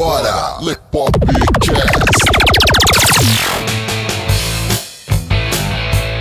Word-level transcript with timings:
agora, 0.00 0.56
Lepopcast. 0.62 1.20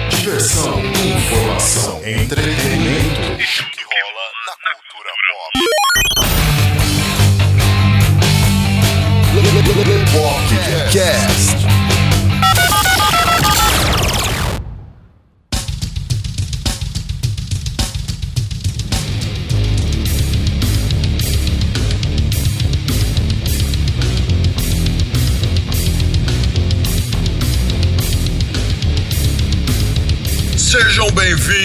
Diversão, 0.09 0.73
informação, 0.83 2.01
entretenimento. 2.05 2.58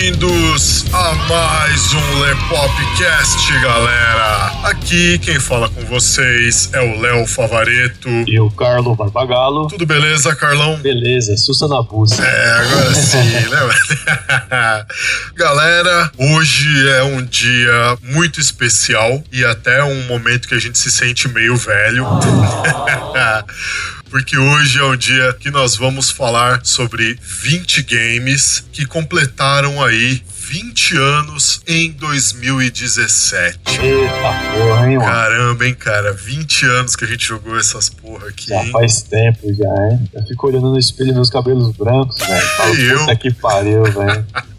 Bem-vindos 0.05 0.85
a 0.93 1.15
mais 1.15 1.95
um 1.95 2.21
Lepopcast, 2.21 3.59
galera. 3.63 4.53
Aqui 4.65 5.19
quem 5.19 5.41
fala 5.41 5.67
com 5.71 5.81
vocês 5.87 6.69
é 6.75 6.81
o 6.81 7.01
Léo 7.01 7.27
Favareto. 7.27 8.11
E 8.27 8.39
o 8.39 8.51
Carlo 8.51 8.95
Barbagalo. 8.95 9.67
Tudo 9.69 9.87
beleza, 9.87 10.37
Carlão? 10.37 10.77
Beleza, 10.77 11.39
Sussa 11.39 11.67
na 11.67 11.81
Bussa. 11.81 12.23
É, 12.23 12.53
agora 12.53 12.95
sim, 12.95 13.17
né? 13.49 14.85
Galera, 15.35 16.13
hoje 16.19 16.87
é 16.91 17.03
um 17.03 17.25
dia 17.25 17.97
muito 18.03 18.39
especial 18.39 19.25
e 19.33 19.43
até 19.43 19.83
um 19.85 20.03
momento 20.07 20.49
que 20.49 20.55
a 20.55 20.61
gente 20.61 20.77
se 20.77 20.91
sente 20.91 21.29
meio 21.29 21.57
velho. 21.57 22.05
Porque 24.15 24.39
hoje 24.39 24.79
é 24.79 24.85
um 24.85 24.97
dia 24.97 25.33
que 25.41 25.51
nós 25.51 25.75
vamos 25.75 26.09
falar 26.09 26.61
sobre 26.63 27.19
20 27.21 27.83
games 27.83 28.65
que 28.71 28.87
completaram 28.87 29.83
aí 29.83 30.23
20 30.33 30.97
anos 30.99 31.61
em 31.67 31.91
2017. 31.91 33.59
Eita 33.71 34.13
porra, 34.53 34.89
hein, 34.89 34.99
mano? 34.99 35.11
Caramba, 35.11 35.67
hein, 35.67 35.75
cara? 35.75 36.13
20 36.13 36.65
anos 36.65 36.95
que 36.95 37.05
a 37.05 37.09
gente 37.09 37.27
jogou 37.27 37.59
essas 37.59 37.89
porra 37.89 38.29
aqui, 38.29 38.51
Já 38.51 38.63
hein? 38.63 38.71
faz 38.71 39.03
tempo 39.03 39.53
já, 39.53 39.89
hein? 39.91 40.09
Eu 40.15 40.23
fico 40.23 40.47
olhando 40.47 40.71
no 40.71 40.79
espelho 40.79 41.13
meus 41.13 41.29
cabelos 41.29 41.77
brancos, 41.77 42.17
velho. 42.25 42.47
Falo, 42.57 42.75
eu? 42.77 42.99
puta 43.01 43.17
que 43.17 43.33
pariu, 43.33 43.83
velho. 43.83 44.25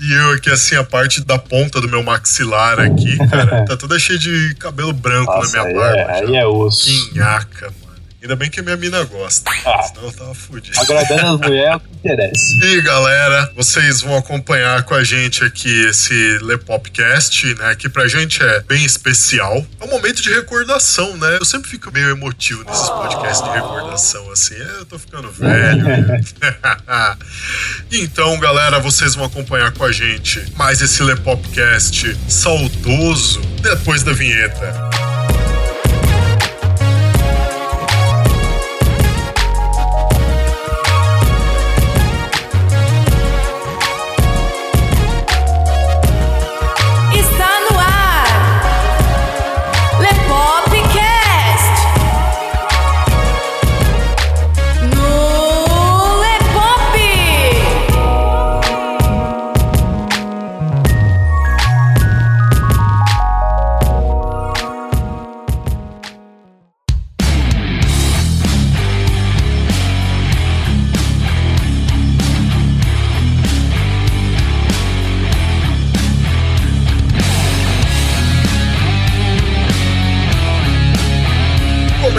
E 0.00 0.12
eu 0.12 0.32
aqui, 0.32 0.48
assim, 0.48 0.76
a 0.76 0.84
parte 0.84 1.24
da 1.24 1.36
ponta 1.38 1.80
do 1.80 1.88
meu 1.88 2.02
maxilar 2.02 2.78
aqui, 2.78 3.16
cara, 3.28 3.64
tá 3.66 3.76
toda 3.76 3.98
cheia 3.98 4.18
de 4.18 4.54
cabelo 4.54 4.92
branco 4.92 5.32
Nossa, 5.32 5.58
na 5.58 5.64
minha 5.64 5.78
barba. 5.78 5.98
é, 5.98 6.06
já. 6.06 6.28
aí 6.28 6.36
é 6.36 6.46
osso. 6.46 6.84
Que 6.86 7.18
nhaca, 7.18 7.66
mano. 7.66 7.79
Ainda 8.22 8.36
bem 8.36 8.50
que 8.50 8.60
a 8.60 8.62
minha 8.62 8.76
mina 8.76 9.02
gosta. 9.04 9.50
Ah. 9.64 9.82
Senão 9.82 10.04
eu 10.04 10.12
tava 10.12 10.34
fudido. 10.34 10.78
Agradando 10.78 11.26
as 11.26 11.40
mulheres 11.48 11.72
é 11.72 11.76
o 11.76 11.80
que 11.80 11.86
interessa. 11.94 12.64
E 12.66 12.82
galera, 12.82 13.50
vocês 13.56 14.02
vão 14.02 14.16
acompanhar 14.16 14.82
com 14.82 14.94
a 14.94 15.02
gente 15.02 15.42
aqui 15.42 15.86
esse 15.86 16.38
Lepopcast, 16.42 17.54
né? 17.54 17.74
Que 17.74 17.88
pra 17.88 18.06
gente 18.08 18.42
é 18.42 18.60
bem 18.60 18.84
especial. 18.84 19.64
É 19.80 19.84
um 19.84 19.88
momento 19.88 20.20
de 20.20 20.30
recordação, 20.30 21.16
né? 21.16 21.38
Eu 21.40 21.46
sempre 21.46 21.70
fico 21.70 21.90
meio 21.90 22.10
emotivo 22.10 22.62
nesses 22.64 22.90
podcasts 22.90 23.42
de 23.42 23.50
recordação, 23.54 24.30
assim. 24.30 24.54
É, 24.54 24.80
Eu 24.80 24.86
tô 24.86 24.98
ficando 24.98 25.30
velho. 25.30 25.86
então, 27.90 28.38
galera, 28.38 28.78
vocês 28.80 29.14
vão 29.14 29.24
acompanhar 29.24 29.72
com 29.72 29.84
a 29.84 29.92
gente 29.92 30.44
mais 30.56 30.82
esse 30.82 31.02
Lepopcast 31.02 32.16
saudoso 32.28 33.40
depois 33.62 34.02
da 34.02 34.12
vinheta. 34.12 35.09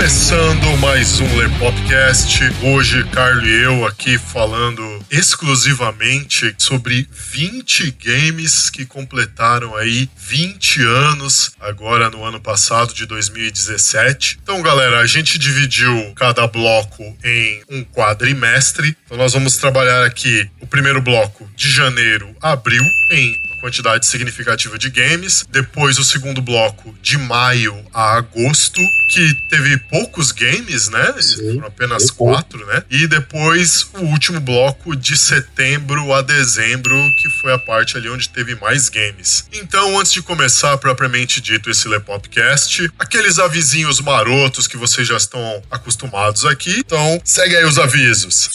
Começando 0.01 0.77
mais 0.79 1.19
um 1.19 1.37
Lepopcast, 1.37 2.39
hoje 2.63 3.03
Carlos 3.09 3.47
e 3.47 3.61
eu 3.61 3.85
aqui 3.85 4.17
falando 4.17 4.81
exclusivamente 5.11 6.55
sobre 6.57 7.07
20 7.11 7.91
games 8.03 8.71
que 8.71 8.83
completaram 8.83 9.75
aí 9.75 10.09
20 10.17 10.81
anos 10.85 11.51
agora 11.59 12.09
no 12.09 12.23
ano 12.23 12.41
passado 12.41 12.95
de 12.95 13.05
2017. 13.05 14.39
Então, 14.41 14.59
galera, 14.63 15.01
a 15.01 15.05
gente 15.05 15.37
dividiu 15.37 16.11
cada 16.15 16.47
bloco 16.47 17.03
em 17.23 17.61
um 17.69 17.83
quadrimestre. 17.83 18.97
Então, 19.05 19.19
nós 19.19 19.33
vamos 19.33 19.57
trabalhar 19.57 20.03
aqui 20.03 20.49
o 20.59 20.65
primeiro 20.65 20.99
bloco 20.99 21.47
de 21.55 21.69
janeiro 21.69 22.35
a 22.41 22.53
abril 22.53 22.83
em 23.11 23.37
quantidade 23.61 24.05
significativa 24.05 24.77
de 24.77 24.89
games. 24.89 25.45
Depois 25.49 25.97
o 25.99 26.03
segundo 26.03 26.41
bloco 26.41 26.93
de 27.01 27.17
maio 27.17 27.85
a 27.93 28.17
agosto, 28.17 28.81
que 29.09 29.33
teve 29.49 29.77
poucos 29.77 30.31
games, 30.31 30.89
né? 30.89 31.13
Sim, 31.21 31.55
Foram 31.55 31.67
apenas 31.67 32.09
quatro, 32.09 32.65
né? 32.65 32.83
E 32.89 33.07
depois 33.07 33.87
o 33.93 34.05
último 34.05 34.39
bloco 34.39 34.95
de 34.95 35.17
setembro 35.17 36.13
a 36.13 36.21
dezembro, 36.21 36.95
que 37.21 37.29
foi 37.41 37.53
a 37.53 37.59
parte 37.59 37.97
ali 37.97 38.09
onde 38.09 38.27
teve 38.27 38.55
mais 38.55 38.89
games. 38.89 39.45
Então, 39.53 39.99
antes 39.99 40.11
de 40.11 40.21
começar 40.21 40.77
propriamente 40.77 41.39
dito 41.39 41.69
esse 41.69 41.87
Lepopcast, 41.87 42.91
aqueles 42.97 43.37
avisinhos 43.37 44.01
marotos 44.01 44.65
que 44.67 44.77
vocês 44.77 45.07
já 45.07 45.17
estão 45.17 45.61
acostumados 45.69 46.45
aqui. 46.45 46.79
Então, 46.79 47.21
segue 47.23 47.55
aí 47.55 47.65
os 47.65 47.77
avisos. 47.77 48.49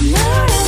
Você 0.00 0.59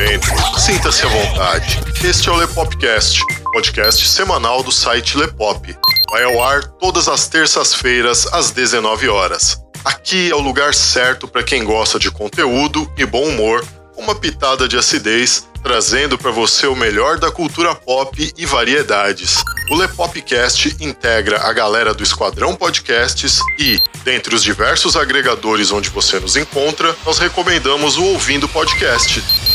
momento, 0.00 0.28
sinta-se 0.58 1.04
à 1.04 1.08
vontade. 1.08 1.78
Este 2.02 2.30
é 2.30 2.32
o 2.32 2.36
Lepopcast, 2.36 3.20
podcast 3.52 4.08
semanal 4.08 4.62
do 4.62 4.72
site 4.72 5.18
Lepop. 5.18 5.76
Vai 6.10 6.24
ao 6.24 6.42
ar 6.42 6.64
todas 6.64 7.06
as 7.06 7.28
terças-feiras 7.28 8.26
às 8.32 8.50
19 8.50 9.10
horas. 9.10 9.62
Aqui 9.84 10.30
é 10.30 10.34
o 10.34 10.40
lugar 10.40 10.72
certo 10.72 11.28
para 11.28 11.42
quem 11.42 11.64
gosta 11.64 11.98
de 11.98 12.10
conteúdo 12.10 12.90
e 12.96 13.04
bom 13.04 13.24
humor, 13.24 13.62
uma 13.94 14.14
pitada 14.14 14.66
de 14.66 14.78
acidez, 14.78 15.46
trazendo 15.62 16.16
para 16.16 16.30
você 16.30 16.66
o 16.66 16.74
melhor 16.74 17.18
da 17.18 17.30
cultura 17.30 17.74
pop 17.74 18.32
e 18.38 18.46
variedades. 18.46 19.42
O 19.70 19.76
Lepopcast 19.76 20.76
integra 20.80 21.42
a 21.42 21.52
galera 21.52 21.92
do 21.92 22.02
Esquadrão 22.02 22.56
Podcasts 22.56 23.38
e, 23.58 23.78
dentre 24.02 24.34
os 24.34 24.42
diversos 24.42 24.96
agregadores 24.96 25.70
onde 25.70 25.90
você 25.90 26.18
nos 26.18 26.36
encontra, 26.36 26.96
nós 27.04 27.18
recomendamos 27.18 27.98
o 27.98 28.04
Ouvindo 28.04 28.48
Podcast. 28.48 29.22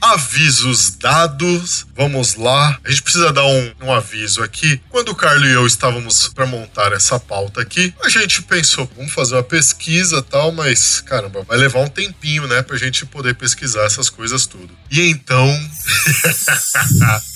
Avisos 0.00 0.90
dados, 0.96 1.86
vamos 1.94 2.34
lá. 2.34 2.78
A 2.84 2.90
gente 2.90 3.02
precisa 3.02 3.32
dar 3.32 3.44
um, 3.44 3.72
um 3.82 3.92
aviso 3.92 4.42
aqui. 4.42 4.80
Quando 4.88 5.10
o 5.10 5.14
Carlos 5.14 5.48
e 5.48 5.52
eu 5.52 5.66
estávamos 5.66 6.28
para 6.28 6.46
montar 6.46 6.92
essa 6.92 7.18
pauta 7.18 7.60
aqui, 7.60 7.94
a 8.02 8.08
gente 8.08 8.42
pensou, 8.42 8.90
vamos 8.96 9.12
fazer 9.12 9.34
uma 9.34 9.42
pesquisa 9.42 10.22
tal, 10.22 10.52
mas 10.52 11.00
caramba, 11.00 11.42
vai 11.42 11.58
levar 11.58 11.80
um 11.80 11.88
tempinho, 11.88 12.46
né, 12.46 12.62
pra 12.62 12.76
gente 12.76 13.04
poder 13.06 13.34
pesquisar 13.34 13.84
essas 13.84 14.08
coisas 14.08 14.46
tudo. 14.46 14.70
E 14.90 15.00
então. 15.08 15.48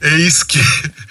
Eis 0.00 0.42
que 0.42 0.58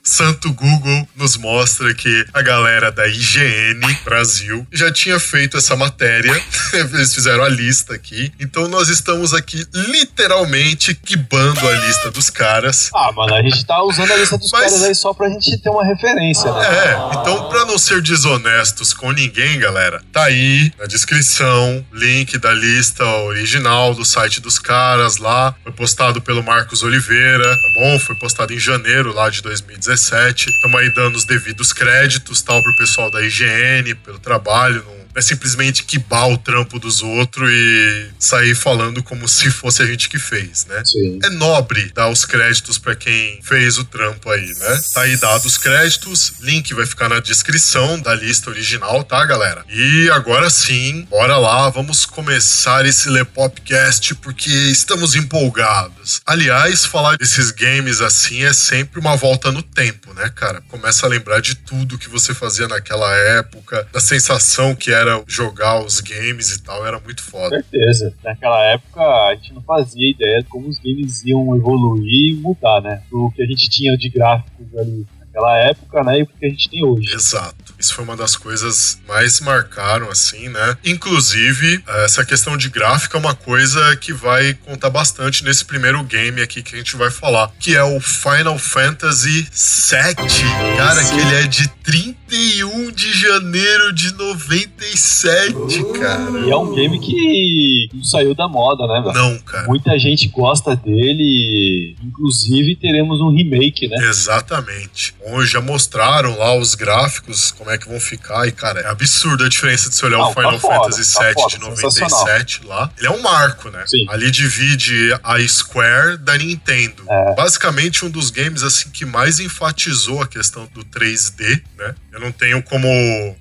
Santo 0.04 0.52
Google 0.54 1.08
nos 1.16 1.38
mostra 1.38 1.94
que 1.94 2.26
a 2.34 2.42
galera 2.42 2.92
da 2.92 3.08
IGN 3.08 3.82
Brasil 4.04 4.66
já 4.72 4.92
tinha 4.92 5.20
feito 5.20 5.58
essa 5.58 5.76
matéria. 5.76 6.32
Eles 6.74 7.14
fizeram 7.14 7.44
a 7.44 7.50
lista 7.50 7.94
aqui. 7.94 8.32
Então 8.40 8.68
nós 8.68 8.90
estamos 8.90 9.34
aqui 9.34 9.66
literalmente 9.74 10.94
quibando 10.94 11.68
a 11.68 11.72
lista 11.88 12.12
dos 12.12 12.30
caras. 12.30 12.90
Ah, 12.94 13.12
mano, 13.14 13.34
a 13.34 13.42
gente 13.42 13.66
tá 13.66 13.82
usando 13.84 14.12
a 14.12 14.16
lista 14.18 14.38
dos 14.38 14.52
Mas- 14.52 14.72
caras 14.72 14.84
aí 14.84 14.96
só 14.96 15.14
pra 15.14 15.30
gente 15.30 15.58
ter 15.62 15.70
uma 15.70 15.86
referência, 15.86 16.52
né? 16.54 16.66
É, 16.68 16.92
então 17.20 17.50
pra 17.50 17.66
não 17.66 17.78
ser 17.78 18.02
desonestos 18.02 18.94
com 18.94 19.12
ninguém, 19.12 19.60
galera, 19.60 20.02
tá 20.12 20.26
aí 20.26 20.72
na 20.78 20.86
descrição, 20.86 21.86
link 21.92 22.38
da 22.38 22.54
lista 22.54 23.04
original 23.06 23.94
do 23.94 24.06
site 24.06 24.42
dos 24.42 24.60
caras 24.60 25.18
lá. 25.18 25.56
Foi 25.64 25.72
postado 25.72 26.22
pelo 26.22 26.44
Marcos 26.68 26.84
Oliveira, 26.84 27.46
tá 27.62 27.70
bom? 27.76 27.98
Foi 27.98 28.14
postado 28.16 28.54
em 28.54 28.60
janeiro 28.60 29.14
lá 29.14 29.30
de 29.30 29.42
2017. 29.42 30.50
Estamos 30.50 30.82
aí 30.82 30.94
dando 30.94 31.16
os 31.16 31.24
devidos 31.24 31.72
créditos, 31.72 32.42
tal, 32.42 32.62
pro 32.62 32.76
pessoal 32.76 33.10
da 33.10 33.22
IGN, 33.22 33.96
pelo 34.04 34.20
trabalho. 34.20 34.84
Não 34.86 35.07
é 35.18 35.22
simplesmente 35.22 35.84
quibar 35.84 36.28
o 36.28 36.38
trampo 36.38 36.78
dos 36.80 37.02
outros 37.02 37.50
e 37.52 38.10
sair 38.20 38.54
falando 38.54 39.02
como 39.02 39.28
se 39.28 39.50
fosse 39.50 39.82
a 39.82 39.86
gente 39.86 40.08
que 40.10 40.20
fez, 40.20 40.66
né? 40.68 40.84
Sim. 40.86 41.20
é 41.24 41.30
nobre 41.32 41.92
dar 41.94 42.10
os 42.10 42.24
créditos 42.24 42.78
pra 42.78 42.96
quem 42.96 43.40
fez 43.42 43.80
o 43.80 43.84
trampo 43.84 44.30
aí, 44.30 44.54
né? 44.60 44.82
Tá 44.94 45.02
aí 45.02 45.18
dados 45.18 45.46
os 45.46 45.58
créditos, 45.58 46.34
link 46.42 46.74
vai 46.74 46.86
ficar 46.86 47.10
na 47.10 47.20
descrição 47.20 48.00
da 48.00 48.14
lista 48.14 48.50
original, 48.50 49.04
tá, 49.04 49.24
galera? 49.26 49.64
E 49.70 50.10
agora 50.12 50.50
sim, 50.50 51.08
bora 51.10 51.38
lá, 51.38 51.70
vamos 51.70 52.06
começar 52.06 52.86
esse 52.86 53.10
Lepopcast 53.10 54.16
porque 54.16 54.52
estamos 54.52 55.16
empolgados. 55.16 56.22
Aliás, 56.26 56.86
falar 56.86 57.18
desses 57.18 57.50
games 57.52 58.02
assim 58.02 58.44
é 58.44 58.54
sempre 58.54 59.00
uma 59.00 59.16
volta 59.16 59.52
no 59.52 59.64
tempo, 59.64 60.14
né, 60.14 60.30
cara? 60.36 60.62
Começa 60.68 61.06
a 61.06 61.10
lembrar 61.10 61.40
de 61.40 61.56
tudo 61.56 61.98
que 61.98 62.10
você 62.10 62.34
fazia 62.34 62.68
naquela 62.68 63.12
época, 63.16 63.88
da 63.92 64.00
sensação 64.00 64.76
que 64.76 64.92
era 64.92 65.07
jogar 65.28 65.84
os 65.84 66.00
games 66.02 66.52
e 66.52 66.64
tal, 66.64 66.86
era 66.86 67.00
muito 67.00 67.22
foda. 67.22 67.50
certeza. 67.50 68.14
Naquela 68.24 68.64
época 68.66 69.02
a 69.02 69.36
gente 69.36 69.54
não 69.54 69.62
fazia 69.62 70.10
ideia 70.10 70.42
de 70.42 70.48
como 70.48 70.68
os 70.68 70.78
games 70.80 71.24
iam 71.26 71.56
evoluir 71.56 72.32
e 72.32 72.36
mudar, 72.36 72.82
né? 72.82 73.02
Do 73.10 73.32
que 73.32 73.42
a 73.42 73.46
gente 73.46 73.70
tinha 73.70 73.98
de 73.98 74.10
gráficos 74.10 74.68
ali 74.78 75.06
naquela 75.38 75.58
época, 75.60 76.04
né? 76.04 76.20
E 76.20 76.24
o 76.24 76.28
que 76.28 76.46
a 76.46 76.50
gente 76.50 76.70
tem 76.70 76.84
hoje. 76.84 77.14
Exato. 77.14 77.56
Isso 77.80 77.94
foi 77.94 78.04
uma 78.04 78.18
das 78.18 78.36
coisas 78.36 79.00
mais 79.08 79.40
marcaram, 79.40 80.10
assim, 80.10 80.50
né? 80.50 80.78
Inclusive, 80.84 81.84
essa 82.04 82.26
questão 82.26 82.58
de 82.58 82.70
gráfico 82.70 83.16
é 83.16 83.20
uma 83.20 83.36
coisa 83.36 83.96
que 83.98 84.12
vai 84.12 84.56
contar 84.66 84.90
bastante 84.90 85.44
nesse 85.44 85.64
primeiro 85.64 86.04
game 86.04 86.42
aqui 86.42 86.64
que 86.64 86.74
a 86.74 86.78
gente 86.80 86.96
vai 86.96 87.12
falar, 87.12 87.52
que 87.60 87.76
é 87.76 87.84
o 87.84 88.00
Final 88.00 88.58
Fantasy 88.58 89.48
VII. 89.52 90.76
Cara, 90.76 91.04
que 91.04 91.20
ele 91.20 91.36
é 91.36 91.48
de 91.48 91.68
31 91.84 92.92
de 92.92 93.14
janeiro 93.14 93.94
de 93.94 94.12
97, 94.14 95.54
cara. 96.00 96.40
E 96.46 96.50
é 96.50 96.58
um 96.58 96.74
game 96.74 97.00
que 97.00 97.90
não 97.94 98.04
saiu 98.04 98.34
da 98.34 98.48
moda, 98.48 98.88
né, 98.88 99.02
velho? 99.02 99.14
Não, 99.14 99.38
cara. 99.40 99.68
Muita 99.68 99.98
gente 100.00 100.28
gosta 100.30 100.76
dele, 100.76 101.96
inclusive 102.04 102.76
teremos 102.76 103.22
um 103.22 103.30
remake, 103.30 103.88
né? 103.88 103.98
Exatamente. 104.08 105.14
Bom, 105.30 105.44
já 105.44 105.60
mostraram 105.60 106.38
lá 106.38 106.56
os 106.56 106.74
gráficos, 106.74 107.52
como 107.52 107.70
é 107.70 107.78
que 107.78 107.88
vão 107.88 108.00
ficar. 108.00 108.48
E, 108.48 108.52
cara, 108.52 108.80
é 108.80 108.88
absurda 108.88 109.46
a 109.46 109.50
diferença 109.50 109.90
de 109.90 109.96
se 109.96 110.06
olhar 110.06 110.20
Não, 110.20 110.30
o 110.30 110.34
Final 110.34 110.54
tá 110.54 110.60
foda, 110.60 110.76
Fantasy 110.76 111.14
tá 111.14 111.24
VII 111.26 111.34
foda, 111.34 111.48
de 111.50 111.60
97 111.60 112.66
lá. 112.66 112.90
Ele 112.98 113.08
é 113.08 113.12
um 113.12 113.22
marco, 113.22 113.70
né? 113.70 113.84
Sim. 113.86 114.06
Ali 114.10 114.32
divide 114.32 115.14
a 115.22 115.38
Square 115.46 116.18
da 116.18 116.38
Nintendo. 116.38 117.04
É. 117.10 117.36
Basicamente, 117.36 118.06
um 118.06 118.10
dos 118.10 118.30
games 118.30 118.64
assim 118.64 118.90
que 118.90 119.06
mais 119.06 119.42
enfatizou 119.42 120.22
a 120.22 120.28
questão 120.28 120.66
do 120.74 120.86
3D, 120.86 121.62
né? 121.78 121.94
Eu 122.14 122.22
não 122.22 122.32
tenho 122.32 122.64
como 122.64 122.88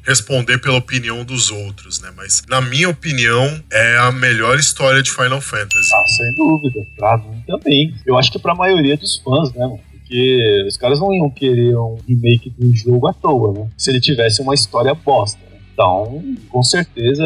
responder 0.02 0.58
pela 0.58 0.76
opinião 0.76 1.24
dos 1.24 1.50
outros, 1.50 2.00
né? 2.00 2.10
Mas, 2.16 2.42
na 2.48 2.60
minha 2.60 2.88
opinião, 2.88 3.62
é 3.70 3.96
a 3.98 4.10
melhor 4.10 4.58
história 4.58 5.02
de 5.02 5.10
Final 5.12 5.40
Fantasy. 5.40 5.88
Ah, 5.94 6.04
sem 6.16 6.34
dúvida. 6.34 6.80
Pra 6.96 7.16
mim 7.16 7.42
também. 7.46 7.94
Eu 8.04 8.18
acho 8.18 8.32
que 8.32 8.38
pra 8.40 8.54
maioria 8.56 8.96
dos 8.96 9.18
fãs, 9.24 9.52
né, 9.52 9.60
mano? 9.60 9.85
Porque 10.06 10.64
os 10.68 10.76
caras 10.76 11.00
não 11.00 11.12
iam 11.12 11.28
querer 11.28 11.76
um 11.76 11.96
remake 12.06 12.48
do 12.56 12.72
jogo 12.74 13.08
à 13.08 13.12
toa, 13.12 13.52
né? 13.52 13.68
Se 13.76 13.90
ele 13.90 14.00
tivesse 14.00 14.40
uma 14.40 14.54
história 14.54 14.94
bosta. 14.94 15.40
Então, 15.76 16.24
com 16.48 16.62
certeza, 16.62 17.22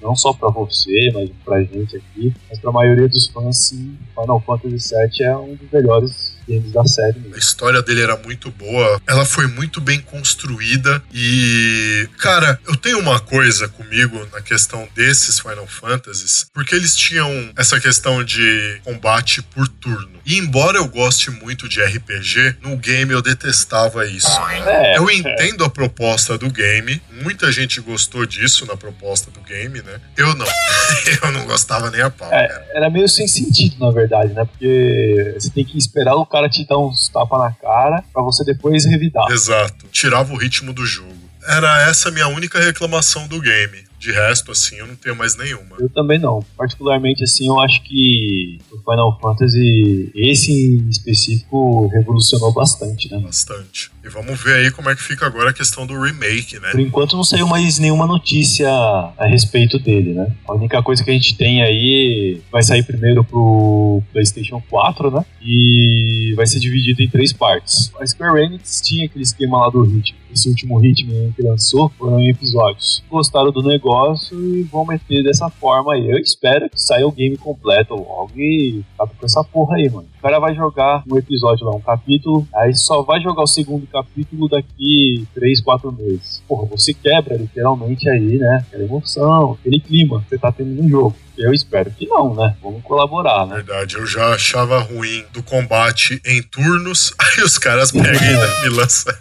não 0.00 0.16
só 0.16 0.32
pra 0.32 0.48
você, 0.48 1.10
mas 1.12 1.28
pra 1.44 1.60
gente 1.62 1.96
aqui, 1.98 2.32
mas 2.48 2.58
pra 2.58 2.72
maioria 2.72 3.06
dos 3.06 3.26
fãs, 3.28 3.58
sim, 3.58 3.94
Final 4.18 4.42
Fantasy 4.46 4.94
VII 4.94 5.26
é 5.26 5.36
um 5.36 5.54
dos 5.54 5.70
melhores 5.70 6.32
games 6.48 6.72
da 6.72 6.82
série 6.86 7.18
A 7.18 7.20
mesmo. 7.20 7.36
história 7.36 7.82
dele 7.82 8.00
era 8.00 8.16
muito 8.16 8.50
boa, 8.50 9.00
ela 9.06 9.26
foi 9.26 9.46
muito 9.46 9.82
bem 9.82 10.00
construída 10.00 11.00
e, 11.12 12.08
cara, 12.18 12.58
eu 12.66 12.74
tenho 12.74 12.98
uma 12.98 13.20
coisa 13.20 13.68
comigo 13.68 14.26
na 14.32 14.40
questão 14.40 14.88
desses 14.96 15.38
Final 15.38 15.66
Fantasies, 15.66 16.46
porque 16.54 16.74
eles 16.74 16.96
tinham 16.96 17.28
essa 17.54 17.78
questão 17.78 18.24
de 18.24 18.80
combate 18.82 19.42
por 19.42 19.68
turno. 19.68 20.08
E 20.26 20.38
embora 20.38 20.78
eu 20.78 20.86
goste 20.88 21.30
muito 21.30 21.68
de 21.68 21.82
RPG, 21.82 22.56
no 22.62 22.76
game 22.76 23.12
eu 23.12 23.22
detestava 23.22 24.06
isso. 24.06 24.28
É, 24.66 24.96
Eu 24.98 25.10
entendo 25.10 25.64
a 25.64 25.70
proposta 25.70 26.36
do 26.38 26.50
game, 26.50 27.00
muita 27.22 27.50
gente 27.50 27.80
gostou 27.90 28.24
disso 28.24 28.64
na 28.66 28.76
proposta 28.76 29.30
do 29.30 29.40
game, 29.40 29.82
né? 29.82 30.00
Eu 30.16 30.34
não. 30.34 30.46
eu 31.24 31.32
não 31.32 31.44
gostava 31.46 31.90
nem 31.90 32.00
a 32.00 32.10
pau. 32.10 32.32
É, 32.32 32.68
era 32.74 32.88
meio 32.88 33.08
sem 33.08 33.26
sentido, 33.26 33.76
na 33.84 33.90
verdade, 33.90 34.32
né? 34.32 34.44
Porque 34.44 35.34
você 35.38 35.50
tem 35.50 35.64
que 35.64 35.76
esperar 35.76 36.14
o 36.14 36.24
cara 36.24 36.48
te 36.48 36.66
dar 36.66 36.78
uns 36.78 37.08
tapas 37.08 37.38
na 37.38 37.52
cara 37.52 38.04
pra 38.12 38.22
você 38.22 38.44
depois 38.44 38.84
revidar. 38.84 39.30
Exato. 39.30 39.86
Tirava 39.90 40.32
o 40.32 40.36
ritmo 40.36 40.72
do 40.72 40.86
jogo. 40.86 41.18
Era 41.48 41.88
essa 41.88 42.10
a 42.10 42.12
minha 42.12 42.28
única 42.28 42.60
reclamação 42.60 43.26
do 43.26 43.40
game. 43.40 43.89
De 44.00 44.10
resto, 44.12 44.50
assim, 44.50 44.76
eu 44.76 44.86
não 44.86 44.96
tenho 44.96 45.14
mais 45.14 45.36
nenhuma. 45.36 45.76
Eu 45.78 45.90
também 45.90 46.18
não. 46.18 46.42
Particularmente, 46.56 47.22
assim, 47.22 47.48
eu 47.48 47.60
acho 47.60 47.82
que 47.82 48.58
o 48.72 48.78
Final 48.78 49.20
Fantasy, 49.20 50.10
esse 50.14 50.50
em 50.50 50.88
específico, 50.88 51.86
revolucionou 51.88 52.50
bastante, 52.50 53.10
né? 53.12 53.18
Bastante. 53.18 53.90
E 54.02 54.08
vamos 54.08 54.42
ver 54.42 54.54
aí 54.54 54.70
como 54.70 54.88
é 54.88 54.96
que 54.96 55.02
fica 55.02 55.26
agora 55.26 55.50
a 55.50 55.52
questão 55.52 55.86
do 55.86 56.00
remake, 56.00 56.58
né? 56.58 56.70
Por 56.70 56.80
enquanto 56.80 57.14
não 57.14 57.22
saiu 57.22 57.46
mais 57.46 57.78
nenhuma 57.78 58.06
notícia 58.06 58.70
a 58.70 59.26
respeito 59.26 59.78
dele, 59.78 60.14
né? 60.14 60.34
A 60.48 60.54
única 60.54 60.82
coisa 60.82 61.04
que 61.04 61.10
a 61.10 61.12
gente 61.12 61.36
tem 61.36 61.62
aí 61.62 62.40
vai 62.50 62.62
sair 62.62 62.82
primeiro 62.82 63.22
pro 63.22 64.02
PlayStation 64.14 64.62
4, 64.70 65.10
né? 65.10 65.26
E 65.42 66.32
vai 66.36 66.46
ser 66.46 66.58
dividido 66.58 67.02
em 67.02 67.10
três 67.10 67.34
partes. 67.34 67.92
A 68.00 68.06
Square 68.06 68.42
Enix 68.42 68.80
tinha 68.80 69.04
aquele 69.04 69.24
esquema 69.24 69.58
lá 69.58 69.68
do 69.68 69.82
ritmo. 69.82 70.18
Esse 70.32 70.48
último 70.48 70.78
ritmo 70.78 71.34
que 71.34 71.42
lançou 71.42 71.90
foram 71.98 72.20
em 72.20 72.30
episódios. 72.30 73.02
Gostaram 73.10 73.50
do 73.50 73.62
negócio 73.62 73.89
e 74.32 74.62
vão 74.64 74.86
meter 74.86 75.22
dessa 75.22 75.48
forma 75.48 75.94
aí. 75.94 76.10
Eu 76.10 76.18
espero 76.18 76.68
que 76.68 76.80
saia 76.80 77.06
o 77.06 77.12
game 77.12 77.36
completo 77.36 77.94
logo 77.94 78.32
e 78.36 78.84
acaba 78.94 79.12
com 79.18 79.26
essa 79.26 79.42
porra 79.42 79.76
aí, 79.76 79.88
mano. 79.90 80.08
O 80.18 80.22
cara 80.22 80.38
vai 80.38 80.54
jogar 80.54 81.02
um 81.10 81.16
episódio 81.16 81.66
lá, 81.66 81.74
um 81.74 81.80
capítulo, 81.80 82.46
aí 82.54 82.74
só 82.74 83.02
vai 83.02 83.20
jogar 83.20 83.42
o 83.42 83.46
segundo 83.46 83.86
capítulo 83.86 84.48
daqui 84.48 85.26
3, 85.34 85.60
4 85.60 85.92
meses. 85.92 86.42
Porra, 86.46 86.66
você 86.66 86.94
quebra 86.94 87.36
literalmente 87.36 88.08
aí, 88.08 88.38
né? 88.38 88.64
Aquela 88.66 88.84
emoção, 88.84 89.52
aquele 89.52 89.80
clima 89.80 90.20
que 90.22 90.28
você 90.30 90.38
tá 90.38 90.52
tendo 90.52 90.82
no 90.82 90.88
jogo. 90.88 91.16
Eu 91.36 91.54
espero 91.54 91.90
que 91.90 92.06
não, 92.06 92.34
né? 92.34 92.54
Vamos 92.62 92.82
colaborar, 92.82 93.46
né? 93.46 93.56
Verdade, 93.56 93.96
eu 93.96 94.06
já 94.06 94.34
achava 94.34 94.78
ruim 94.78 95.24
do 95.32 95.42
combate 95.42 96.20
em 96.24 96.42
turnos, 96.42 97.14
aí 97.18 97.42
os 97.42 97.56
caras 97.56 97.90
pegam 97.90 98.12
e 98.12 98.62
me 98.62 98.76
lançam. 98.76 99.14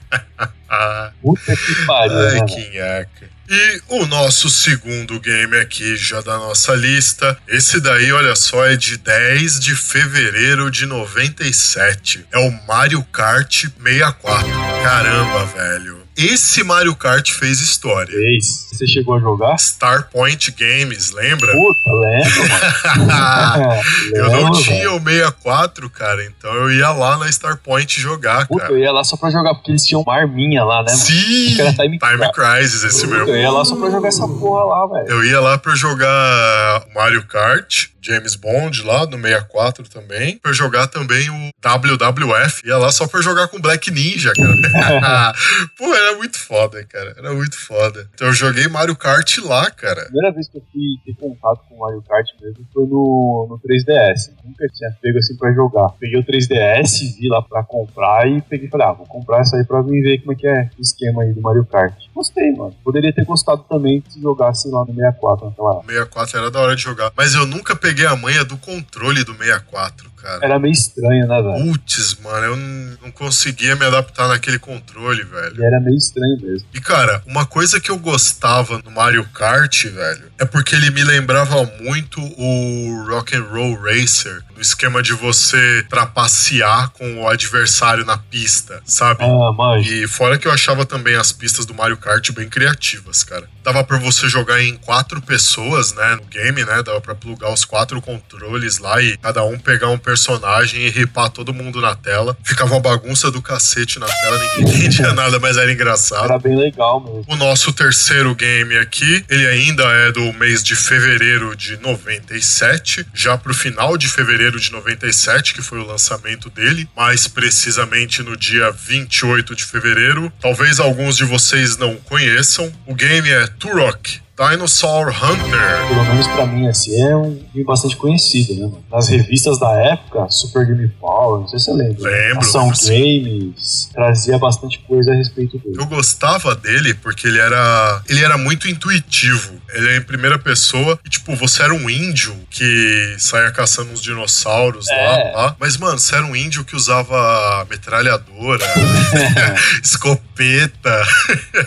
Puta 1.22 1.56
que 1.56 1.86
pariu, 1.86 2.14
né? 2.14 2.28
Ai, 2.28 2.34
mano? 2.36 2.46
que 2.46 2.78
nhaca. 2.78 3.39
E 3.52 3.82
o 3.88 4.06
nosso 4.06 4.48
segundo 4.48 5.20
game 5.20 5.58
aqui, 5.58 5.98
já 5.98 6.22
da 6.22 6.38
nossa 6.38 6.76
lista. 6.76 7.36
Esse 7.48 7.82
daí, 7.82 8.12
olha 8.12 8.36
só, 8.36 8.64
é 8.64 8.76
de 8.76 8.96
10 8.96 9.60
de 9.60 9.76
fevereiro 9.76 10.70
de 10.70 10.86
97. 10.86 12.28
É 12.32 12.38
o 12.38 12.52
Mario 12.68 13.04
Kart 13.06 13.66
64. 13.82 14.48
Caramba, 14.84 15.46
velho. 15.46 16.09
Esse 16.26 16.64
Mario 16.64 16.96
Kart 16.96 17.32
fez 17.32 17.60
história. 17.62 18.12
Fez. 18.12 18.68
Você 18.72 18.88
chegou 18.88 19.16
a 19.16 19.20
jogar? 19.20 19.58
Star 19.58 20.10
Point 20.10 20.52
Games, 20.52 21.12
lembra? 21.12 21.52
Puta, 21.52 21.92
lembro, 21.94 22.50
mano. 22.50 23.82
eu 24.14 24.30
não 24.30 24.52
tinha 24.52 24.92
o 24.94 25.00
64, 25.02 25.90
cara, 25.90 26.24
então 26.26 26.54
eu 26.54 26.72
ia 26.72 26.90
lá 26.92 27.18
na 27.18 27.32
Star 27.32 27.58
Point 27.58 28.00
jogar, 28.00 28.48
Puta, 28.48 28.62
cara. 28.62 28.74
eu 28.74 28.80
ia 28.80 28.92
lá 28.92 29.04
só 29.04 29.18
pra 29.18 29.30
jogar, 29.30 29.54
porque 29.56 29.72
eles 29.72 29.86
tinham 29.86 30.02
uma 30.02 30.16
arminha 30.16 30.64
lá, 30.64 30.84
né, 30.84 30.92
mano? 30.92 30.98
Sim! 30.98 31.60
Era 31.60 31.74
Time 31.74 32.00
Time 32.00 32.32
Crisis, 32.34 32.84
esse 32.84 33.06
Puta, 33.06 33.18
mesmo. 33.18 33.30
Eu 33.30 33.38
ia 33.38 33.52
lá 33.52 33.66
só 33.66 33.76
pra 33.76 33.90
jogar 33.90 34.08
essa 34.08 34.28
porra 34.28 34.66
lá, 34.66 34.88
velho. 34.88 35.08
Eu 35.10 35.26
ia 35.26 35.40
lá 35.40 35.58
pra 35.58 35.76
jogar 35.76 36.86
Mario 36.94 37.26
Kart, 37.26 37.88
James 38.02 38.36
Bond 38.36 38.82
lá 38.84 39.06
no 39.06 39.18
64 39.22 39.90
também, 39.90 40.38
pra 40.38 40.54
jogar 40.54 40.88
também 40.88 41.30
o 41.30 41.50
WWF. 41.62 42.66
Ia 42.66 42.78
lá 42.78 42.92
só 42.92 43.08
pra 43.08 43.22
jogar 43.22 43.48
com 43.50 43.60
Black 43.60 43.92
Ninja, 43.92 44.32
cara. 44.34 45.34
Pô, 45.78 45.94
era 45.94 46.09
muito 46.16 46.40
foda, 46.40 46.84
cara. 46.86 47.16
Era 47.18 47.34
muito 47.34 47.58
foda. 47.58 48.10
Então 48.14 48.28
eu 48.28 48.34
joguei 48.34 48.68
Mario 48.68 48.96
Kart 48.96 49.38
lá, 49.40 49.70
cara. 49.72 50.02
A 50.02 50.06
primeira 50.06 50.32
vez 50.32 50.48
que 50.48 50.58
eu 50.58 50.64
fui 50.72 50.82
ter 51.06 51.16
contato 51.16 51.62
com 51.68 51.76
o 51.76 51.80
Mario 51.80 52.02
Kart 52.02 52.28
mesmo 52.42 52.66
foi 52.74 52.86
no, 52.86 53.48
no 53.50 53.60
3DS. 53.60 54.32
Nunca 54.44 54.68
tinha 54.74 54.92
pego 55.02 55.18
assim 55.18 55.36
pra 55.38 55.54
jogar. 55.54 55.90
Peguei 56.00 56.20
o 56.20 56.24
3DS, 56.24 57.18
vi 57.20 57.28
lá 57.28 57.42
pra 57.42 57.64
comprar 57.64 58.28
e 58.28 58.42
peguei 58.42 58.68
e 58.68 58.70
falei, 58.70 58.88
ah, 58.88 58.94
vou 58.94 59.06
comprar 59.06 59.42
essa 59.42 59.58
aí 59.58 59.64
pra 59.64 59.82
vir 59.82 60.02
ver 60.02 60.20
como 60.20 60.34
é 60.34 60.36
que 60.36 60.48
é 60.48 60.70
o 60.78 60.82
esquema 60.82 61.24
aí 61.24 61.34
do 61.34 61.42
Mario 61.42 61.66
Kart. 61.66 61.96
Gostei, 62.14 62.52
mano. 62.52 62.76
Poderia 62.84 63.14
ter 63.14 63.26
gostado 63.26 63.64
também 63.70 64.04
se 64.10 64.22
jogasse 64.22 64.70
lá 64.70 64.82
no 64.82 64.94
64 64.94 65.46
naquela 65.46 65.72
época. 65.72 65.86
O 65.86 65.92
64 65.92 66.38
era 66.40 66.52
da 66.52 66.60
hora 66.60 66.76
de 66.76 66.82
jogar. 66.82 67.12
Mas 67.16 67.34
eu 67.34 67.46
nunca 67.46 67.76
peguei 67.76 68.06
a 68.06 68.16
manha 68.16 68.44
do 68.44 68.58
controle 68.58 69.24
do 69.24 69.34
64, 69.34 70.09
cara. 70.22 70.40
Era 70.44 70.60
meio 70.60 70.72
estranho, 70.72 71.28
né, 71.28 71.42
velho? 71.42 71.72
Putz, 71.72 72.18
mano, 72.24 72.46
eu 72.46 72.56
não 73.02 73.12
conseguia 73.12 73.76
me 73.76 73.86
adaptar 73.86 74.28
naquele 74.28 74.60
controle, 74.60 75.24
velho. 75.24 75.54
Ele 75.56 75.66
era 75.66 75.80
meio 75.80 75.98
estranho 75.98 76.40
mesmo. 76.42 76.68
E 76.74 76.80
cara, 76.80 77.22
uma 77.26 77.46
coisa 77.46 77.80
que 77.80 77.90
eu 77.90 77.98
gostava 77.98 78.82
no 78.84 78.92
Mario 78.92 79.28
Kart, 79.34 79.86
velho, 79.86 80.30
é 80.38 80.46
porque 80.46 80.76
ele 80.76 80.90
me 80.92 81.04
lembrava 81.04 81.64
muito 81.82 82.20
o 82.22 83.06
Rock 83.10 83.36
and 83.36 83.44
Roll 83.44 83.76
Racer, 83.82 84.42
no 84.56 84.62
esquema 84.62 85.02
de 85.02 85.14
você 85.14 85.86
trapacear 85.90 86.90
com 86.92 87.22
o 87.22 87.28
adversário 87.28 88.06
na 88.06 88.18
pista, 88.18 88.82
sabe? 88.86 89.24
Ah, 89.24 89.52
manjo. 89.52 89.92
E 89.92 90.08
fora 90.08 90.38
que 90.38 90.48
eu 90.48 90.52
achava 90.52 90.86
também 90.86 91.16
as 91.16 91.32
pistas 91.32 91.66
do 91.66 91.74
Mario 91.74 91.98
Kart 91.98 92.32
bem 92.32 92.50
criativas, 92.50 93.24
cara. 93.24 93.50
Dava 93.64 93.84
pra 93.84 93.98
você 93.98 94.28
jogar 94.28 94.62
em 94.62 94.76
quatro 94.76 95.22
pessoas, 95.22 95.94
né, 95.94 96.16
no 96.16 96.26
game, 96.26 96.64
né? 96.64 96.84
Dava 96.84 97.02
pra 97.02 97.16
plugar 97.16 97.52
os 97.54 97.66
quatro 97.66 98.02
controles 98.02 98.80
lá 98.80 99.02
e 99.02 99.18
cada 99.18 99.44
um 99.44 99.58
pegar 99.60 99.88
um 99.90 99.98
personagem 100.10 100.82
e 100.82 100.90
ripar 100.90 101.30
todo 101.30 101.54
mundo 101.54 101.80
na 101.80 101.96
tela. 101.96 102.36
Ficava 102.44 102.74
uma 102.74 102.80
bagunça 102.80 103.30
do 103.30 103.44
cacete 103.44 104.00
na 104.00 104.08
tela, 104.08 104.40
ninguém 104.58 104.80
entendia 104.80 105.14
nada, 105.14 105.40
mas 105.40 105.56
era 105.56 105.72
engraçado. 105.72 106.26
Era 106.26 106.40
bem 106.40 106.58
legal 106.58 107.00
mesmo. 107.00 107.26
O 107.28 107.36
nosso 107.36 107.72
terceiro 107.72 108.34
game 108.34 108.76
aqui, 108.78 109.24
ele 109.30 109.46
ainda 109.46 109.84
é 109.84 110.12
do 110.12 110.34
mês 110.34 110.64
de 110.64 110.76
fevereiro 110.76 111.56
de 111.56 111.78
97, 111.78 113.06
já 113.14 113.38
pro 113.38 113.54
final 113.54 113.98
de 113.98 114.08
fevereiro 114.08 114.60
de 114.60 114.72
97, 114.72 115.54
que 115.54 115.62
foi 115.62 115.78
o 115.78 115.86
lançamento 115.86 116.50
dele, 116.50 116.90
mais 116.98 117.28
precisamente 117.28 118.24
no 118.24 118.36
dia 118.36 118.72
28 118.72 119.56
de 119.56 119.64
fevereiro. 119.64 120.34
Talvez 120.42 120.80
alguns 120.80 121.18
de 121.18 121.24
vocês 121.24 121.78
não 121.78 121.96
conheçam. 121.98 122.72
O 122.88 122.96
game 122.96 123.30
é 123.30 123.46
Turok 123.46 124.22
Dinosaur 124.40 125.10
Hunter. 125.10 125.88
Pelo 125.90 126.06
menos 126.06 126.28
pra 126.28 126.46
mim, 126.46 126.66
assim, 126.68 126.96
é 127.02 127.14
um 127.16 127.36
game 127.54 127.66
bastante 127.66 127.98
conhecido, 127.98 128.54
né, 128.56 128.62
mano? 128.62 128.84
Nas 128.90 129.10
revistas 129.10 129.60
da 129.60 129.70
época, 129.74 130.28
Super 130.30 130.66
Game 130.66 130.88
Power, 131.00 131.42
não 131.42 131.48
sei 131.50 131.60
se 131.60 131.66
você 131.66 131.74
lembra. 131.74 132.10
Lembro, 132.10 132.40
Ação. 132.40 132.72
Games, 132.88 133.90
trazia 133.94 134.38
bastante 134.38 134.80
coisa 134.88 135.12
a 135.12 135.16
respeito 135.16 135.58
dele. 135.60 135.76
Eu 135.78 135.86
gostava 135.88 136.56
dele 136.56 136.94
porque 136.94 137.28
ele 137.28 137.38
era, 137.40 138.02
ele 138.08 138.24
era 138.24 138.38
muito 138.38 138.70
intuitivo. 138.70 139.60
Ele 139.74 139.90
é 139.90 139.98
em 139.98 140.02
primeira 140.02 140.40
pessoa 140.40 140.98
e, 141.06 141.10
tipo, 141.10 141.36
você 141.36 141.62
era 141.62 141.74
um 141.74 141.90
índio 141.90 142.36
que 142.50 143.16
saía 143.20 143.52
caçando 143.52 143.92
uns 143.92 144.02
dinossauros 144.02 144.88
É. 144.90 144.96
lá, 145.34 145.42
lá. 145.42 145.56
Mas, 145.60 145.78
mano, 145.78 146.00
você 146.00 146.16
era 146.16 146.26
um 146.26 146.36
índio 146.36 146.64
que 146.64 146.76
usava 146.76 147.68
metralhadora, 147.70 148.66
escopeta, 149.84 151.04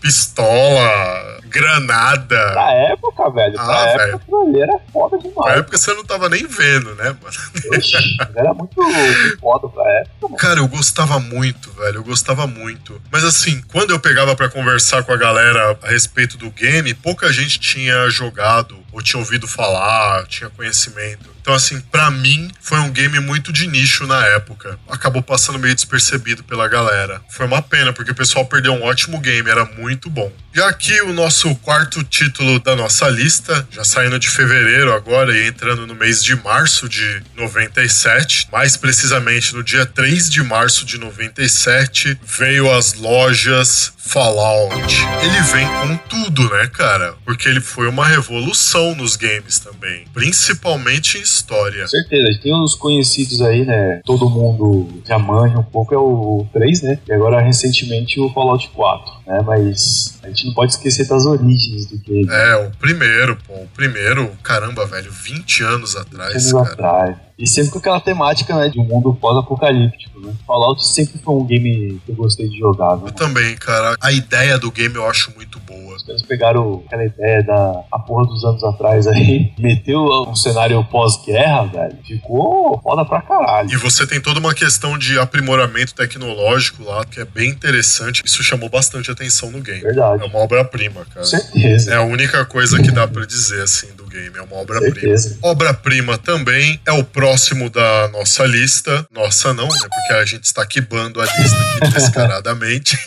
pistola, 0.00 1.38
granada. 1.46 2.52
Pra 2.52 2.70
época, 2.72 3.30
velho, 3.30 3.54
Ah, 3.58 3.86
época, 3.86 3.98
velho. 4.04 4.16
aquilo 4.16 4.40
ali 4.48 4.60
era 4.62 4.78
foda 4.92 5.16
Na 5.16 5.22
demais. 5.22 5.58
época 5.58 5.78
você 5.78 5.94
não 5.94 6.04
tava 6.04 6.28
nem 6.28 6.46
vendo, 6.46 6.94
né, 6.96 7.04
mano? 7.22 7.76
Oxi, 7.76 8.16
era 8.34 8.54
muito, 8.54 8.82
muito 8.82 9.38
foda 9.40 9.68
pra 9.68 9.90
época, 10.00 10.10
mano. 10.22 10.36
Cara, 10.36 10.60
eu 10.60 10.68
gostava 10.68 11.18
muito, 11.18 11.70
velho. 11.72 11.96
Eu 11.96 12.04
gostava 12.04 12.46
muito. 12.46 13.00
Mas 13.10 13.24
assim, 13.24 13.62
quando 13.72 13.90
eu 13.90 13.98
pegava 14.00 14.34
pra 14.36 14.48
conversar 14.48 15.02
com 15.04 15.12
a 15.12 15.16
galera 15.16 15.78
a 15.82 15.88
respeito 15.88 16.36
do 16.36 16.50
game, 16.50 16.92
pouca 16.94 17.32
gente 17.32 17.58
tinha 17.58 18.08
jogado 18.10 18.76
ou 18.96 19.02
tinha 19.02 19.20
ouvido 19.20 19.46
falar, 19.46 20.26
tinha 20.26 20.48
conhecimento. 20.48 21.36
Então, 21.42 21.52
assim, 21.52 21.78
pra 21.78 22.10
mim, 22.10 22.50
foi 22.62 22.78
um 22.78 22.90
game 22.90 23.20
muito 23.20 23.52
de 23.52 23.66
nicho 23.66 24.06
na 24.06 24.24
época. 24.28 24.78
Acabou 24.88 25.22
passando 25.22 25.58
meio 25.58 25.74
despercebido 25.74 26.42
pela 26.42 26.66
galera. 26.66 27.20
Foi 27.30 27.46
uma 27.46 27.60
pena, 27.60 27.92
porque 27.92 28.10
o 28.10 28.14
pessoal 28.14 28.46
perdeu 28.46 28.72
um 28.72 28.82
ótimo 28.82 29.20
game, 29.20 29.48
era 29.50 29.66
muito 29.66 30.08
bom. 30.08 30.32
E 30.54 30.60
aqui 30.62 30.98
o 31.02 31.12
nosso 31.12 31.54
quarto 31.56 32.02
título 32.02 32.58
da 32.58 32.74
nossa 32.74 33.06
lista, 33.10 33.68
já 33.70 33.84
saindo 33.84 34.18
de 34.18 34.30
fevereiro 34.30 34.92
agora 34.94 35.36
e 35.36 35.46
entrando 35.46 35.86
no 35.86 35.94
mês 35.94 36.24
de 36.24 36.34
março 36.34 36.88
de 36.88 37.22
97, 37.36 38.48
mais 38.50 38.78
precisamente 38.78 39.54
no 39.54 39.62
dia 39.62 39.84
3 39.84 40.30
de 40.30 40.42
março 40.42 40.86
de 40.86 40.96
97, 40.96 42.18
veio 42.24 42.72
às 42.72 42.94
lojas 42.94 43.92
Fallout. 44.06 44.94
Ele 45.20 45.42
vem 45.52 45.66
com 45.66 45.96
tudo, 46.08 46.48
né, 46.50 46.68
cara? 46.68 47.14
Porque 47.24 47.48
ele 47.48 47.60
foi 47.60 47.88
uma 47.88 48.06
revolução 48.06 48.85
nos 48.94 49.16
games 49.16 49.58
também, 49.58 50.04
principalmente 50.12 51.18
em 51.18 51.22
história. 51.22 51.82
Com 51.82 51.88
certeza, 51.88 52.40
tem 52.42 52.54
os 52.54 52.74
conhecidos 52.74 53.40
aí, 53.42 53.64
né? 53.64 54.00
Todo 54.04 54.30
mundo 54.30 54.88
já 55.06 55.18
manja 55.18 55.58
um 55.58 55.62
pouco, 55.62 55.94
é 55.94 55.98
o 55.98 56.46
3, 56.52 56.82
né? 56.82 56.98
E 57.08 57.12
agora, 57.12 57.40
recentemente, 57.40 58.20
o 58.20 58.32
Fallout 58.32 58.68
4, 58.70 59.12
né? 59.26 59.42
Mas 59.44 60.15
a 60.26 60.28
gente 60.28 60.46
não 60.46 60.54
pode 60.54 60.72
esquecer 60.72 61.06
das 61.06 61.24
origens 61.24 61.86
do 61.86 61.96
game. 61.98 62.28
É, 62.28 62.56
o 62.56 62.70
primeiro, 62.72 63.36
pô, 63.46 63.54
o 63.54 63.68
primeiro, 63.68 64.28
caramba, 64.42 64.84
velho, 64.86 65.10
20 65.10 65.62
anos 65.62 65.96
atrás, 65.96 66.52
anos 66.52 66.68
cara. 66.68 66.72
atrás. 66.72 67.26
E 67.38 67.46
sempre 67.46 67.70
com 67.70 67.78
aquela 67.78 68.00
temática, 68.00 68.56
né? 68.56 68.68
De 68.70 68.80
um 68.80 68.84
mundo 68.84 69.14
pós-apocalíptico, 69.14 70.20
né? 70.20 70.32
Fallout 70.46 70.86
sempre 70.86 71.18
foi 71.18 71.34
um 71.34 71.44
game 71.44 72.00
que 72.04 72.12
eu 72.12 72.16
gostei 72.16 72.48
de 72.48 72.58
jogar, 72.58 72.96
né? 72.96 73.02
Eu 73.06 73.12
também, 73.12 73.54
cara. 73.56 73.94
A 74.00 74.10
ideia 74.10 74.58
do 74.58 74.70
game 74.70 74.94
eu 74.94 75.06
acho 75.06 75.32
muito 75.36 75.60
boa. 75.60 75.96
Eles 76.08 76.22
pegaram 76.22 76.82
aquela 76.86 77.04
ideia 77.04 77.42
da 77.42 77.84
a 77.92 77.98
porra 77.98 78.26
dos 78.26 78.42
anos 78.44 78.64
atrás 78.64 79.06
aí, 79.06 79.52
meteu 79.58 80.02
um 80.26 80.34
cenário 80.34 80.82
pós-guerra, 80.84 81.64
velho. 81.64 81.98
Ficou 82.06 82.80
foda 82.82 83.04
pra 83.04 83.20
caralho. 83.20 83.70
E 83.70 83.76
você 83.76 84.06
tem 84.06 84.20
toda 84.20 84.40
uma 84.40 84.54
questão 84.54 84.96
de 84.96 85.18
aprimoramento 85.18 85.94
tecnológico 85.94 86.84
lá, 86.84 87.04
que 87.04 87.20
é 87.20 87.24
bem 87.24 87.50
interessante. 87.50 88.22
Isso 88.24 88.42
chamou 88.42 88.70
bastante 88.70 89.10
atenção 89.10 89.50
no 89.50 89.60
game. 89.60 89.80
Verdade. 89.80 90.15
É 90.20 90.24
uma 90.24 90.38
obra-prima, 90.38 91.06
cara. 91.12 91.26
Certeza. 91.26 91.92
É 91.92 91.96
a 91.96 92.02
única 92.02 92.44
coisa 92.44 92.82
que 92.82 92.90
dá 92.90 93.06
pra 93.06 93.24
dizer, 93.24 93.62
assim, 93.62 93.86
do 93.94 94.04
game. 94.06 94.36
É 94.36 94.42
uma 94.42 94.56
obra-prima. 94.56 95.14
Obra-prima 95.42 96.18
também 96.18 96.80
é 96.86 96.92
o 96.92 97.04
próximo 97.04 97.70
da 97.70 98.08
nossa 98.08 98.44
lista. 98.44 99.06
Nossa, 99.12 99.54
não, 99.54 99.68
né? 99.68 99.78
Porque 99.80 100.12
a 100.14 100.24
gente 100.24 100.42
está 100.44 100.66
quebrando 100.66 101.20
a 101.20 101.24
lista 101.24 101.56
aqui 101.82 101.94
descaradamente. 101.98 102.98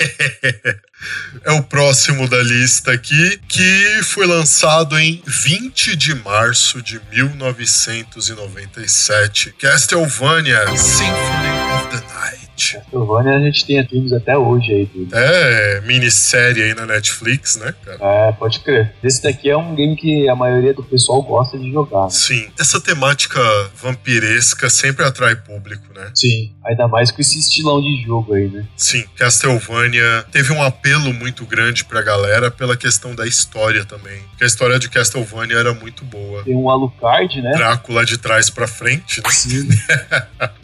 é 1.46 1.51
o 1.51 1.63
próximo 1.63 2.28
da 2.28 2.42
lista 2.42 2.92
aqui, 2.92 3.39
que 3.48 4.01
foi 4.04 4.28
lançado 4.28 5.00
em 5.00 5.24
20 5.25 5.96
de 5.96 6.13
março 6.16 6.82
de 6.82 7.00
1997. 7.12 9.56
Castlevania 9.60 10.66
Symphony 10.75 11.59
of 11.79 11.88
the 11.89 12.13
Night. 12.13 12.50
Castlevania 12.59 13.38
a 13.38 13.39
gente 13.39 13.65
tem 13.65 13.88
filmes 13.88 14.12
até 14.12 14.38
hoje 14.38 14.71
aí 14.74 14.86
dele. 14.86 15.09
É 15.13 15.81
minissérie 15.86 16.62
aí 16.63 16.74
na 16.75 16.86
Netflix, 16.86 17.55
né, 17.55 17.74
cara? 17.86 17.98
É, 18.01 18.31
pode 18.33 18.59
crer. 18.59 18.93
Esse 19.01 19.24
daqui 19.24 19.50
é 19.50 19.57
um 19.57 19.74
game 19.74 19.95
que 19.95 20.27
a 20.27 20.36
maioria 20.36 20.74
do 20.74 20.83
pessoal 20.83 21.21
gosta 21.21 21.57
de 21.57 21.71
jogar. 21.71 22.03
né? 22.03 22.09
Sim, 22.09 22.48
essa 22.59 22.81
temática 22.81 23.39
vampiresca 23.81 24.69
sempre 24.69 25.05
atrai 25.05 25.38
público, 25.38 25.86
né? 25.95 26.12
Sim. 26.13 26.53
Ainda 26.65 26.88
mais 26.88 27.12
com 27.12 27.21
esse 27.21 27.39
estilão 27.39 27.81
de 27.81 28.03
jogo 28.05 28.33
aí, 28.33 28.50
né? 28.50 28.65
Sim, 28.75 29.05
Castlevania 29.15 30.25
teve 30.29 30.51
um 30.51 30.62
apelo 30.62 31.13
muito 31.13 31.45
grande 31.45 31.86
pra 31.86 32.01
galera 32.01 32.51
pela 32.51 32.75
questão 32.75 33.15
da 33.15 33.25
história 33.25 33.86
também. 33.86 34.19
Porque 34.31 34.43
a 34.43 34.48
história 34.48 34.77
de 34.77 34.89
Castlevania 34.89 35.57
era 35.57 35.74
muito 35.74 36.03
boa. 36.03 36.43
Tem 36.43 36.55
um 36.55 36.69
Alucard, 36.69 37.41
né? 37.41 37.51
Drácula 37.51 38.05
de 38.05 38.17
trás 38.17 38.50
pra 38.50 38.67
frente, 38.67 39.21
né? 39.24 39.31
Sim. 39.31 39.69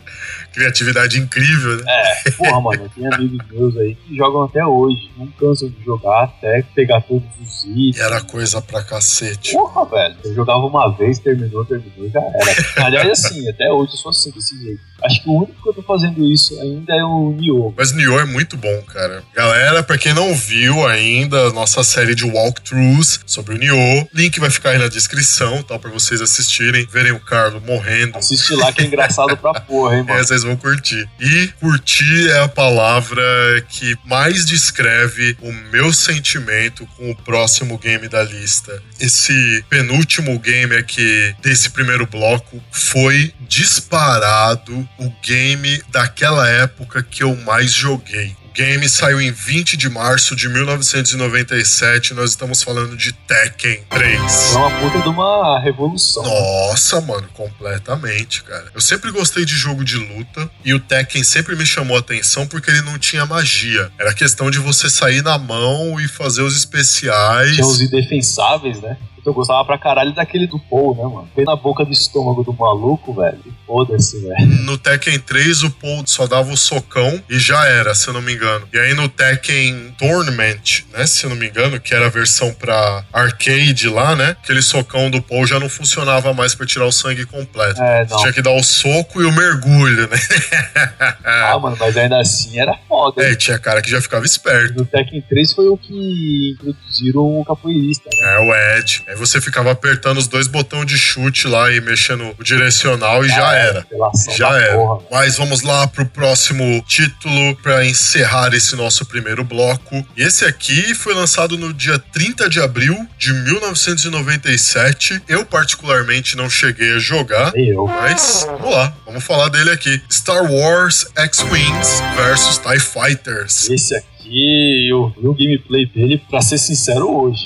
criatividade 0.56 1.20
incrível, 1.20 1.78
né? 1.78 1.84
É, 2.26 2.32
porra, 2.32 2.62
mano, 2.62 2.90
tem 2.96 3.06
amigos 3.14 3.46
meus 3.52 3.78
aí 3.78 3.96
que 3.96 4.16
jogam 4.16 4.44
até 4.44 4.66
hoje. 4.66 5.12
Não 5.18 5.28
cansam 5.28 5.70
de 5.70 5.84
jogar 5.84 6.24
até 6.24 6.64
pegar 6.74 7.02
todos 7.02 7.28
os 7.42 7.64
itens. 7.66 8.00
Era 8.00 8.22
coisa 8.22 8.62
pra 8.62 8.82
cacete. 8.84 9.54
Porra, 9.54 9.86
velho. 9.86 10.16
Eu 10.24 10.34
jogava 10.34 10.60
uma 10.66 10.90
vez, 10.96 11.20
terminou, 11.20 11.66
terminou, 11.66 12.10
já 12.10 12.22
era. 12.22 12.86
Aliás, 12.86 13.10
assim, 13.10 13.48
até 13.50 13.70
hoje 13.72 13.92
eu 13.92 13.98
sou 13.98 14.10
assim, 14.10 14.32
desse 14.32 14.58
jeito. 14.62 14.80
Acho 15.04 15.22
que 15.24 15.30
o 15.30 15.34
único 15.34 15.62
que 15.62 15.70
eu 15.70 15.74
tô 15.74 15.84
fazendo 15.84 16.26
isso 16.26 16.60
ainda 16.62 16.94
é 16.96 17.04
o 17.04 17.32
Nioh. 17.38 17.74
Mas 17.78 17.92
Nioh 17.92 18.20
é 18.22 18.26
muito 18.26 18.56
bom, 18.58 18.82
cara. 18.84 19.24
Galera, 19.36 19.84
pra 19.84 19.98
quem 19.98 20.14
não 20.14 20.34
viu 20.34 20.88
ainda 20.88 21.48
a 21.48 21.54
nossa 21.54 21.84
série 21.84 22.16
de 22.16 22.24
walkthroughs 22.26 23.20
sobre 23.26 23.56
o 23.56 23.58
Nioh, 23.58 24.08
link 24.14 24.40
vai 24.40 24.50
ficar 24.50 24.72
aí 24.72 24.78
na 24.80 24.88
descrição, 24.88 25.62
tal, 25.64 25.80
pra 25.80 25.92
vocês 25.92 26.22
assistirem, 26.22 26.88
verem 26.90 27.12
o 27.12 27.20
Carlos 27.20 27.62
morrendo. 27.64 28.18
Assiste 28.18 28.54
lá 28.56 28.72
que 28.72 28.82
é 28.82 28.86
engraçado 28.86 29.36
pra 29.38 29.54
porra, 29.60 29.96
hein, 29.98 30.06
É, 30.08 30.12
mano. 30.14 30.24
vocês 30.26 30.44
vão 30.46 30.56
curtir. 30.56 31.08
E 31.20 31.48
curtir 31.60 32.30
é 32.30 32.40
a 32.40 32.48
palavra 32.48 33.22
que 33.70 33.96
mais 34.06 34.46
descreve 34.46 35.36
o 35.42 35.52
meu 35.72 35.92
sentimento 35.92 36.86
com 36.96 37.12
o 37.12 37.16
próximo 37.16 37.78
game 37.78 38.08
da 38.08 38.24
lista. 38.24 38.82
Esse 39.00 39.64
penúltimo 39.70 40.38
game 40.40 40.76
aqui 40.76 41.36
desse 41.42 41.70
primeiro 41.70 42.06
bloco 42.06 42.64
foi 42.72 43.34
disparado 43.48 44.88
o 44.98 45.10
game 45.22 45.82
daquela 45.90 46.48
época 46.48 47.04
que 47.04 47.24
eu 47.24 47.36
mais 47.38 47.72
joguei. 47.72 48.36
O 48.56 48.58
game 48.58 48.88
saiu 48.88 49.20
em 49.20 49.34
20 49.34 49.76
de 49.76 49.90
março 49.90 50.34
de 50.34 50.48
1997. 50.48 52.14
Nós 52.14 52.30
estamos 52.30 52.64
falando 52.64 52.96
de 52.96 53.12
Tekken 53.12 53.84
3. 53.90 54.54
É 54.54 54.58
uma 54.58 54.80
puta 54.80 55.02
de 55.02 55.10
uma 55.10 55.60
revolução. 55.60 56.24
Nossa, 56.24 57.02
mano, 57.02 57.28
completamente, 57.34 58.44
cara. 58.44 58.68
Eu 58.74 58.80
sempre 58.80 59.12
gostei 59.12 59.44
de 59.44 59.54
jogo 59.54 59.84
de 59.84 59.98
luta 59.98 60.50
e 60.64 60.74
o 60.74 60.80
Tekken 60.80 61.22
sempre 61.22 61.54
me 61.54 61.66
chamou 61.66 61.98
a 61.98 62.00
atenção 62.00 62.48
porque 62.48 62.72
ele 62.72 62.82
não 62.84 62.98
tinha 62.98 63.26
magia. 63.26 63.92
Era 64.00 64.14
questão 64.14 64.50
de 64.50 64.58
você 64.58 64.90
sair 64.90 65.22
na 65.22 65.38
mão 65.38 66.00
e 66.00 66.08
fazer 66.08 66.42
os 66.42 66.56
especiais. 66.56 67.56
Tinha 67.56 67.68
os 67.68 67.82
indefensáveis, 67.82 68.82
né? 68.82 68.96
Eu 69.26 69.34
gostava 69.34 69.64
pra 69.66 69.78
caralho 69.78 70.14
daquele 70.14 70.48
do 70.48 70.60
Paul, 70.60 70.96
né, 70.96 71.04
mano? 71.04 71.28
Foi 71.34 71.44
na 71.44 71.56
boca 71.56 71.84
do 71.84 71.92
estômago 71.92 72.44
do 72.44 72.54
maluco, 72.54 73.14
velho. 73.14 73.40
Foda-se, 73.66 74.20
velho. 74.20 74.46
No 74.64 74.78
Tekken 74.78 75.20
3, 75.20 75.64
o 75.64 75.72
Paul 75.72 76.04
só 76.06 76.28
dava 76.28 76.52
o 76.52 76.58
socão 76.58 77.22
e 77.30 77.40
já 77.40 77.66
era, 77.66 77.96
se 77.96 78.08
eu 78.08 78.14
não 78.14 78.22
me 78.22 78.34
engano. 78.34 78.68
E 78.72 78.78
aí 78.78 78.94
no 78.94 79.10
Tekken 79.10 79.96
Tournament, 79.98 80.84
né, 80.94 81.08
se 81.08 81.26
eu 81.26 81.30
não 81.30 81.38
me 81.38 81.48
engano, 81.48 81.80
que 81.80 81.94
era 81.94 82.06
a 82.06 82.10
versão 82.10 82.54
pra 82.54 83.04
arcade 83.12 83.90
lá, 83.90 84.16
né? 84.16 84.36
Aquele 84.44 84.62
socão 84.62 85.10
do 85.10 85.22
Paul 85.22 85.48
já 85.48 85.60
não 85.60 85.70
funcionava 85.70 86.34
mais 86.34 86.54
pra 86.54 86.66
tirar 86.66 86.86
o 86.86 86.92
sangue 86.92 87.26
completo. 87.26 87.82
É, 87.82 88.06
não. 88.08 88.18
tinha 88.18 88.34
que 88.34 88.42
dar 88.42 88.54
o 88.54 88.64
soco 88.64 89.22
e 89.22 89.26
o 89.26 89.32
mergulho, 89.32 90.08
né? 90.10 90.18
Ah, 91.26 91.58
mano, 91.60 91.76
mas 91.80 91.96
ainda 91.98 92.20
assim 92.20 92.60
era 92.60 92.78
foda. 92.88 93.24
É, 93.24 93.36
tinha 93.36 93.58
cara 93.58 93.82
que 93.82 93.90
já 93.90 94.02
ficava 94.02 94.26
esperto. 94.26 94.78
No 94.78 94.86
Tekken 94.86 95.22
3 95.22 95.54
foi 95.54 95.68
o 95.68 95.78
que 95.78 96.54
introduziram 96.54 97.40
o 97.40 97.46
capoeirista, 97.46 98.10
né? 98.14 98.36
É, 98.36 98.40
o 98.40 98.78
Ed. 98.78 99.04
Aí 99.16 99.20
você 99.20 99.40
ficava 99.40 99.72
apertando 99.72 100.18
os 100.18 100.28
dois 100.28 100.46
botões 100.46 100.86
de 100.86 100.98
chute 100.98 101.48
lá 101.48 101.72
e 101.72 101.80
mexendo 101.80 102.36
o 102.38 102.44
direcional 102.44 103.26
e 103.26 103.30
já 103.30 103.54
era. 103.54 103.88
Já 104.36 104.60
era. 104.60 104.76
porra. 104.76 105.06
Mas 105.10 105.38
vamos 105.38 105.62
lá 105.62 105.88
pro 105.88 106.06
próximo 106.06 106.84
título 106.86 107.56
para 107.64 107.86
encerrar 107.86 108.54
esse 108.54 108.76
nosso 108.76 109.06
primeiro 109.06 109.42
bloco. 109.46 110.06
E 110.18 110.22
esse 110.22 110.44
aqui 110.44 110.94
foi 110.94 111.14
lançado 111.14 111.58
no 111.58 111.74
dia 111.74 111.98
30 111.98 112.50
de 112.50 112.60
abril 112.60 113.08
de 113.18 113.32
1997. 113.32 115.22
Eu 115.30 115.46
particularmente 115.46 116.36
não 116.36 116.50
cheguei 116.50 116.96
a 116.96 117.00
jogar. 117.00 117.54
Eu. 117.56 117.88
Mas 117.88 118.46
vamos 118.46 118.76
lá, 118.76 118.94
vamos 119.06 119.24
falar 119.24 119.48
dele 119.48 119.72
aqui. 119.72 120.02
Star 120.12 120.44
Wars 120.52 121.08
X-Wings 121.16 122.04
versus 122.18 122.58
TIE 122.58 122.80
Fighters. 122.82 123.70
Esse 123.70 123.96
aqui, 123.96 124.90
eu 124.90 125.10
vi 125.18 125.28
o 125.28 125.34
gameplay 125.34 125.86
dele, 125.86 126.22
pra 126.30 126.42
ser 126.42 126.58
sincero, 126.58 127.10
hoje. 127.10 127.40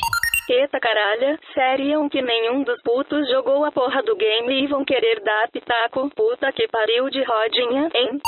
Eita 0.51 0.79
caralho, 0.79 1.37
sério 1.53 2.09
que 2.09 2.21
nenhum 2.23 2.63
dos 2.63 2.81
putos 2.81 3.29
jogou 3.29 3.63
a 3.65 3.71
porra 3.71 4.01
do 4.01 4.15
game 4.15 4.63
e 4.63 4.67
vão 4.67 4.83
querer 4.83 5.21
dar 5.21 5.47
pitaco? 5.51 6.09
Puta 6.15 6.51
que 6.51 6.67
pariu 6.67 7.07
de 7.09 7.23
rodinha, 7.23 7.87
hein? 7.93 8.19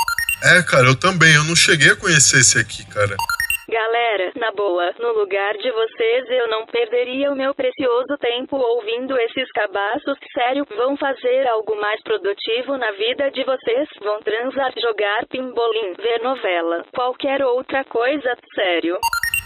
É, 0.44 0.62
cara, 0.62 0.86
eu 0.86 0.98
também. 0.98 1.34
Eu 1.34 1.42
não 1.44 1.56
cheguei 1.56 1.90
a 1.90 1.96
conhecer 1.96 2.38
esse 2.38 2.58
aqui, 2.58 2.86
cara. 2.88 3.16
Galera, 3.68 4.32
na 4.36 4.52
boa, 4.52 4.92
no 5.00 5.18
lugar 5.18 5.54
de 5.54 5.70
vocês 5.70 6.30
eu 6.30 6.48
não 6.48 6.66
perderia 6.66 7.32
o 7.32 7.36
meu 7.36 7.54
precioso 7.54 8.16
tempo 8.18 8.56
ouvindo 8.56 9.18
esses 9.18 9.50
cabaços. 9.52 10.16
Sério, 10.32 10.64
vão 10.76 10.96
fazer 10.96 11.48
algo 11.48 11.74
mais 11.80 12.00
produtivo 12.02 12.76
na 12.76 12.90
vida 12.92 13.30
de 13.30 13.42
vocês? 13.44 13.88
Vão 14.00 14.20
transar, 14.20 14.72
jogar 14.80 15.26
pimbolim, 15.26 15.94
ver 15.94 16.22
novela, 16.22 16.84
qualquer 16.94 17.42
outra 17.44 17.82
coisa, 17.84 18.36
sério. 18.54 18.98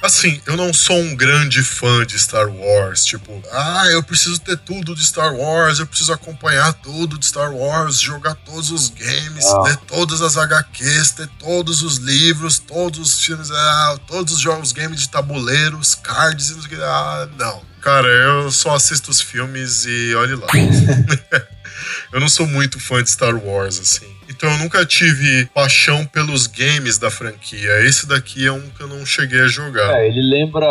Assim, 0.02 0.40
eu 0.46 0.56
não 0.56 0.72
sou 0.72 0.96
um 0.98 1.16
grande 1.16 1.62
fã 1.62 2.06
de 2.06 2.18
Star 2.18 2.48
Wars. 2.48 3.04
Tipo, 3.04 3.42
ah, 3.50 3.86
eu 3.90 4.02
preciso 4.02 4.38
ter 4.38 4.56
tudo 4.58 4.94
de 4.94 5.04
Star 5.04 5.34
Wars, 5.34 5.78
eu 5.78 5.86
preciso 5.86 6.12
acompanhar 6.12 6.72
tudo 6.74 7.18
de 7.18 7.26
Star 7.26 7.52
Wars, 7.52 8.00
jogar 8.00 8.34
todos 8.34 8.70
os 8.70 8.88
games, 8.90 9.44
Ah. 9.46 9.62
ler 9.62 9.76
todas 9.78 10.20
as 10.20 10.36
HQs, 10.36 11.12
ter 11.12 11.28
todos 11.38 11.82
os 11.82 11.96
livros, 11.96 12.58
todos 12.58 13.00
os 13.00 13.24
filmes, 13.24 13.50
ah, 13.50 13.98
todos 14.06 14.34
os 14.34 14.40
jogos, 14.40 14.70
games 14.72 15.00
de 15.00 15.08
tabuleiros, 15.08 15.94
cards 15.94 16.50
e 16.50 16.54
não 16.54 16.62
sei 16.62 16.72
o 16.72 16.76
que. 16.76 16.82
Ah, 16.84 17.28
não. 17.36 17.62
Cara, 17.80 18.08
eu 18.08 18.50
só 18.50 18.74
assisto 18.76 19.10
os 19.10 19.20
filmes 19.20 19.86
e 19.86 20.14
olhe 20.14 20.34
lá. 20.34 20.46
eu 22.12 22.20
não 22.20 22.28
sou 22.28 22.46
muito 22.46 22.78
fã 22.78 23.02
de 23.02 23.10
Star 23.10 23.34
Wars, 23.34 23.78
assim. 23.80 24.15
Então 24.36 24.50
eu 24.50 24.58
nunca 24.58 24.84
tive 24.84 25.46
paixão 25.46 26.04
pelos 26.04 26.46
games 26.46 26.98
da 26.98 27.10
franquia. 27.10 27.80
Esse 27.86 28.06
daqui 28.06 28.46
é 28.46 28.52
um 28.52 28.60
que 28.60 28.82
eu 28.82 28.86
não 28.86 29.04
cheguei 29.06 29.40
a 29.40 29.48
jogar. 29.48 29.98
É, 29.98 30.06
ele 30.06 30.20
lembra, 30.20 30.66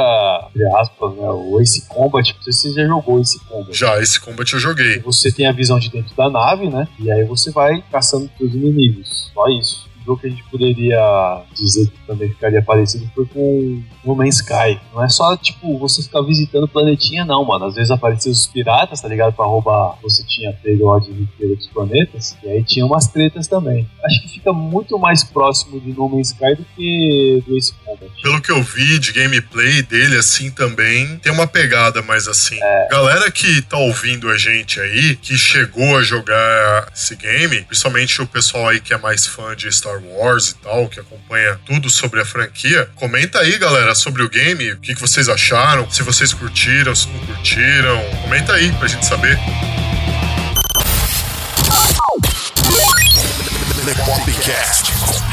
entre 0.49 0.67
aspas, 0.75 1.15
né, 1.15 1.27
o 1.27 1.59
Ace 1.59 1.87
Combat. 1.87 2.31
Não 2.35 2.43
sei 2.43 2.53
se 2.53 2.59
você 2.69 2.73
já 2.73 2.85
jogou 2.87 3.19
Ace 3.19 3.39
Combat. 3.45 3.75
Já, 3.75 3.99
esse 4.01 4.19
combat 4.19 4.53
eu 4.53 4.59
joguei. 4.59 4.99
Você 4.99 5.31
tem 5.31 5.47
a 5.47 5.51
visão 5.51 5.79
de 5.79 5.89
dentro 5.89 6.15
da 6.15 6.29
nave, 6.29 6.69
né? 6.69 6.87
E 6.99 7.11
aí 7.11 7.23
você 7.23 7.51
vai 7.51 7.83
caçando 7.91 8.29
seus 8.37 8.53
inimigos. 8.53 9.31
Só 9.33 9.47
isso. 9.49 9.89
O 10.05 10.13
jogo 10.13 10.21
que 10.21 10.27
a 10.27 10.29
gente 10.29 10.43
poderia 10.43 11.41
dizer 11.53 11.87
que 11.87 11.97
também 12.05 12.29
ficaria 12.29 12.61
parecido 12.61 13.09
foi 13.15 13.25
com 13.25 13.81
No 14.03 14.15
Man's 14.15 14.35
Sky. 14.35 14.79
Não 14.93 15.03
é 15.03 15.09
só, 15.09 15.35
tipo, 15.35 15.79
você 15.79 16.03
ficar 16.03 16.21
visitando 16.21 16.65
o 16.65 16.67
planetinha, 16.67 17.25
não, 17.25 17.43
mano. 17.43 17.65
Às 17.65 17.73
vezes 17.73 17.89
apareciam 17.89 18.31
os 18.31 18.45
piratas, 18.45 19.01
tá 19.01 19.07
ligado? 19.07 19.33
Pra 19.33 19.45
roubar. 19.45 19.97
Você 20.03 20.23
tinha 20.23 20.53
pego 20.53 20.93
a 20.93 20.99
riqueza 20.99 21.55
dos 21.55 21.67
planetas. 21.67 22.37
E 22.43 22.49
aí 22.49 22.63
tinha 22.63 22.85
umas 22.85 23.07
tretas 23.07 23.47
também. 23.47 23.89
Acho 24.05 24.21
que 24.21 24.29
fica 24.29 24.53
muito 24.53 24.99
mais 24.99 25.23
próximo 25.23 25.81
de 25.81 25.91
No 25.91 26.07
Man's 26.07 26.27
Sky 26.27 26.55
do 26.55 26.65
que 26.75 27.43
do 27.47 27.57
Ace 27.57 27.73
Combat. 27.83 28.11
Pelo 28.21 28.41
que 28.41 28.51
eu 28.51 28.61
vi 28.61 28.99
de 28.99 29.11
gameplay 29.11 29.81
dele, 29.81 30.17
assim 30.17 30.51
também, 30.51 31.17
tem 31.17 31.31
uma 31.31 31.47
pegada 31.47 32.03
mais 32.03 32.27
assim. 32.27 32.57
É. 32.61 32.87
Galera 32.91 33.31
que 33.31 33.61
tá 33.63 33.77
ouvindo 33.77 34.29
a 34.29 34.37
gente 34.37 34.79
aí, 34.79 35.15
que 35.15 35.35
chegou 35.35 35.97
a 35.97 36.03
jogar 36.03 36.91
esse 36.93 37.15
game, 37.15 37.63
principalmente 37.63 38.21
o 38.21 38.27
pessoal 38.27 38.69
aí 38.69 38.79
que 38.79 38.93
é 38.93 38.97
mais 38.97 39.25
fã 39.25 39.55
de 39.55 39.67
Star 39.95 40.01
Wars 40.03 40.49
e 40.49 40.55
tal, 40.55 40.89
que 40.89 40.99
acompanha 40.99 41.57
tudo 41.65 41.89
sobre 41.89 42.19
a 42.21 42.25
franquia, 42.25 42.89
comenta 42.95 43.39
aí, 43.39 43.57
galera, 43.57 43.95
sobre 43.95 44.21
o 44.23 44.29
game, 44.29 44.73
o 44.73 44.77
que, 44.77 44.93
vocês 44.95 45.29
acharam, 45.29 45.89
se 45.89 46.03
vocês 46.03 46.33
curtiram, 46.33 46.93
se 46.95 47.07
não 47.07 47.19
curtiram. 47.25 48.03
Comenta 48.21 48.53
aí 48.53 48.71
pra 48.73 48.87
gente 48.87 49.05
saber. 49.05 49.39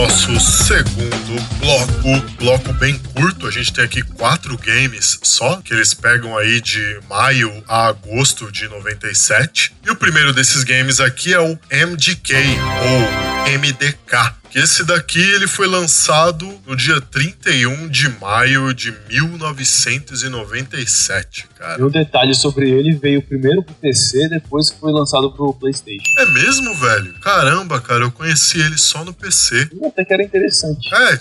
nosso 0.00 0.38
segundo 0.38 1.27
bloco, 1.60 2.20
bloco 2.38 2.72
bem 2.74 2.98
curto, 2.98 3.46
a 3.46 3.50
gente 3.50 3.72
tem 3.72 3.84
aqui 3.84 4.02
quatro 4.02 4.58
games 4.58 5.18
só, 5.22 5.60
que 5.62 5.72
eles 5.72 5.94
pegam 5.94 6.36
aí 6.36 6.60
de 6.60 7.00
maio 7.08 7.62
a 7.66 7.86
agosto 7.86 8.50
de 8.50 8.68
97. 8.68 9.74
E 9.84 9.90
o 9.90 9.96
primeiro 9.96 10.32
desses 10.32 10.64
games 10.64 11.00
aqui 11.00 11.32
é 11.32 11.40
o 11.40 11.58
MGK, 11.70 12.34
ou 12.82 13.58
MDK. 13.58 14.36
Que 14.50 14.58
esse 14.60 14.82
daqui 14.82 15.20
ele 15.20 15.46
foi 15.46 15.66
lançado 15.66 16.58
no 16.66 16.74
dia 16.74 16.98
31 17.02 17.86
de 17.88 18.08
maio 18.18 18.72
de 18.72 18.94
1997, 19.10 21.46
cara. 21.58 21.78
E 21.78 21.84
um 21.84 21.90
detalhe 21.90 22.34
sobre 22.34 22.70
ele, 22.70 22.94
veio 22.94 23.20
primeiro 23.20 23.62
pro 23.62 23.74
PC, 23.74 24.26
depois 24.30 24.70
foi 24.70 24.90
lançado 24.90 25.30
pro 25.32 25.52
Playstation. 25.52 26.00
É 26.18 26.24
mesmo, 26.26 26.74
velho? 26.76 27.12
Caramba, 27.20 27.78
cara, 27.78 28.04
eu 28.04 28.10
conheci 28.10 28.58
ele 28.58 28.78
só 28.78 29.04
no 29.04 29.12
PC. 29.12 29.68
Até 29.84 30.02
que 30.02 30.14
era 30.14 30.22
interessante. 30.22 30.94
É, 30.94 31.18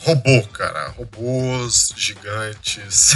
robô, 0.00 0.42
cara. 0.52 0.88
Robôs 0.90 1.92
gigantes, 1.96 3.14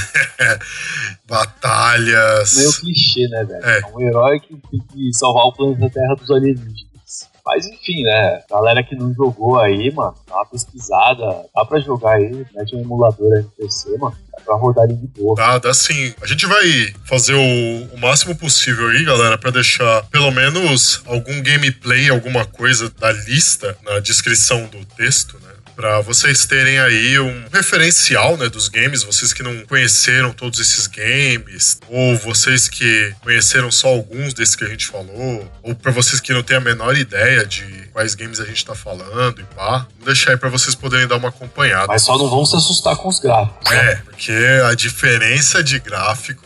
batalhas. 1.29 2.57
Meio 2.57 2.73
clichê, 2.73 3.29
né, 3.29 3.45
velho? 3.45 3.65
É. 3.65 3.81
É 3.81 3.87
um 3.87 4.01
herói 4.01 4.41
que 4.41 4.57
tem 4.71 4.81
que 4.81 5.13
salvar 5.13 5.45
o 5.47 5.53
planeta 5.53 5.91
Terra 5.91 6.15
dos 6.15 6.31
alienígenas. 6.31 6.95
Mas 7.47 7.67
enfim, 7.67 8.03
né? 8.05 8.43
Galera 8.51 8.83
que 8.83 8.97
não 8.97 9.13
jogou 9.13 9.61
aí, 9.61 9.93
mano, 9.93 10.15
dá 10.27 10.37
uma 10.37 10.47
pesquisada. 10.47 11.45
Dá 11.55 11.65
pra 11.65 11.79
jogar 11.79 12.15
aí, 12.15 12.47
mete 12.55 12.75
um 12.75 12.81
emulador 12.81 13.31
aí 13.35 13.43
no 13.43 13.51
PC, 13.51 13.99
mano. 13.99 14.17
Dá 14.33 14.43
pra 14.43 14.57
rodar 14.57 14.85
ele 14.85 14.95
de 14.95 15.07
boa. 15.09 15.37
Dá, 15.37 15.59
dá 15.59 15.75
sim. 15.75 16.15
A 16.23 16.27
gente 16.27 16.47
vai 16.47 16.95
fazer 17.05 17.35
o, 17.35 17.95
o 17.95 18.01
máximo 18.01 18.35
possível 18.35 18.89
aí, 18.89 19.05
galera, 19.05 19.37
pra 19.37 19.51
deixar 19.51 20.05
pelo 20.05 20.31
menos 20.31 21.03
algum 21.05 21.43
gameplay, 21.43 22.09
alguma 22.09 22.47
coisa 22.47 22.89
da 22.89 23.13
lista 23.13 23.77
na 23.85 23.99
descrição 23.99 24.67
do 24.69 24.83
texto, 24.97 25.39
né? 25.41 25.53
Pra 25.77 26.01
vocês 26.01 26.47
terem 26.47 26.79
aí 26.79 27.19
um 27.19 27.45
referencial, 27.53 28.37
né, 28.37 28.49
dos 28.49 28.69
games, 28.69 29.03
vocês 29.03 29.33
que 29.33 29.43
não 29.43 29.65
conheceram 29.67 30.33
todos 30.33 30.61
esses 30.61 30.87
games, 30.87 31.79
ou 31.89 32.17
vocês 32.19 32.69
que 32.69 33.15
conheceram 33.23 33.71
só 33.71 33.89
alguns 33.89 34.33
desses 34.35 34.55
que 34.55 34.65
a 34.65 34.69
gente 34.69 34.87
falou, 34.87 35.51
ou 35.63 35.75
pra 35.75 35.91
vocês 35.91 36.21
que 36.21 36.33
não 36.33 36.43
têm 36.43 36.57
a 36.57 36.61
menor 36.61 36.97
ideia 36.97 37.45
de 37.45 37.65
quais 37.93 38.15
games 38.15 38.41
a 38.41 38.45
gente 38.45 38.65
tá 38.65 38.75
falando 38.75 39.41
e 39.41 39.45
pá, 39.55 39.87
vou 39.99 40.07
deixar 40.07 40.33
aí 40.33 40.37
pra 40.37 40.49
vocês 40.49 40.75
poderem 40.75 41.07
dar 41.07 41.17
uma 41.17 41.29
acompanhada. 41.29 41.87
Mas 41.89 42.03
só 42.03 42.17
não 42.19 42.29
vão 42.29 42.45
se 42.45 42.57
assustar 42.57 42.97
com 42.97 43.09
os 43.09 43.19
gráficos. 43.19 43.71
né? 43.71 43.93
É, 43.93 43.97
porque 43.97 44.33
a 44.69 44.75
diferença 44.75 45.63
de 45.63 45.79
gráfico, 45.79 46.43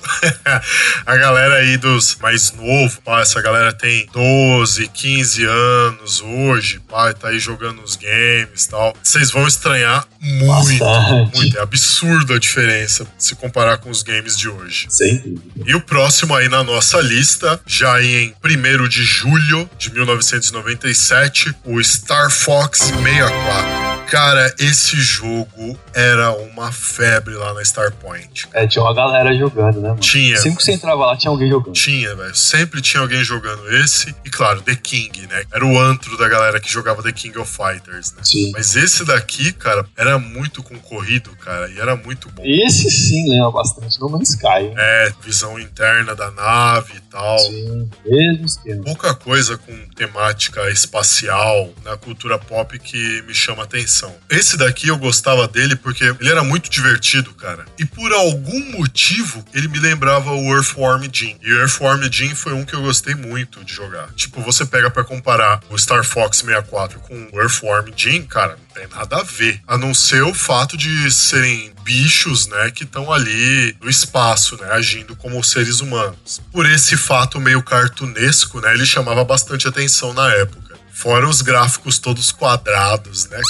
a 1.07 1.17
galera 1.17 1.57
aí 1.57 1.77
dos 1.77 2.17
mais 2.17 2.53
novos, 2.53 2.97
pá, 2.97 3.21
essa 3.21 3.41
galera 3.41 3.73
tem 3.73 4.07
12, 4.13 4.89
15 4.89 5.45
anos 5.45 6.21
hoje, 6.21 6.81
pá, 6.81 7.13
tá 7.13 7.29
aí 7.29 7.39
jogando 7.39 7.83
os 7.83 7.97
games 7.97 8.65
e 8.65 8.69
tal. 8.71 8.97
Vocês 9.19 9.33
vão 9.33 9.49
estranhar 9.49 10.07
muito, 10.21 10.79
Bastante. 10.79 11.37
muito. 11.37 11.59
É 11.59 11.61
absurdo 11.61 12.35
a 12.35 12.39
diferença 12.39 13.05
se 13.19 13.35
comparar 13.35 13.79
com 13.79 13.91
os 13.91 14.05
games 14.05 14.37
de 14.37 14.49
hoje. 14.49 14.87
Dúvida. 15.19 15.65
E 15.67 15.75
o 15.75 15.81
próximo 15.81 16.37
aí 16.37 16.49
na 16.49 16.63
nossa 16.63 17.01
lista, 17.01 17.61
já 17.67 18.01
em 18.01 18.33
1 18.45 18.89
de 18.89 19.03
julho 19.03 19.69
de 19.77 19.93
1997, 19.93 21.53
o 21.65 21.83
Star 21.83 22.31
Fox 22.31 22.79
64. 22.79 23.98
Cara, 24.09 24.55
esse 24.59 24.97
jogo 24.97 25.79
era 25.93 26.33
uma 26.33 26.73
febre 26.73 27.35
lá 27.35 27.53
na 27.53 27.61
Starpoint. 27.61 28.49
É, 28.55 28.67
tinha 28.67 28.83
uma 28.83 28.95
galera 28.95 29.37
jogando, 29.37 29.83
né, 29.83 29.89
mano? 29.91 30.01
Tinha. 30.01 30.39
Sempre 30.39 30.57
que 30.57 30.65
você 30.65 30.73
entrava 30.73 31.05
lá, 31.05 31.17
tinha 31.17 31.31
alguém 31.31 31.49
jogando. 31.51 31.75
Tinha, 31.75 32.15
velho. 32.17 32.35
Sempre 32.35 32.81
tinha 32.81 33.03
alguém 33.03 33.23
jogando 33.23 33.69
esse. 33.77 34.15
E 34.25 34.31
claro, 34.31 34.63
The 34.63 34.77
King, 34.77 35.27
né? 35.27 35.43
Era 35.53 35.67
o 35.67 35.79
antro 35.79 36.17
da 36.17 36.27
galera 36.27 36.59
que 36.59 36.73
jogava 36.73 37.03
The 37.03 37.13
King 37.13 37.39
of 37.39 37.53
Fighters, 37.55 38.13
né? 38.13 38.21
Sim. 38.23 38.51
Mas 38.53 38.77
esse 38.77 39.05
daqui, 39.05 39.53
cara, 39.53 39.85
era 39.95 40.19
muito 40.19 40.63
concorrido, 40.63 41.31
cara. 41.37 41.69
E 41.69 41.79
era 41.79 41.95
muito 41.95 42.31
bom. 42.31 42.43
Esse 42.47 42.91
sim 42.91 43.29
lembra 43.29 43.51
bastante 43.51 44.01
No 44.01 44.09
Man's 44.09 44.31
Sky, 44.31 44.47
hein? 44.63 44.75
É, 44.75 45.13
visão 45.23 45.61
interna 45.61 46.15
da 46.15 46.31
nave 46.31 46.95
e 46.97 47.01
tal. 47.11 47.39
Sim, 47.41 47.91
mesmo 48.07 48.47
esquema. 48.47 48.85
Pouca 48.85 49.15
coisa 49.15 49.59
com 49.59 49.77
temática 49.95 50.71
espacial 50.71 51.71
na 51.85 51.97
cultura 51.99 52.39
pop 52.39 52.79
que 52.79 53.23
me 53.27 53.35
chama 53.35 53.65
atenção. 53.65 53.98
Esse 54.29 54.57
daqui 54.57 54.89
eu 54.89 54.99
gostava 54.99 55.49
dele 55.49 55.77
porque 55.77 56.05
ele 56.05 56.31
era 56.31 56.45
muito 56.45 56.71
divertido, 56.71 57.33
cara. 57.35 57.65
E 57.79 57.85
por 57.85 58.13
algum 58.13 58.73
motivo 58.73 59.45
ele 59.55 59.69
me 59.69 59.79
lembrava 59.79 60.33
o 60.33 60.55
Earthworm 60.55 61.09
Jim. 61.13 61.37
E 61.43 61.53
o 61.53 61.61
Earthworm 61.61 62.03
Jim 62.11 62.35
foi 62.35 62.53
um 62.53 62.65
que 62.65 62.75
eu 62.75 62.83
gostei 62.83 63.15
muito 63.15 63.65
de 63.65 63.73
jogar. 63.73 64.09
Tipo, 64.15 64.41
você 64.43 64.65
pega 64.67 64.91
pra 64.91 65.05
comparar 65.05 65.61
o 65.71 65.79
Star 65.79 66.05
Fox 66.05 66.39
64 66.39 67.01
com 67.01 67.29
o 67.33 67.41
Earthworm 67.41 67.91
Jim, 67.97 68.23
cara, 68.23 68.57
não 68.57 68.75
tem 68.75 68.87
nada 68.89 69.17
a 69.17 69.23
ver. 69.23 69.61
A 69.67 69.77
não 69.79 69.95
ser 69.95 70.23
o 70.23 70.35
fato 70.35 70.77
de 70.77 71.11
serem 71.11 71.73
bichos, 71.83 72.47
né, 72.49 72.71
que 72.71 72.85
estão 72.85 73.11
ali 73.11 73.75
no 73.81 73.89
espaço, 73.89 74.57
né, 74.59 74.69
agindo 74.73 75.17
como 75.17 75.43
seres 75.43 75.81
humanos. 75.81 76.41
Por 76.53 76.67
esse 76.67 76.97
fato 76.99 77.41
meio 77.41 77.63
cartunesco, 77.63 78.61
né, 78.61 78.75
ele 78.75 78.85
chamava 78.85 79.25
bastante 79.25 79.67
atenção 79.67 80.13
na 80.13 80.31
época. 80.35 80.68
Fora 80.99 81.29
os 81.29 81.43
gráficos 81.43 82.01
todos 82.01 82.33
quadrados, 82.33 83.29
né, 83.29 83.41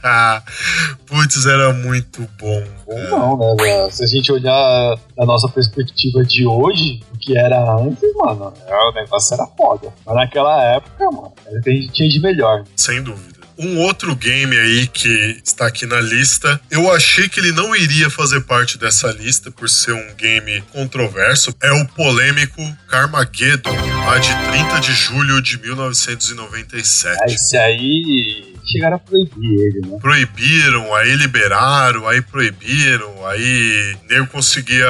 cara? 0.00 0.40
Putz, 1.04 1.44
era 1.46 1.72
muito 1.72 2.28
bom. 2.38 2.62
Cara. 2.86 3.10
não, 3.10 3.36
né, 3.36 3.56
velho? 3.58 3.90
Se 3.90 4.04
a 4.04 4.06
gente 4.06 4.30
olhar 4.30 4.96
da 5.16 5.26
nossa 5.26 5.48
perspectiva 5.48 6.22
de 6.22 6.46
hoje, 6.46 7.02
o 7.12 7.18
que 7.18 7.36
era 7.36 7.74
antes, 7.74 8.08
mano, 8.14 8.54
é, 8.68 8.72
o 8.72 8.92
negócio 8.92 9.34
era 9.34 9.44
foda. 9.48 9.92
Mas 10.06 10.14
naquela 10.14 10.62
época, 10.62 11.10
mano, 11.10 11.32
era 11.44 11.58
o 11.58 11.60
que 11.60 11.70
a 11.70 11.72
gente 11.72 11.88
tinha 11.88 12.08
de 12.08 12.20
melhor. 12.20 12.62
Sem 12.76 13.02
dúvida. 13.02 13.41
Um 13.62 13.78
outro 13.78 14.16
game 14.16 14.58
aí 14.58 14.88
que 14.88 15.40
está 15.44 15.68
aqui 15.68 15.86
na 15.86 16.00
lista, 16.00 16.60
eu 16.68 16.90
achei 16.90 17.28
que 17.28 17.38
ele 17.38 17.52
não 17.52 17.76
iria 17.76 18.10
fazer 18.10 18.40
parte 18.40 18.76
dessa 18.76 19.12
lista 19.12 19.52
por 19.52 19.68
ser 19.68 19.92
um 19.92 20.14
game 20.16 20.60
controverso, 20.72 21.54
é 21.62 21.70
o 21.70 21.86
polêmico 21.86 22.60
Carmageddon, 22.88 23.70
lá 24.04 24.18
de 24.18 24.30
30 24.50 24.80
de 24.80 24.92
julho 24.92 25.40
de 25.40 25.58
1997. 25.60 27.22
Aí, 27.22 27.34
esse 27.34 27.56
aí 27.56 28.31
chegaram 28.66 28.96
a 28.96 28.98
proibir 28.98 29.60
ele, 29.60 29.86
né? 29.86 29.98
Proibiram, 30.00 30.94
aí 30.94 31.14
liberaram, 31.16 32.06
aí 32.08 32.22
proibiram, 32.22 33.26
aí 33.26 33.96
nego 34.08 34.26
conseguia 34.28 34.88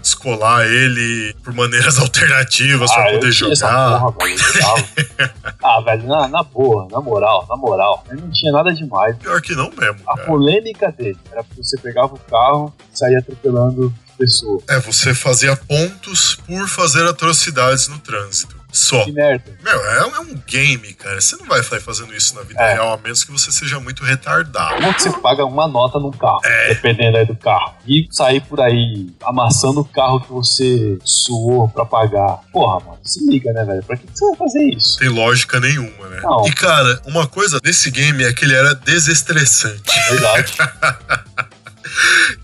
descolar 0.00 0.66
ele 0.66 1.34
por 1.42 1.52
maneiras 1.54 1.98
alternativas 2.00 2.90
ah, 2.90 2.94
pra 2.94 3.12
poder 3.12 3.32
jogar. 3.32 4.00
porra, 4.00 4.12
velho, 4.12 5.32
ah, 5.62 5.80
velho, 5.80 6.06
na, 6.06 6.28
na 6.28 6.42
boa, 6.42 6.88
na 6.90 7.00
moral, 7.00 7.46
na 7.48 7.56
moral. 7.56 8.04
Aí 8.10 8.20
não 8.20 8.30
tinha 8.30 8.52
nada 8.52 8.72
demais. 8.72 9.16
Pior 9.18 9.40
que 9.40 9.54
não 9.54 9.70
mesmo, 9.70 10.00
A 10.06 10.16
cara. 10.16 10.26
polêmica 10.26 10.90
dele 10.92 11.18
era 11.30 11.42
que 11.44 11.56
você 11.56 11.78
pegava 11.78 12.14
o 12.14 12.18
carro 12.18 12.74
e 12.92 12.98
saía 12.98 13.18
atropelando 13.18 13.92
pessoas. 14.18 14.62
É, 14.68 14.78
você 14.78 15.14
fazia 15.14 15.56
pontos 15.56 16.36
por 16.46 16.68
fazer 16.68 17.06
atrocidades 17.06 17.88
no 17.88 17.98
trânsito. 17.98 18.61
Só. 18.72 19.04
Que 19.04 19.12
merda. 19.12 19.44
Meu, 19.62 19.86
é, 19.90 19.98
é 19.98 20.20
um 20.20 20.34
game, 20.46 20.94
cara. 20.94 21.20
Você 21.20 21.36
não 21.36 21.44
vai 21.46 21.62
sair 21.62 21.80
fazendo 21.80 22.14
isso 22.14 22.34
na 22.34 22.42
vida 22.42 22.60
É. 22.60 22.72
real, 22.74 22.94
a 22.94 22.96
menos 22.96 23.22
que 23.22 23.30
você 23.30 23.52
seja 23.52 23.78
muito 23.78 24.02
retardado. 24.02 24.76
Como 24.76 24.94
que 24.94 25.02
você 25.02 25.10
paga 25.20 25.44
uma 25.44 25.68
nota 25.68 25.98
num 25.98 26.10
carro, 26.10 26.40
dependendo 26.68 27.18
aí 27.18 27.26
do 27.26 27.36
carro, 27.36 27.74
e 27.86 28.08
sair 28.10 28.40
por 28.40 28.60
aí 28.60 29.08
amassando 29.22 29.80
o 29.80 29.84
carro 29.84 30.20
que 30.20 30.32
você 30.32 30.98
suou 31.04 31.68
pra 31.68 31.84
pagar? 31.84 32.38
Porra, 32.50 32.80
mano, 32.84 32.98
se 33.04 33.24
liga, 33.28 33.52
né, 33.52 33.62
velho? 33.64 33.82
Pra 33.84 33.96
que 33.96 34.06
que 34.06 34.18
você 34.18 34.24
vai 34.30 34.36
fazer 34.36 34.64
isso? 34.74 34.98
Tem 34.98 35.08
lógica 35.08 35.60
nenhuma, 35.60 36.08
né? 36.08 36.20
Não. 36.22 36.46
E, 36.48 36.52
cara, 36.52 37.00
uma 37.04 37.26
coisa 37.26 37.60
desse 37.60 37.90
game 37.90 38.24
é 38.24 38.32
que 38.32 38.44
ele 38.44 38.54
era 38.54 38.74
desestressante. 38.74 39.82
Verdade. 40.10 40.52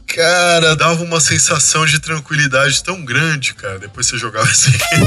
Cara, 0.06 0.74
dava 0.74 1.02
uma 1.04 1.20
sensação 1.20 1.86
de 1.86 1.98
tranquilidade 2.00 2.82
tão 2.82 3.04
grande, 3.04 3.54
cara, 3.54 3.78
depois 3.78 4.06
você 4.06 4.18
jogava 4.18 4.50
esse 4.50 4.70
game. 4.76 5.06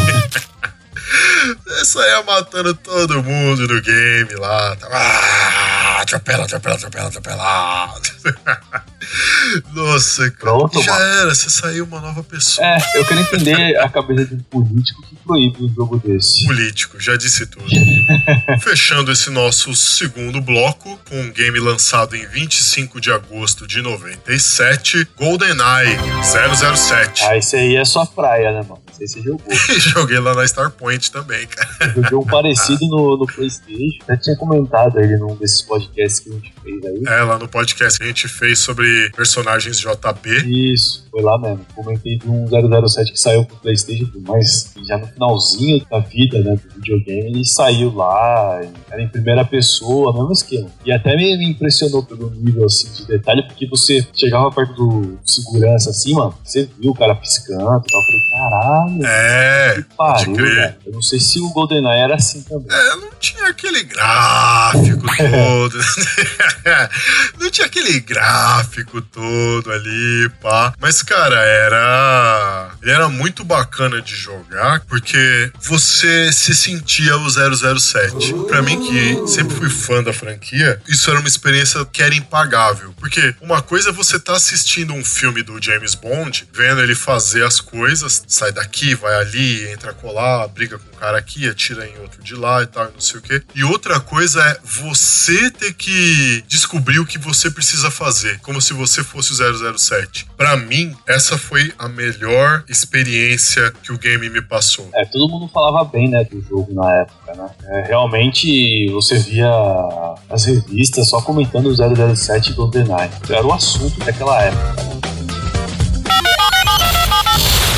Você 1.66 1.86
saía 1.86 2.22
matando 2.24 2.74
todo 2.74 3.24
mundo 3.24 3.68
no 3.68 3.82
game 3.82 4.36
lá. 4.36 4.78
Ah, 4.92 5.71
atropela, 6.02 6.46
atropela, 6.46 6.76
atropela, 6.76 7.08
atropela. 7.08 8.02
Nossa, 9.74 10.30
cara. 10.32 10.40
Pronto, 10.40 10.82
já 10.82 10.92
mano. 10.92 11.06
era, 11.06 11.36
você 11.36 11.50
saiu 11.50 11.86
uma 11.86 12.00
nova 12.00 12.24
pessoa. 12.24 12.66
É, 12.66 12.78
eu 12.96 13.06
quero 13.06 13.20
entender 13.22 13.78
a 13.78 13.90
cabeça 13.90 14.26
de 14.26 14.36
um 14.36 14.44
político 14.44 15.02
que 15.08 15.16
proíbe 15.18 15.64
um 15.64 15.74
jogo 15.74 15.98
desse. 16.00 16.46
político, 16.46 17.00
já 17.00 17.16
disse 17.16 17.46
tudo. 17.46 17.66
Fechando 18.62 19.12
esse 19.12 19.30
nosso 19.30 19.76
segundo 19.76 20.40
bloco 20.42 21.00
com 21.10 21.20
um 21.20 21.32
game 21.32 21.60
lançado 21.60 22.16
em 22.16 22.26
25 22.26 23.02
de 23.02 23.12
agosto 23.12 23.68
de 23.68 23.82
97, 23.82 25.08
GoldenEye 25.18 25.98
007. 26.76 27.24
Ah, 27.26 27.38
esse 27.38 27.56
aí 27.56 27.76
é 27.76 27.86
sua 27.86 28.06
praia, 28.06 28.52
né, 28.52 28.62
mano? 28.68 28.82
Você 29.08 29.22
jogou. 29.22 29.42
Joguei 29.80 30.20
lá 30.20 30.36
na 30.36 30.46
Starpoint 30.46 31.12
também, 31.12 31.48
cara. 31.48 31.94
Eu 31.96 32.04
joguei 32.04 32.18
um 32.20 32.26
parecido 32.26 32.86
no, 32.88 33.18
no 33.18 33.26
Playstation. 33.26 34.06
Já 34.08 34.18
tinha 34.18 34.36
comentado 34.36 35.00
ele 35.00 35.18
num 35.18 35.36
desses 35.36 35.62
podcasts 35.64 35.91
que 35.94 36.32
a 36.32 36.34
gente 36.34 36.54
fez 36.64 36.86
aí. 36.86 37.04
É, 37.08 37.24
lá 37.24 37.38
no 37.38 37.48
podcast 37.48 38.00
que 38.00 38.06
a 38.06 38.08
gente 38.08 38.28
fez 38.28 38.60
sobre 38.60 39.10
personagens 39.16 39.80
JB. 39.80 40.74
Isso, 40.74 41.08
foi 41.12 41.22
lá 41.22 41.38
mesmo. 41.38 41.66
Comentei 41.76 42.18
de 42.18 42.28
um 42.30 42.48
007 42.48 43.12
que 43.12 43.20
saiu 43.20 43.46
pro 43.46 43.58
PlayStation, 43.58 44.12
mas 44.28 44.74
já 44.88 44.98
no 44.98 45.08
finalzinho 45.08 45.86
da 45.90 46.00
vida 46.00 46.40
né, 46.40 46.56
do 46.56 46.76
videogame, 46.76 47.28
ele 47.28 47.46
saiu 47.46 47.94
lá, 47.94 48.62
era 48.90 49.02
em 49.02 49.08
primeira 49.08 49.44
pessoa, 49.46 50.14
mesmo 50.14 50.32
esquema. 50.32 50.70
E 50.86 50.92
até 50.92 51.16
me, 51.16 51.38
me 51.38 51.50
impressionou 51.50 52.04
pelo 52.04 52.30
nível 52.32 52.66
assim, 52.66 52.90
de 52.94 53.08
detalhe, 53.08 53.44
porque 53.44 53.68
você 53.68 54.06
chegava 54.14 54.52
perto 54.52 54.74
do 54.74 55.20
segurança 55.26 55.90
assim, 55.90 56.14
mano, 56.14 56.36
você 56.44 56.70
viu 56.80 56.92
o 56.92 56.96
cara 56.96 57.16
piscando 57.16 57.62
e 57.62 57.64
tal. 57.64 58.02
Eu 58.02 58.06
falei, 58.06 58.22
caralho. 58.32 59.06
É, 59.06 59.74
que 59.76 59.96
pariu. 59.96 60.36
Eu 60.86 60.94
não 60.94 61.02
sei 61.02 61.20
se 61.20 61.40
o 61.40 61.50
GoldenEye 61.50 62.02
era 62.02 62.16
assim 62.16 62.42
também. 62.44 62.68
É, 62.70 62.96
não 62.96 63.12
tinha 63.20 63.48
aquele 63.48 63.84
gráfico 63.84 65.06
todo. 65.18 65.81
não 67.40 67.50
tinha 67.50 67.68
aquele 67.68 68.00
gráfico 68.00 69.02
todo 69.02 69.72
ali, 69.72 70.30
pá. 70.42 70.74
Mas, 70.80 71.02
cara, 71.02 71.40
era. 71.40 72.72
Ele 72.82 72.92
era 72.92 73.10
muito 73.10 73.44
bacana 73.44 74.02
de 74.02 74.16
jogar 74.16 74.82
porque 74.82 75.52
você 75.62 76.32
se 76.32 76.56
sentia 76.56 77.18
o 77.18 77.30
007. 77.30 78.34
Pra 78.48 78.62
mim, 78.62 78.80
que 78.80 79.28
sempre 79.28 79.56
fui 79.56 79.70
fã 79.70 80.04
da 80.04 80.14
franquia, 80.14 80.82
isso 80.88 81.10
era 81.10 81.20
uma 81.20 81.28
experiência 81.28 81.84
que 81.86 82.02
era 82.02 82.16
impagável. 82.16 82.94
Porque 83.00 83.36
uma 83.42 83.62
coisa 83.62 83.90
é 83.90 83.94
você 83.94 84.20
tá 84.20 84.34
assistindo 84.34 84.94
um 84.94 85.04
filme 85.04 85.44
do 85.44 85.62
James 85.62 85.96
Bond, 85.96 86.48
vendo 86.54 86.82
ele 86.82 86.96
fazer 86.96 87.46
as 87.46 87.60
coisas, 87.60 88.24
sai 88.28 88.52
daqui, 88.52 88.96
vai 88.96 89.16
ali, 89.16 89.70
entra 89.72 89.94
colar, 89.94 90.48
briga 90.48 90.78
com 90.78 90.90
um 90.90 91.00
cara 91.00 91.18
aqui, 91.18 91.48
atira 91.48 91.88
em 91.88 91.98
outro 92.00 92.24
de 92.24 92.36
lá 92.36 92.62
e 92.64 92.68
tal, 92.68 92.86
não 92.86 93.00
sei 93.00 93.20
o 93.20 93.22
quê. 93.22 93.42
E 93.56 93.64
outra 93.64 94.00
coisa 94.00 94.44
é 94.44 94.58
você 94.64 95.50
ter 95.50 95.71
que 95.74 96.44
descobrir 96.48 97.00
o 97.00 97.06
que 97.06 97.18
você 97.18 97.50
precisa 97.50 97.90
fazer, 97.92 98.40
como 98.40 98.62
se 98.62 98.74
você 98.74 99.04
fosse 99.04 99.34
o 99.34 99.78
007. 99.78 100.28
Pra 100.38 100.56
mim, 100.58 100.96
essa 101.08 101.38
foi 101.38 101.74
a 101.78 101.88
melhor 101.88 102.64
experiência 102.68 103.72
que 103.84 103.92
o 103.92 103.98
game 103.98 104.30
me 104.30 104.42
passou. 104.42 104.90
É, 104.94 105.06
todo 105.06 105.30
mundo 105.30 105.48
falava 105.52 105.84
bem, 105.90 106.10
né, 106.10 106.24
do 106.24 106.42
jogo 106.42 106.74
na 106.74 107.02
época, 107.02 107.34
né? 107.36 107.50
É, 107.66 107.82
realmente, 107.88 108.90
você 108.92 109.18
via 109.20 109.50
as 110.30 110.46
revistas 110.46 111.10
só 111.10 111.22
comentando 111.22 111.68
o 111.68 112.16
007 112.16 112.52
e 112.52 112.54
GoldenEye. 112.54 113.10
Era 113.30 113.46
o 113.46 113.54
assunto 113.54 114.00
daquela 114.00 114.42
época. 114.42 114.84
né? 114.84 114.92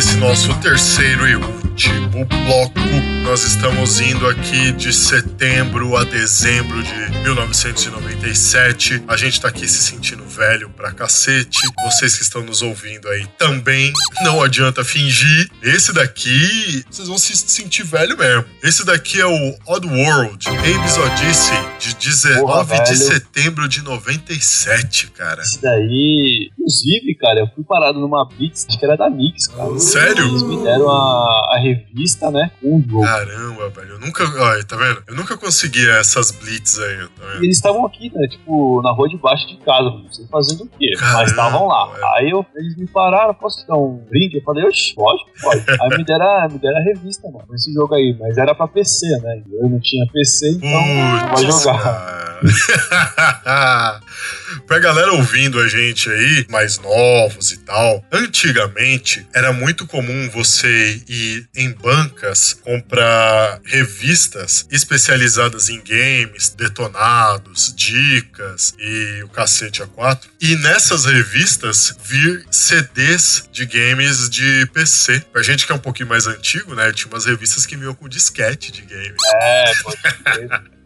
Nesse 0.00 0.16
nosso 0.16 0.54
terceiro 0.60 1.28
e 1.28 1.59
último 1.80 2.26
bloco, 2.26 2.80
nós 3.24 3.42
estamos 3.42 4.00
indo 4.00 4.26
aqui 4.26 4.70
de 4.72 4.92
setembro 4.92 5.96
a 5.96 6.04
dezembro 6.04 6.82
de 6.82 7.10
1997. 7.22 9.02
A 9.08 9.16
gente 9.16 9.40
tá 9.40 9.48
aqui 9.48 9.66
se 9.66 9.82
sentindo 9.90 10.22
velho 10.24 10.68
pra 10.70 10.92
cacete. 10.92 11.60
Vocês 11.84 12.16
que 12.16 12.22
estão 12.22 12.42
nos 12.42 12.60
ouvindo 12.60 13.08
aí 13.08 13.26
também, 13.38 13.92
não 14.22 14.42
adianta 14.42 14.84
fingir. 14.84 15.48
Esse 15.62 15.94
daqui, 15.94 16.84
vocês 16.90 17.08
vão 17.08 17.16
se 17.16 17.34
sentir 17.34 17.84
velho 17.84 18.18
mesmo. 18.18 18.44
Esse 18.62 18.84
daqui 18.84 19.18
é 19.18 19.26
o 19.26 19.54
Odd 19.66 19.86
World, 19.86 20.48
Abe's 20.48 20.98
Odyssey, 20.98 21.56
de 21.78 21.94
19 21.94 22.42
Porra, 22.42 22.84
de 22.84 22.96
setembro 22.96 23.66
de 23.68 23.82
97, 23.82 25.12
cara. 25.12 25.40
Esse 25.40 25.62
daí, 25.62 26.50
inclusive, 26.52 27.14
cara, 27.14 27.40
eu 27.40 27.48
fui 27.54 27.64
parado 27.64 27.98
numa 27.98 28.26
Blitz, 28.26 28.66
acho 28.68 28.78
que 28.78 28.84
era 28.84 28.96
da 28.96 29.08
Mix, 29.08 29.46
cara. 29.46 29.78
Sério? 29.78 30.26
Eles 30.26 30.42
me 30.42 30.62
deram 30.62 30.90
a, 30.90 31.54
a 31.54 31.69
revista, 31.74 32.30
né, 32.30 32.50
com 32.60 32.76
o 32.76 32.82
jogo. 32.82 33.04
Caramba, 33.04 33.70
velho. 33.70 33.88
Eu 33.90 34.00
nunca. 34.00 34.24
Olha, 34.24 34.64
tá 34.64 34.76
vendo? 34.76 35.02
Eu 35.06 35.14
nunca 35.14 35.36
conseguia 35.36 35.92
essas 35.92 36.30
blitz 36.30 36.78
aí, 36.78 37.08
tá 37.18 37.34
eles 37.36 37.56
estavam 37.56 37.84
aqui, 37.86 38.10
né? 38.14 38.26
Tipo, 38.28 38.80
na 38.82 38.90
rua 38.92 39.08
de 39.08 39.16
baixo 39.16 39.46
de 39.48 39.56
casa, 39.58 39.84
não 39.90 40.10
sei 40.12 40.26
fazendo 40.30 40.64
o 40.64 40.68
quê. 40.68 40.92
Caramba, 40.98 41.18
mas 41.18 41.30
estavam 41.30 41.66
lá. 41.66 41.86
velho. 41.92 42.06
Aí 42.16 42.30
eu, 42.30 42.46
eles 42.56 42.76
me 42.76 42.86
pararam, 42.86 43.34
posso 43.34 43.66
dar 43.66 43.76
um 43.76 43.96
brinde? 44.08 44.36
Eu 44.38 44.42
falei, 44.42 44.64
oxe, 44.64 44.94
pode, 44.94 45.22
pode. 45.40 45.64
aí 45.80 45.98
me 45.98 46.04
deram, 46.04 46.48
me 46.50 46.58
deram 46.58 46.76
a 46.78 46.82
revista, 46.82 47.28
mano, 47.30 47.46
esse 47.54 47.72
jogo 47.72 47.94
aí. 47.94 48.16
Mas 48.18 48.36
era 48.38 48.54
pra 48.54 48.68
PC, 48.68 49.06
né? 49.22 49.42
Eu 49.52 49.68
não 49.68 49.80
tinha 49.80 50.06
PC, 50.12 50.50
então 50.52 50.70
não 50.70 51.18
vai 51.28 51.44
Putz, 51.44 51.62
jogar. 51.62 51.82
cara. 51.82 52.29
pra 54.66 54.78
galera 54.78 55.12
ouvindo 55.12 55.60
a 55.60 55.68
gente 55.68 56.10
aí, 56.10 56.46
mais 56.48 56.78
novos 56.78 57.52
e 57.52 57.58
tal, 57.58 58.04
antigamente 58.12 59.26
era 59.34 59.52
muito 59.52 59.86
comum 59.86 60.28
você 60.30 61.02
ir 61.08 61.48
em 61.54 61.72
bancas 61.72 62.54
comprar 62.54 63.60
revistas 63.64 64.66
especializadas 64.70 65.68
em 65.68 65.80
games, 65.80 66.50
detonados, 66.50 67.74
dicas 67.74 68.74
e 68.78 69.22
o 69.22 69.28
cacete 69.28 69.82
A4. 69.82 70.20
E 70.40 70.56
nessas 70.56 71.04
revistas 71.04 71.96
vir 72.04 72.44
CDs 72.50 73.48
de 73.52 73.66
games 73.66 74.28
de 74.28 74.66
PC. 74.72 75.20
Pra 75.32 75.42
gente 75.42 75.66
que 75.66 75.72
é 75.72 75.74
um 75.74 75.80
pouquinho 75.80 76.08
mais 76.08 76.26
antigo, 76.26 76.74
né? 76.74 76.92
Tinha 76.92 77.12
umas 77.12 77.26
revistas 77.26 77.66
que 77.66 77.76
vinham 77.76 77.94
com 77.94 78.08
disquete 78.08 78.72
de 78.72 78.82
game 78.82 79.14
É, 79.34 79.72
pode 79.82 79.96
crer. 79.96 80.62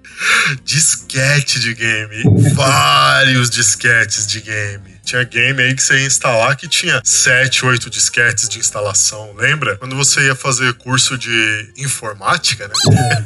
disquete 0.65 1.61
de 1.61 1.75
game. 1.75 2.23
Vários 2.55 3.51
disquetes 3.51 4.27
de 4.27 4.41
game. 4.41 4.95
Tinha 5.05 5.23
game 5.23 5.63
aí 5.63 5.75
que 5.75 5.83
você 5.83 5.99
ia 5.99 6.07
instalar 6.07 6.57
que 6.57 6.67
tinha 6.67 7.01
7, 7.05 7.67
8 7.67 7.91
disquetes 7.91 8.49
de 8.49 8.59
instalação. 8.59 9.35
Lembra? 9.35 9.77
Quando 9.77 9.95
você 9.95 10.27
ia 10.27 10.35
fazer 10.35 10.73
curso 10.75 11.19
de 11.19 11.73
informática, 11.77 12.67
né? 12.67 12.75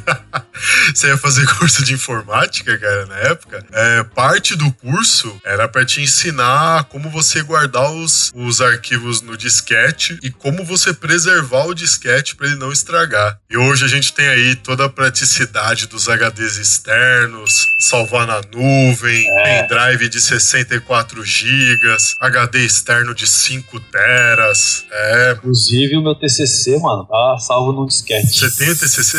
você 0.93 1.07
ia 1.07 1.17
fazer 1.17 1.45
curso 1.57 1.83
de 1.83 1.93
informática, 1.93 2.77
cara, 2.77 3.05
na 3.05 3.15
época. 3.17 3.65
É, 3.71 4.03
parte 4.03 4.55
do 4.55 4.71
curso 4.73 5.39
era 5.43 5.67
pra 5.67 5.85
te 5.85 6.01
ensinar 6.01 6.85
como 6.85 7.09
você 7.09 7.41
guardar 7.41 7.91
os, 7.91 8.31
os 8.35 8.61
arquivos 8.61 9.21
no 9.21 9.37
disquete 9.37 10.17
e 10.21 10.29
como 10.29 10.63
você 10.63 10.93
preservar 10.93 11.65
o 11.65 11.73
disquete 11.73 12.35
pra 12.35 12.47
ele 12.47 12.55
não 12.57 12.71
estragar. 12.71 13.37
E 13.49 13.57
hoje 13.57 13.85
a 13.85 13.87
gente 13.87 14.13
tem 14.13 14.27
aí 14.27 14.55
toda 14.55 14.85
a 14.85 14.89
praticidade 14.89 15.87
dos 15.87 16.07
HDs 16.07 16.57
externos, 16.57 17.65
salvar 17.79 18.27
na 18.27 18.41
nuvem, 18.53 19.25
pendrive 19.43 20.09
de 20.09 20.21
64 20.21 21.23
GB, 21.23 21.97
HD 22.19 22.59
externo 22.65 23.13
de 23.15 23.27
5 23.27 23.79
teras. 23.79 24.85
É, 24.91 25.33
Inclusive, 25.37 25.97
o 25.97 26.03
meu 26.03 26.15
TCC, 26.15 26.77
mano, 26.79 27.05
tá 27.05 27.37
salvo 27.39 27.71
num 27.73 27.85
disquete. 27.85 28.27
você 28.37 28.51
tem 28.51 28.69
o 28.69 28.77
TCC? 28.77 29.17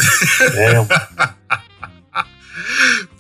É, 0.55 0.75
mano. 0.75 0.88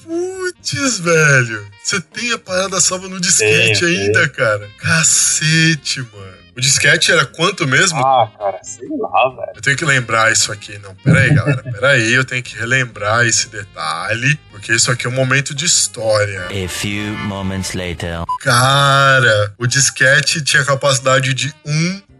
Putz, 0.02 0.98
velho. 0.98 1.66
Você 1.82 2.00
tem 2.00 2.32
a 2.32 2.38
parada 2.38 2.80
salva 2.80 3.08
no 3.08 3.20
disquete 3.20 3.80
Tenho, 3.80 4.00
ainda, 4.00 4.28
cara. 4.28 4.68
Cacete, 4.78 6.00
mano. 6.12 6.40
O 6.56 6.60
disquete 6.60 7.12
era 7.12 7.24
quanto 7.24 7.66
mesmo? 7.66 7.98
Ah, 8.00 8.30
cara, 8.36 8.58
sei 8.62 8.88
lá, 8.88 9.30
velho. 9.30 9.52
Eu 9.54 9.62
tenho 9.62 9.76
que 9.76 9.84
lembrar 9.84 10.30
isso 10.32 10.52
aqui. 10.52 10.78
Não, 10.78 10.94
pera 10.96 11.20
aí, 11.20 11.34
galera. 11.34 11.62
Pera 11.62 11.88
aí, 11.90 12.12
eu 12.12 12.24
tenho 12.24 12.42
que 12.42 12.56
relembrar 12.56 13.24
esse 13.24 13.48
detalhe. 13.48 14.38
Porque 14.50 14.72
isso 14.72 14.90
aqui 14.90 15.06
é 15.06 15.08
um 15.08 15.14
momento 15.14 15.54
de 15.54 15.64
história. 15.64 16.46
A 16.46 16.68
few 16.68 17.16
moments 17.26 17.72
later. 17.72 18.24
Cara, 18.40 19.54
o 19.56 19.66
disquete 19.66 20.42
tinha 20.42 20.64
capacidade 20.64 21.32
de 21.32 21.54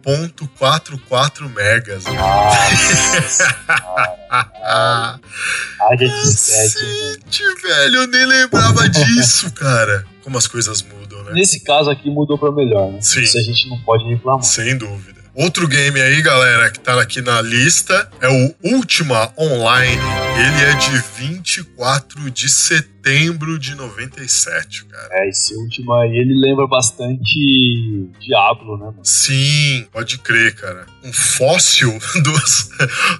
1.44 0.06 1.48
megas. 1.54 2.04
Cacete, 5.98 7.42
velho, 7.62 7.96
eu 7.96 8.06
nem 8.06 8.26
lembrava 8.26 8.88
disso, 8.88 9.50
cara. 9.52 10.04
Como 10.22 10.38
as 10.38 10.46
coisas 10.46 10.82
mudam, 10.82 11.22
né? 11.24 11.32
Nesse 11.32 11.60
caso 11.60 11.90
aqui 11.90 12.10
mudou 12.10 12.38
pra 12.38 12.52
melhor, 12.52 12.92
né? 12.92 13.00
Sim. 13.00 13.22
Isso 13.22 13.38
a 13.38 13.42
gente 13.42 13.68
não 13.68 13.78
pode 13.80 14.04
reclamar. 14.04 14.42
Sem 14.42 14.76
dúvida. 14.76 15.20
Outro 15.34 15.66
game 15.68 16.00
aí, 16.00 16.20
galera, 16.22 16.70
que 16.70 16.80
tá 16.80 17.00
aqui 17.00 17.20
na 17.20 17.40
lista 17.40 18.08
é 18.20 18.28
o 18.28 18.54
Ultima 18.74 19.32
Online. 19.38 20.29
Ele 20.40 20.70
é 20.70 20.74
de 20.74 20.96
24 21.18 22.30
de 22.30 22.48
setembro 22.48 23.58
de 23.58 23.74
97, 23.74 24.86
cara. 24.86 25.08
É, 25.12 25.28
esse 25.28 25.54
último 25.54 25.92
aí, 25.92 26.16
ele 26.16 26.34
lembra 26.34 26.66
bastante 26.66 28.08
Diablo, 28.18 28.78
né, 28.78 28.86
mano? 28.86 29.04
Sim, 29.04 29.86
pode 29.92 30.16
crer, 30.18 30.54
cara. 30.54 30.86
Um 31.04 31.12
fóssil 31.12 31.98
dos, 32.24 32.70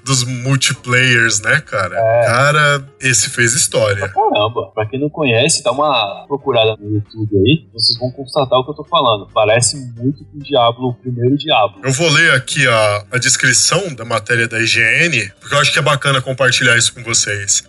dos 0.03 0.25
multiplayers, 0.25 1.41
né, 1.41 1.61
cara? 1.61 1.95
É. 1.95 2.25
Cara, 2.25 2.89
esse 2.99 3.29
fez 3.29 3.53
história. 3.53 4.09
Caramba, 4.09 4.71
pra 4.75 4.87
quem 4.87 4.99
não 4.99 5.11
conhece, 5.11 5.63
dá 5.63 5.73
uma 5.73 6.25
procurada 6.27 6.77
no 6.81 6.95
YouTube 6.95 7.37
aí, 7.37 7.69
vocês 7.75 7.99
vão 7.99 8.11
constatar 8.13 8.59
o 8.59 8.65
que 8.65 8.71
eu 8.71 8.77
tô 8.77 8.85
falando. 8.85 9.29
Parece 9.33 9.77
muito 9.77 10.25
com 10.25 10.39
o 10.39 10.43
Diablo, 10.43 10.89
o 10.89 10.95
primeiro 10.95 11.37
Diablo. 11.37 11.81
Eu 11.85 11.93
vou 11.93 12.09
ler 12.09 12.33
aqui 12.33 12.67
a, 12.67 13.05
a 13.13 13.19
descrição 13.19 13.95
da 13.95 14.07
matéria 14.07 14.49
da 14.49 14.59
IGN, 14.59 15.31
porque 15.39 15.55
eu 15.55 15.59
acho 15.59 15.71
que 15.73 15.79
é 15.79 15.83
bacana 15.83 16.23
compartilhar 16.23 16.77
isso 16.79 16.95
com 16.95 17.03
vocês. 17.03 17.10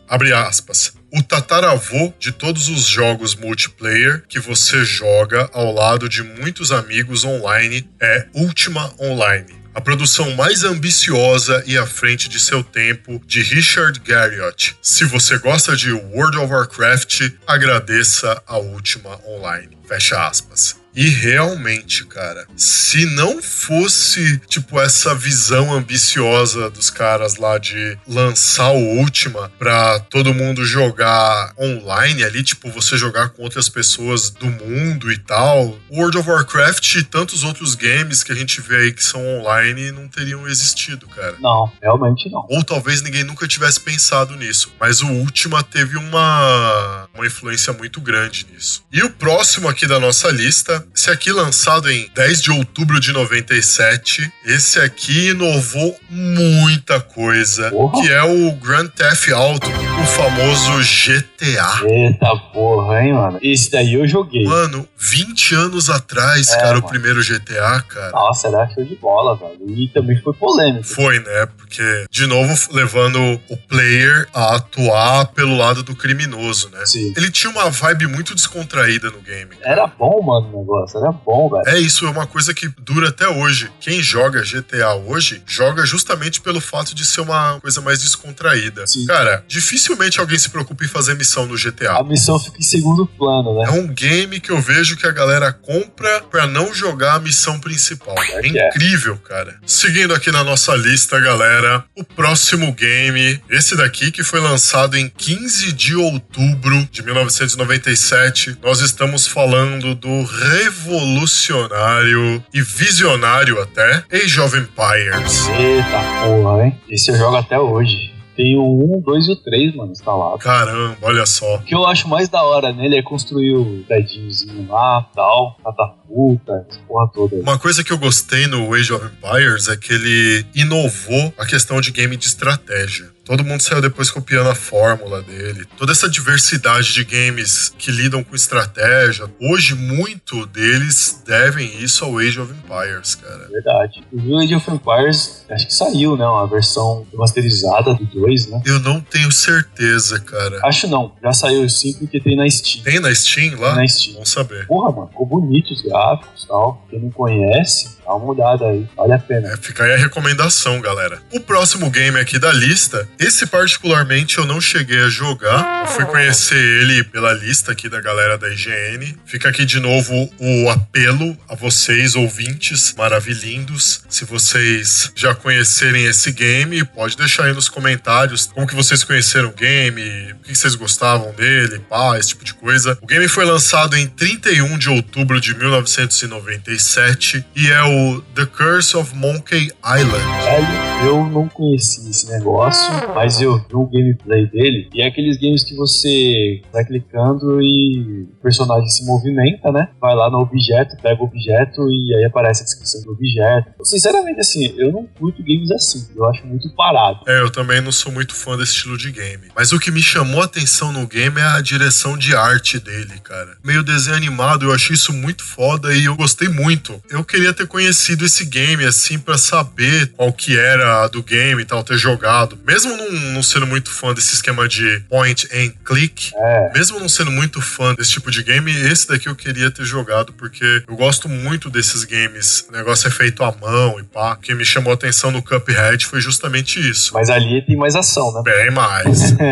Abre 0.08 0.34
aspas. 0.34 0.93
O 1.13 1.21
tataravô 1.21 2.13
de 2.17 2.32
todos 2.32 2.69
os 2.69 2.86
jogos 2.86 3.36
multiplayer 3.36 4.23
que 4.27 4.39
você 4.39 4.84
joga 4.86 5.49
ao 5.54 5.73
lado 5.73 6.08
de 6.08 6.23
muitos 6.23 6.71
amigos 6.71 7.25
online 7.25 7.89
é 7.99 8.27
Ultima 8.34 8.93
Online. 8.99 9.61
A 9.73 9.81
produção 9.81 10.36
mais 10.36 10.63
ambiciosa 10.63 11.63
e 11.65 11.77
à 11.77 11.86
frente 11.86 12.29
de 12.29 12.39
seu 12.39 12.63
tempo 12.63 13.21
de 13.25 13.41
Richard 13.41 13.99
Garriott. 13.99 14.75
Se 14.81 15.05
você 15.05 15.38
gosta 15.38 15.75
de 15.75 15.91
World 15.91 16.38
of 16.38 16.51
Warcraft, 16.51 17.31
agradeça 17.47 18.41
a 18.45 18.57
última 18.57 19.19
online. 19.25 19.77
Fecha 19.88 20.27
aspas. 20.27 20.81
E 20.93 21.07
realmente, 21.07 22.05
cara, 22.05 22.45
se 22.55 23.05
não 23.15 23.41
fosse, 23.41 24.39
tipo, 24.47 24.79
essa 24.79 25.15
visão 25.15 25.73
ambiciosa 25.73 26.69
dos 26.69 26.89
caras 26.89 27.38
lá 27.38 27.57
de 27.57 27.97
lançar 28.05 28.71
o 28.71 28.97
Ultima 28.97 29.49
pra 29.57 29.99
todo 29.99 30.34
mundo 30.34 30.65
jogar 30.65 31.53
online 31.57 32.23
ali, 32.25 32.43
tipo, 32.43 32.69
você 32.69 32.97
jogar 32.97 33.29
com 33.29 33.43
outras 33.43 33.69
pessoas 33.69 34.29
do 34.29 34.47
mundo 34.47 35.10
e 35.12 35.17
tal, 35.17 35.79
World 35.89 36.17
of 36.17 36.29
Warcraft 36.29 36.95
e 36.95 37.03
tantos 37.03 37.43
outros 37.43 37.73
games 37.73 38.21
que 38.21 38.34
a 38.34 38.36
gente 38.36 38.60
vê 38.60 38.75
aí 38.75 38.93
que 38.93 39.03
são 39.03 39.25
online 39.39 39.61
não 39.93 40.08
teriam 40.08 40.47
existido, 40.47 41.08
cara. 41.08 41.36
Não, 41.39 41.71
realmente 41.82 42.30
não. 42.30 42.45
Ou 42.50 42.63
talvez 42.63 43.02
ninguém 43.02 43.24
nunca 43.24 43.47
tivesse 43.47 43.80
pensado 43.80 44.36
nisso. 44.36 44.71
Mas 44.80 45.02
o 45.02 45.08
Ultima 45.08 45.62
teve 45.63 45.97
uma, 45.97 47.08
uma 47.13 47.26
influência 47.26 47.71
muito 47.74 48.02
grande 48.02 48.45
nisso. 48.52 48.84
E 48.91 49.02
o 49.04 49.10
próximo 49.10 49.67
aqui 49.69 49.86
da 49.88 50.00
nossa 50.00 50.30
lista, 50.30 50.86
esse 50.95 51.10
aqui 51.10 51.32
lançado 51.32 51.89
em 51.89 52.10
10 52.13 52.41
de 52.41 52.52
outubro 52.52 53.00
de 53.00 53.12
97, 53.13 54.32
esse 54.45 54.80
aqui 54.80 55.30
inovou 55.30 55.97
muita 56.10 57.00
coisa, 57.00 57.69
Porra. 57.69 58.02
que 58.02 58.12
é 58.12 58.24
o 58.24 58.52
Grand 58.54 58.88
Theft 58.88 59.30
Auto, 59.32 59.67
o 59.69 60.06
famoso 60.06 60.71
GTA. 60.82 61.82
Eita 61.89 62.36
porra, 62.54 63.04
hein, 63.04 63.13
mano. 63.13 63.39
Esse 63.41 63.71
daí 63.71 63.93
eu 63.93 64.08
joguei. 64.08 64.43
Mano, 64.43 64.88
20 64.97 65.56
anos 65.56 65.89
atrás, 65.89 66.50
É, 66.50 66.56
cara, 66.58 66.71
o 66.71 66.82
mano. 66.82 66.88
primeiro 66.88 67.21
GTA, 67.24 67.82
cara. 67.88 68.12
Nossa, 68.12 68.47
era 68.47 68.67
show 68.69 68.84
de 68.84 68.95
bola, 68.95 69.36
velho. 69.36 69.50
E 69.67 69.87
também 69.93 70.19
foi 70.21 70.33
polêmico. 70.33 70.83
Foi, 70.85 71.19
né? 71.19 71.47
Porque, 71.57 72.05
de 72.09 72.25
novo, 72.27 72.53
levando 72.71 73.39
o 73.49 73.57
player 73.57 74.27
a 74.33 74.55
atuar 74.55 75.25
pelo 75.27 75.55
lado 75.57 75.83
do 75.83 75.95
criminoso, 75.95 76.69
né? 76.69 76.85
Sim. 76.85 77.13
Ele 77.15 77.29
tinha 77.31 77.51
uma 77.51 77.69
vibe 77.69 78.07
muito 78.07 78.33
descontraída 78.35 79.09
no 79.09 79.19
game. 79.21 79.51
Era 79.61 79.87
bom, 79.87 80.21
mano, 80.21 80.49
o 80.53 80.59
negócio. 80.59 80.97
Era 80.99 81.11
bom, 81.11 81.49
velho. 81.49 81.67
É 81.67 81.79
isso, 81.79 82.05
é 82.05 82.09
uma 82.09 82.27
coisa 82.27 82.53
que 82.53 82.67
dura 82.79 83.09
até 83.09 83.27
hoje. 83.27 83.69
Quem 83.79 84.01
joga 84.01 84.41
GTA 84.41 84.93
hoje, 84.95 85.41
joga 85.45 85.85
justamente 85.85 86.41
pelo 86.41 86.59
fato 86.61 86.93
de 86.95 87.05
ser 87.05 87.21
uma 87.21 87.59
coisa 87.59 87.81
mais 87.81 87.99
descontraída. 88.01 88.85
Sim. 88.87 89.05
Cara, 89.05 89.43
dificilmente 89.47 90.19
alguém 90.19 90.37
se 90.37 90.49
preocupa 90.49 90.83
em 90.83 90.87
fazer 90.87 91.15
missão 91.15 91.45
no 91.45 91.55
A 91.55 91.57
GTA. 91.57 92.03
missão 92.03 92.39
fica 92.39 92.57
em 92.57 92.63
segundo 92.63 93.05
plano, 93.05 93.61
É 93.61 93.65
né? 93.65 93.71
um 93.79 93.87
game 93.87 94.39
que 94.39 94.51
eu 94.51 94.59
vejo 94.61 94.97
que 94.97 95.05
a 95.07 95.11
galera 95.11 95.51
compra 95.53 96.21
pra 96.21 96.47
não 96.47 96.73
jogar 96.73 97.15
a 97.15 97.19
missão 97.19 97.59
principal. 97.59 98.15
É 98.17 98.41
É 98.41 98.47
é. 98.47 98.67
incrível, 98.69 99.17
cara. 99.17 99.40
Seguindo 99.65 100.13
aqui 100.13 100.32
na 100.32 100.43
nossa 100.43 100.75
lista, 100.75 101.19
galera, 101.19 101.84
o 101.95 102.04
próximo 102.04 102.71
game, 102.73 103.41
esse 103.49 103.75
daqui 103.75 104.12
que 104.12 104.23
foi 104.23 104.39
lançado 104.39 104.95
em 104.97 105.10
15 105.10 105.71
de 105.73 105.95
outubro 105.95 106.88
de 106.91 107.01
1997, 107.04 108.58
nós 108.62 108.82
estamos 108.82 109.25
falando 109.27 109.95
do 109.95 110.23
revolucionário 110.23 112.43
e 112.54 112.62
visionário 112.62 113.60
até 113.62 114.04
Age 114.12 114.39
of 114.39 114.58
Empires. 114.58 115.47
Eita 115.49 116.01
porra, 116.23 116.65
hein? 116.65 116.80
Esse 116.89 117.12
eu 117.12 117.17
jogo 117.17 117.38
até 117.38 117.60
hoje. 117.60 118.20
Tem 118.41 118.58
o 118.58 118.97
1, 118.97 119.01
2 119.01 119.27
e 119.27 119.32
o 119.34 119.36
3, 119.36 119.75
mano, 119.75 119.91
instalado. 119.91 120.39
Caramba, 120.39 120.97
olha 121.04 121.27
só. 121.27 121.58
O 121.58 121.62
que 121.62 121.75
eu 121.75 121.86
acho 121.86 122.08
mais 122.08 122.27
da 122.27 122.41
hora 122.41 122.73
nele 122.73 122.97
é 122.97 123.04
construir 123.04 123.54
o 123.54 123.84
predinhozinho 123.84 124.67
lá, 124.67 125.06
tal, 125.13 125.56
catapulta, 125.63 126.65
essa 126.67 126.80
porra 126.88 127.08
toda. 127.13 127.36
aí. 127.36 127.41
Uma 127.43 127.60
coisa 127.60 127.84
que 127.84 127.93
eu 127.93 127.99
gostei 127.99 128.47
no 128.47 128.73
Age 128.73 128.93
of 128.93 129.06
Empires 129.06 129.67
é 129.67 129.77
que 129.77 129.93
ele 129.93 130.43
inovou 130.56 131.32
a 131.38 131.45
questão 131.45 131.80
de 131.80 131.91
game 131.91 132.17
de 132.17 132.25
estratégia. 132.25 133.11
Todo 133.23 133.43
mundo 133.43 133.62
saiu 133.62 133.81
depois 133.81 134.10
copiando 134.10 134.49
a 134.49 134.55
fórmula 134.55 135.21
dele. 135.21 135.65
Toda 135.77 135.91
essa 135.91 136.10
diversidade 136.10 136.93
de 136.93 137.03
games 137.03 137.73
que 137.77 137.91
lidam 137.91 138.23
com 138.23 138.36
estratégia, 138.36 139.29
hoje 139.39 139.75
muito 139.75 140.45
deles 140.47 141.21
devem 141.25 141.81
isso 141.81 142.03
ao 142.03 142.17
Age 142.17 142.39
of 142.39 142.51
Empires, 142.51 143.15
cara. 143.15 143.47
Verdade. 143.49 144.03
O 144.12 144.39
Age 144.39 144.55
of 144.55 144.71
Empires, 144.71 145.45
acho 145.49 145.67
que 145.67 145.73
saiu, 145.73 146.17
né? 146.17 146.25
Uma 146.25 146.47
versão 146.47 147.05
remasterizada 147.12 147.93
do 147.93 148.05
2, 148.05 148.47
né? 148.47 148.62
Eu 148.65 148.79
não 148.79 148.99
tenho 148.99 149.31
certeza, 149.31 150.19
cara. 150.19 150.60
Acho 150.63 150.88
não, 150.88 151.13
já 151.21 151.31
saiu 151.31 151.69
sim 151.69 151.93
porque 151.93 152.19
tem 152.19 152.36
na 152.36 152.49
Steam. 152.49 152.84
Tem 152.84 152.99
na 152.99 153.13
Steam 153.13 153.60
lá? 153.60 153.73
Tem 153.73 153.84
na 153.84 153.88
Steam. 153.88 154.15
Bom 154.17 154.25
saber. 154.25 154.65
Porra, 154.67 154.91
mano, 154.91 155.07
ficou 155.07 155.25
bonito 155.25 155.71
os 155.71 155.81
gráficos 155.81 156.43
e 156.43 156.47
tal. 156.47 156.86
Quem 156.89 156.99
não 156.99 157.12
conhece, 157.12 157.97
dá 158.12 158.15
uma 158.15 158.34
olhada 158.34 158.65
aí, 158.65 158.86
vale 158.95 159.13
a 159.13 159.19
pena. 159.19 159.54
É, 159.54 159.58
fica 159.58 159.86
aí 159.86 159.93
a 159.93 159.97
recomendação, 159.97 160.82
galera. 160.82 161.19
O 161.32 161.39
próximo 161.39 161.89
game 161.89 162.19
aqui 162.19 162.38
da 162.38 162.52
lista, 162.52 163.08
esse 163.17 163.45
particularmente 163.47 164.38
eu 164.38 164.45
não 164.45 164.60
cheguei 164.60 165.00
a 165.04 165.10
jogar. 165.10 165.86
Eu 165.86 165.88
fui 165.88 166.06
conhecer 166.06 166.58
ele 166.58 167.04
pela 167.06 167.32
lista 167.34 167.71
aqui 167.71 167.88
da 167.88 168.02
galera 168.02 168.38
da 168.38 168.50
IGN. 168.50 169.17
Fica 169.26 169.50
aqui 169.50 169.65
de 169.65 169.80
novo 169.80 170.30
o 170.39 170.69
apelo 170.69 171.38
a 171.47 171.56
vocês, 171.56 172.15
ouvintes 172.15 172.93
maravilhindos. 172.97 174.04
Se 174.10 174.26
vocês 174.26 175.12
já 175.15 175.34
conhecerem 175.34 176.06
esse 176.06 176.32
game, 176.32 176.84
pode 176.84 177.15
deixar 177.15 177.45
aí 177.45 177.54
nos 177.54 177.69
comentários 177.69 178.47
como 178.47 178.67
que 178.67 178.76
vocês 178.76 179.04
conheceram 179.04 179.50
o 179.50 179.54
game, 179.54 180.34
o 180.34 180.38
que 180.39 180.56
vocês 180.56 180.76
gostavam 180.76 181.32
dele, 181.34 181.80
pá, 181.89 182.17
esse 182.17 182.30
tipo 182.30 182.43
de 182.43 182.54
coisa. 182.56 182.97
O 183.02 183.08
game 183.08 183.28
foi 183.28 183.45
lançado 183.45 183.95
em 183.95 184.08
31 184.08 184.78
de 184.78 184.89
outubro 184.89 185.39
de 185.39 185.56
1997 185.56 187.45
e 187.56 187.71
é 187.71 187.84
o 187.84 188.00
The 188.35 188.47
Curse 188.47 188.95
of 188.95 189.15
Monkey 189.15 189.69
Island. 189.83 190.90
Eu 191.03 191.25
não 191.25 191.47
conheci 191.47 192.09
esse 192.09 192.31
negócio, 192.31 192.91
mas 193.15 193.41
eu 193.41 193.57
vi 193.57 193.73
o 193.73 193.85
gameplay 193.87 194.45
dele. 194.47 194.89
E 194.93 195.01
é 195.01 195.07
aqueles 195.07 195.37
games 195.37 195.63
que 195.63 195.75
você 195.75 196.61
vai 196.71 196.85
clicando 196.85 197.61
e 197.61 198.27
o 198.31 198.41
personagem 198.41 198.87
se 198.87 199.03
movimenta, 199.05 199.71
né? 199.71 199.89
Vai 199.99 200.15
lá 200.15 200.29
no 200.29 200.39
objeto, 200.39 200.95
pega 201.01 201.21
o 201.21 201.25
objeto 201.25 201.89
e 201.89 202.15
aí 202.15 202.25
aparece 202.25 202.61
a 202.61 202.65
descrição 202.65 203.01
do 203.03 203.13
objeto. 203.13 203.71
Sinceramente, 203.83 204.39
assim, 204.39 204.73
eu 204.77 204.91
não 204.91 205.07
curto 205.17 205.43
games 205.43 205.71
assim. 205.71 206.07
Eu 206.15 206.25
acho 206.25 206.45
muito 206.45 206.69
parado. 206.75 207.21
É, 207.27 207.41
eu 207.41 207.49
também 207.49 207.81
não 207.81 207.91
sou 207.91 208.11
muito 208.11 208.35
fã 208.35 208.55
desse 208.55 208.73
estilo 208.73 208.97
de 208.97 209.11
game. 209.11 209.47
Mas 209.55 209.71
o 209.71 209.79
que 209.79 209.91
me 209.91 210.01
chamou 210.01 210.41
a 210.41 210.45
atenção 210.45 210.91
no 210.91 211.07
game 211.07 211.39
é 211.39 211.43
a 211.43 211.61
direção 211.61 212.17
de 212.17 212.35
arte 212.35 212.79
dele, 212.79 213.19
cara. 213.23 213.57
Meio 213.63 213.83
desenho 213.83 214.15
animado, 214.15 214.65
eu 214.65 214.73
achei 214.73 214.93
isso 214.93 215.11
muito 215.11 215.43
foda 215.43 215.93
e 215.93 216.05
eu 216.05 216.15
gostei 216.15 216.47
muito. 216.47 217.01
Eu 217.09 217.23
queria 217.23 217.53
ter 217.53 217.67
conhecido 217.67 218.25
esse 218.25 218.45
game, 218.45 218.85
assim, 218.85 219.17
pra 219.17 219.37
saber 219.37 220.11
qual 220.13 220.31
que 220.31 220.57
era 220.57 220.90
do 221.08 221.21
game 221.23 221.62
e 221.62 221.65
tal, 221.65 221.84
ter 221.84 221.97
jogado. 221.97 222.58
Mesmo 222.65 222.95
não, 222.95 223.12
não 223.34 223.43
sendo 223.43 223.65
muito 223.67 223.89
fã 223.89 224.13
desse 224.13 224.34
esquema 224.36 224.67
de 224.67 224.99
point 225.10 225.47
and 225.54 225.71
click, 225.86 226.32
É. 226.36 226.71
mesmo 226.73 226.99
não 226.99 227.10
sendo 227.10 227.32
muito 227.32 227.62
fã 227.62 227.93
desse 227.95 228.12
tipo 228.12 228.30
de 228.32 228.43
game, 228.43 228.71
esse 228.71 229.08
daqui 229.08 229.27
eu 229.27 229.36
queria 229.36 229.69
ter 229.71 229.84
jogado, 229.86 230.34
porque 230.34 230.84
eu 230.88 230.95
gosto 230.95 231.27
muito 231.30 231.69
desses 231.69 232.04
games. 232.04 232.65
O 232.69 232.71
negócio 232.71 233.08
é 233.08 233.12
feito 233.12 233.43
à 233.43 233.51
mão 233.51 233.99
e 233.99 234.04
pá. 234.04 234.34
O 234.34 234.38
que 234.38 234.54
me 234.54 234.65
chamou 234.65 234.91
a 234.91 234.95
atenção 234.95 235.32
no 235.32 235.41
Cuphead 235.41 236.06
foi 236.06 236.21
justamente 236.21 236.80
isso. 236.80 237.13
Mas 237.13 237.30
ali 237.30 237.62
tem 237.65 237.75
mais 237.75 237.95
ação, 237.95 238.32
né? 238.34 238.41
Bem 238.43 238.71
mais. 238.71 239.32
Bem 239.38 239.51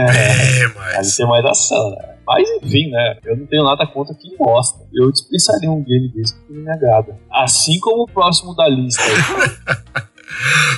Ali 0.63 0.73
mais. 0.75 1.15
tem 1.15 1.28
mais 1.28 1.45
ação, 1.45 1.91
né? 1.91 2.15
Mas 2.28 2.47
enfim, 2.62 2.91
né? 2.91 3.17
Eu 3.25 3.36
não 3.38 3.45
tenho 3.47 3.63
nada 3.63 3.88
contra 3.88 4.13
quem 4.13 4.38
gosta. 4.38 4.80
Eu 4.93 5.12
dispensaria 5.12 5.69
um 5.71 5.84
game 5.84 6.10
desse 6.13 6.36
porque 6.36 6.54
me 6.54 6.69
agrada. 6.69 7.17
Assim 7.32 7.80
como 7.80 8.04
o 8.04 8.08
próximo 8.08 8.56
da 8.56 8.67
lista. 8.67 9.02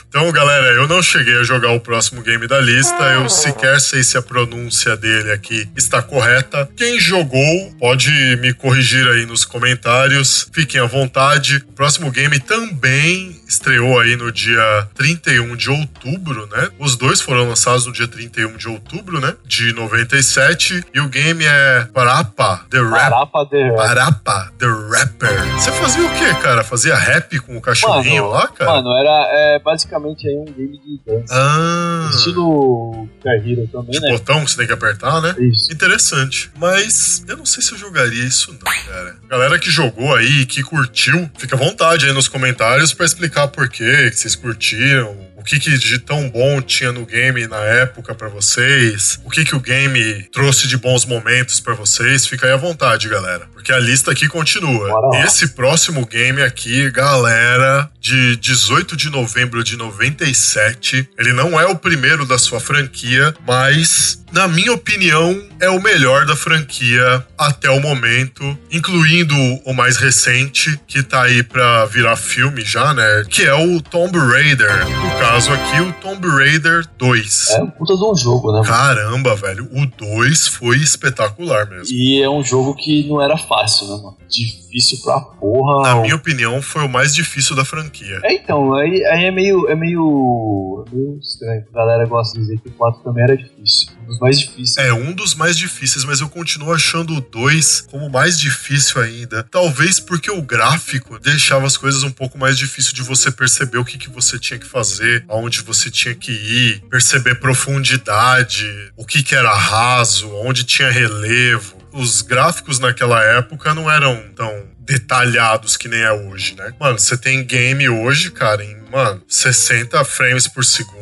Então, 0.08 0.32
galera, 0.32 0.68
eu 0.74 0.88
não 0.88 1.02
cheguei 1.02 1.38
a 1.38 1.44
jogar 1.44 1.72
o 1.72 1.80
próximo 1.80 2.22
game 2.22 2.48
da 2.48 2.60
lista. 2.60 3.04
Eu 3.14 3.30
sequer 3.30 3.80
sei 3.80 4.04
se 4.04 4.18
a 4.18 4.22
pronúncia 4.22 4.96
dele 4.98 5.32
aqui 5.32 5.70
está 5.76 6.02
correta. 6.02 6.70
Quem 6.76 7.00
jogou 7.00 7.74
pode 7.80 8.12
me 8.42 8.54
corrigir 8.54 9.08
aí 9.08 9.26
nos 9.26 9.46
comentários. 9.46 10.50
Fiquem 10.54 10.82
à 10.82 10.86
vontade. 10.86 11.58
O 11.58 11.74
próximo 11.74 12.12
game 12.12 12.40
também 12.40 13.40
estreou 13.52 14.00
aí 14.00 14.16
no 14.16 14.32
dia 14.32 14.88
31 14.96 15.56
de 15.58 15.70
outubro, 15.70 16.48
né? 16.48 16.70
Os 16.80 16.96
dois 16.96 17.20
foram 17.20 17.48
lançados 17.48 17.86
no 17.86 17.92
dia 17.92 18.08
31 18.08 18.56
de 18.56 18.68
outubro, 18.70 19.20
né? 19.20 19.36
De 19.46 19.74
97. 19.74 20.86
E 20.94 21.00
o 21.00 21.10
game 21.10 21.44
é 21.44 21.88
Parapa 21.94 22.66
The 22.70 22.80
Rap. 22.80 22.92
Parapa 22.92 23.46
de... 23.46 23.76
Parapa 23.76 24.54
The 24.58 24.66
Rapper. 24.66 25.54
Você 25.56 25.72
fazia 25.74 26.06
o 26.06 26.10
quê, 26.18 26.34
cara? 26.42 26.64
Fazia 26.64 26.96
rap 26.96 27.38
com 27.40 27.58
o 27.58 27.62
cachorrinho 27.62 28.24
Mano, 28.24 28.34
lá, 28.34 28.48
cara? 28.48 28.72
Mano, 28.72 28.98
era 28.98 29.28
é, 29.32 29.60
basicamente 29.60 30.28
aí 30.28 30.36
um 30.38 30.46
game 30.46 30.80
de 30.80 31.02
dança. 31.06 31.34
Ah. 31.34 32.10
Estilo 32.14 33.10
Hero 33.26 33.68
também, 33.68 33.92
de 33.92 34.00
né? 34.00 34.12
botão 34.12 34.44
que 34.46 34.52
você 34.52 34.58
tem 34.58 34.68
que 34.68 34.74
apertar, 34.74 35.22
né? 35.22 35.36
Isso. 35.40 35.72
Interessante. 35.72 36.50
Mas 36.58 37.24
eu 37.28 37.36
não 37.36 37.46
sei 37.46 37.62
se 37.62 37.74
eu 37.74 37.78
jogaria 37.78 38.24
isso, 38.24 38.54
não, 38.54 38.60
cara. 38.60 39.16
Galera 39.30 39.60
que 39.60 39.70
jogou 39.70 40.16
aí, 40.16 40.46
que 40.46 40.64
curtiu, 40.64 41.30
fica 41.38 41.56
à 41.56 41.60
vontade 41.60 42.06
aí 42.06 42.14
nos 42.14 42.28
comentários 42.28 42.94
pra 42.94 43.06
explicar 43.06 43.40
por 43.47 43.69
quê, 43.69 44.10
que 44.10 44.17
vocês 44.17 44.36
curtiram, 44.36 45.15
o 45.41 45.43
o 45.43 45.43
que, 45.43 45.60
que 45.60 45.75
de 45.75 45.97
tão 45.97 46.30
bom 46.30 46.62
tinha 46.62 46.91
no 46.91 47.04
game 47.04 47.47
na 47.47 47.58
época 47.58 48.13
pra 48.13 48.30
vocês, 48.30 49.19
o 49.25 49.30
que, 49.30 49.43
que 49.43 49.56
o 49.56 49.60
game 49.60 50.23
trouxe 50.32 50.67
de 50.67 50.77
bons 50.77 51.04
momentos 51.04 51.60
pra 51.60 51.73
vocês, 51.73 52.27
fica 52.27 52.45
aí 52.45 52.54
à 52.54 52.58
vontade, 52.58 53.10
galera. 53.10 53.47
Porque 53.51 53.73
a 53.73 53.80
lista 53.80 54.12
aqui 54.12 54.27
continua. 54.27 54.89
Esse 55.25 55.49
próximo 55.49 56.06
game 56.06 56.41
aqui, 56.41 56.89
galera, 56.91 57.89
de 57.99 58.36
18 58.38 58.95
de 58.95 59.10
novembro 59.10 59.63
de 59.63 59.75
97, 59.75 61.10
ele 61.17 61.34
não 61.34 61.60
é 61.60 61.65
o 61.65 61.75
primeiro 61.75 62.25
da 62.25 62.38
sua 62.38 62.60
franquia, 62.60 63.34
mas, 63.45 64.23
na 64.32 64.47
minha 64.47 64.73
opinião, 64.73 65.43
é 65.60 65.69
o 65.69 65.82
melhor 65.82 66.25
da 66.25 66.36
franquia 66.36 67.25
até 67.38 67.69
o 67.69 67.80
momento, 67.80 68.58
incluindo 68.71 69.36
o 69.65 69.73
mais 69.73 69.97
recente, 69.97 70.80
que 70.88 71.04
tá 71.04 71.23
aí 71.23 71.43
pra 71.43 71.86
virar 71.86 72.15
filme 72.15 72.62
já, 72.62 72.93
né? 72.93 73.23
Que 73.30 73.43
é 73.43 73.54
o 73.54 73.82
Tomb 73.82 74.17
Raider. 74.17 74.88
No 74.88 75.19
caso 75.32 75.54
aqui, 75.54 75.80
o 75.80 75.94
Tomb 75.94 76.28
Raider 76.28 76.86
2. 76.98 77.52
É 77.52 77.63
um 77.63 77.70
puta 77.70 77.96
de 77.96 78.04
um 78.04 78.13
jogo, 78.13 78.52
né? 78.52 78.63
Caramba, 78.65 79.34
velho, 79.34 79.63
o 79.72 79.86
2 79.86 80.48
foi 80.50 80.76
espetacular 80.76 81.70
mesmo. 81.70 81.96
E 81.96 82.22
é 82.22 82.30
um 82.30 82.44
jogo 82.44 82.76
que 82.76 83.08
não 83.08 83.22
era 83.22 83.38
fácil, 83.38 83.88
né, 83.88 84.04
mano? 84.04 84.17
Difícil 84.28 85.00
pra 85.02 85.22
porra. 85.22 85.84
Na 85.84 86.02
minha 86.02 86.15
opinião, 86.15 86.62
foi 86.62 86.84
o 86.84 86.89
mais 86.89 87.15
difícil 87.15 87.56
da 87.56 87.63
franquia. 87.63 88.20
É, 88.26 88.34
então, 88.34 88.74
aí, 88.74 89.06
aí 89.06 89.24
é 89.24 89.32
meio. 89.32 89.70
É 89.70 89.76
meio. 89.76 90.84
é 90.88 90.96
meio 90.96 91.17
estranho. 91.22 91.64
A 91.74 91.78
galera 91.78 92.05
gosta 92.05 92.38
de 92.38 92.45
dizer 92.45 92.60
que 92.60 92.68
o 92.68 92.74
4 92.74 93.01
também 93.01 93.24
era 93.24 93.38
difícil. 93.38 93.88
Dos 94.12 94.20
mais 94.20 94.39
difíceis. 94.39 94.78
É 94.78 94.93
um 94.93 95.14
dos 95.14 95.36
mais 95.36 95.57
difíceis, 95.57 96.03
mas 96.03 96.20
eu 96.20 96.28
continuo 96.28 96.74
achando 96.74 97.16
o 97.16 97.22
2 97.22 97.88
como 97.89 98.09
mais 98.09 98.38
difícil 98.38 99.01
ainda. 99.01 99.43
Talvez 99.43 99.99
porque 100.01 100.30
o 100.30 100.41
gráfico 100.41 101.18
deixava 101.18 101.66
as 101.66 101.78
coisas 101.78 102.03
um 102.03 102.12
pouco 102.12 102.38
mais 102.38 102.57
difícil 102.57 102.93
de 102.93 103.01
você 103.01 103.32
perceber 103.32 103.78
o 103.78 103.86
que, 103.86 103.97
que 103.97 104.09
você 104.09 104.38
tinha 104.38 104.59
que 104.59 104.66
fazer, 104.66 105.24
aonde 105.30 105.62
você 105.62 105.89
tinha 105.89 106.14
que 106.14 106.32
ir, 106.32 106.82
perceber 106.89 107.36
profundidade, 107.36 108.91
o 108.97 109.05
que, 109.05 109.24
que 109.24 109.34
era 109.34 109.53
raso, 109.55 110.30
onde 110.43 110.66
tinha 110.66 110.91
relevo. 110.91 111.78
Os 111.93 112.22
gráficos 112.22 112.80
naquela 112.80 113.24
época 113.24 113.74
não 113.74 113.89
eram 113.89 114.22
tão 114.36 114.66
detalhados 114.82 115.77
que 115.77 115.88
nem 115.88 116.01
é 116.01 116.11
hoje, 116.11 116.55
né? 116.55 116.73
Mano, 116.79 116.97
você 116.97 117.17
tem 117.17 117.43
game 117.43 117.88
hoje, 117.88 118.32
cara, 118.32 118.63
em, 118.63 118.75
mano, 118.91 119.21
60 119.27 120.03
frames 120.03 120.47
por 120.47 120.65
segundo. 120.65 121.01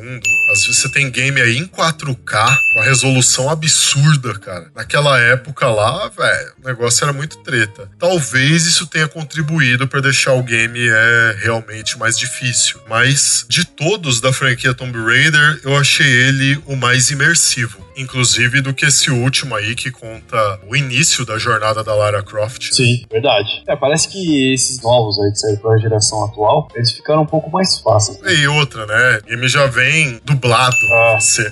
Às 0.51 0.61
vezes 0.61 0.80
você 0.80 0.91
tem 0.91 1.09
game 1.09 1.39
aí 1.39 1.57
em 1.57 1.65
4K, 1.65 2.57
com 2.73 2.80
a 2.80 2.84
resolução 2.84 3.49
absurda, 3.49 4.38
cara. 4.39 4.71
Naquela 4.75 5.19
época 5.19 5.67
lá, 5.67 6.09
velho, 6.09 6.53
o 6.63 6.67
negócio 6.67 7.03
era 7.03 7.13
muito 7.13 7.38
treta. 7.39 7.89
Talvez 7.97 8.65
isso 8.65 8.88
tenha 8.88 9.07
contribuído 9.07 9.88
pra 9.88 10.01
deixar 10.01 10.34
o 10.34 10.43
game 10.43 10.80
é 10.80 11.38
realmente 11.41 11.97
mais 11.97 12.17
difícil. 12.17 12.80
Mas 12.89 13.45
de 13.47 13.65
todos 13.65 14.19
da 14.19 14.34
franquia 14.34 14.73
Tomb 14.73 14.97
Raider, 14.97 15.61
eu 15.63 15.77
achei 15.77 16.07
ele 16.07 16.61
o 16.65 16.75
mais 16.75 17.11
imersivo. 17.11 17.88
Inclusive 17.95 18.61
do 18.61 18.73
que 18.73 18.86
esse 18.86 19.11
último 19.11 19.55
aí 19.55 19.75
que 19.75 19.91
conta 19.91 20.59
o 20.67 20.75
início 20.75 21.25
da 21.25 21.38
jornada 21.38 21.84
da 21.84 21.93
Lara 21.93 22.23
Croft. 22.23 22.71
Sim, 22.71 23.05
verdade. 23.11 23.61
É, 23.70 23.76
parece 23.76 24.09
que 24.09 24.51
esses 24.51 24.82
novos 24.82 25.20
aí 25.20 25.32
que 25.32 25.38
saíram 25.38 25.59
pra 25.61 25.78
geração 25.78 26.26
atual, 26.26 26.67
eles 26.74 26.91
ficaram 26.91 27.22
um 27.22 27.26
pouco 27.26 27.51
mais 27.51 27.78
fáceis. 27.78 28.20
né? 28.20 28.34
E 28.34 28.47
outra, 28.47 28.84
né? 28.88 29.20
O 29.24 29.28
game 29.28 29.47
já 29.47 29.67
vem 29.67 30.20
dublado. 30.26 30.76
Ah. 30.91 31.20
Você. 31.20 31.51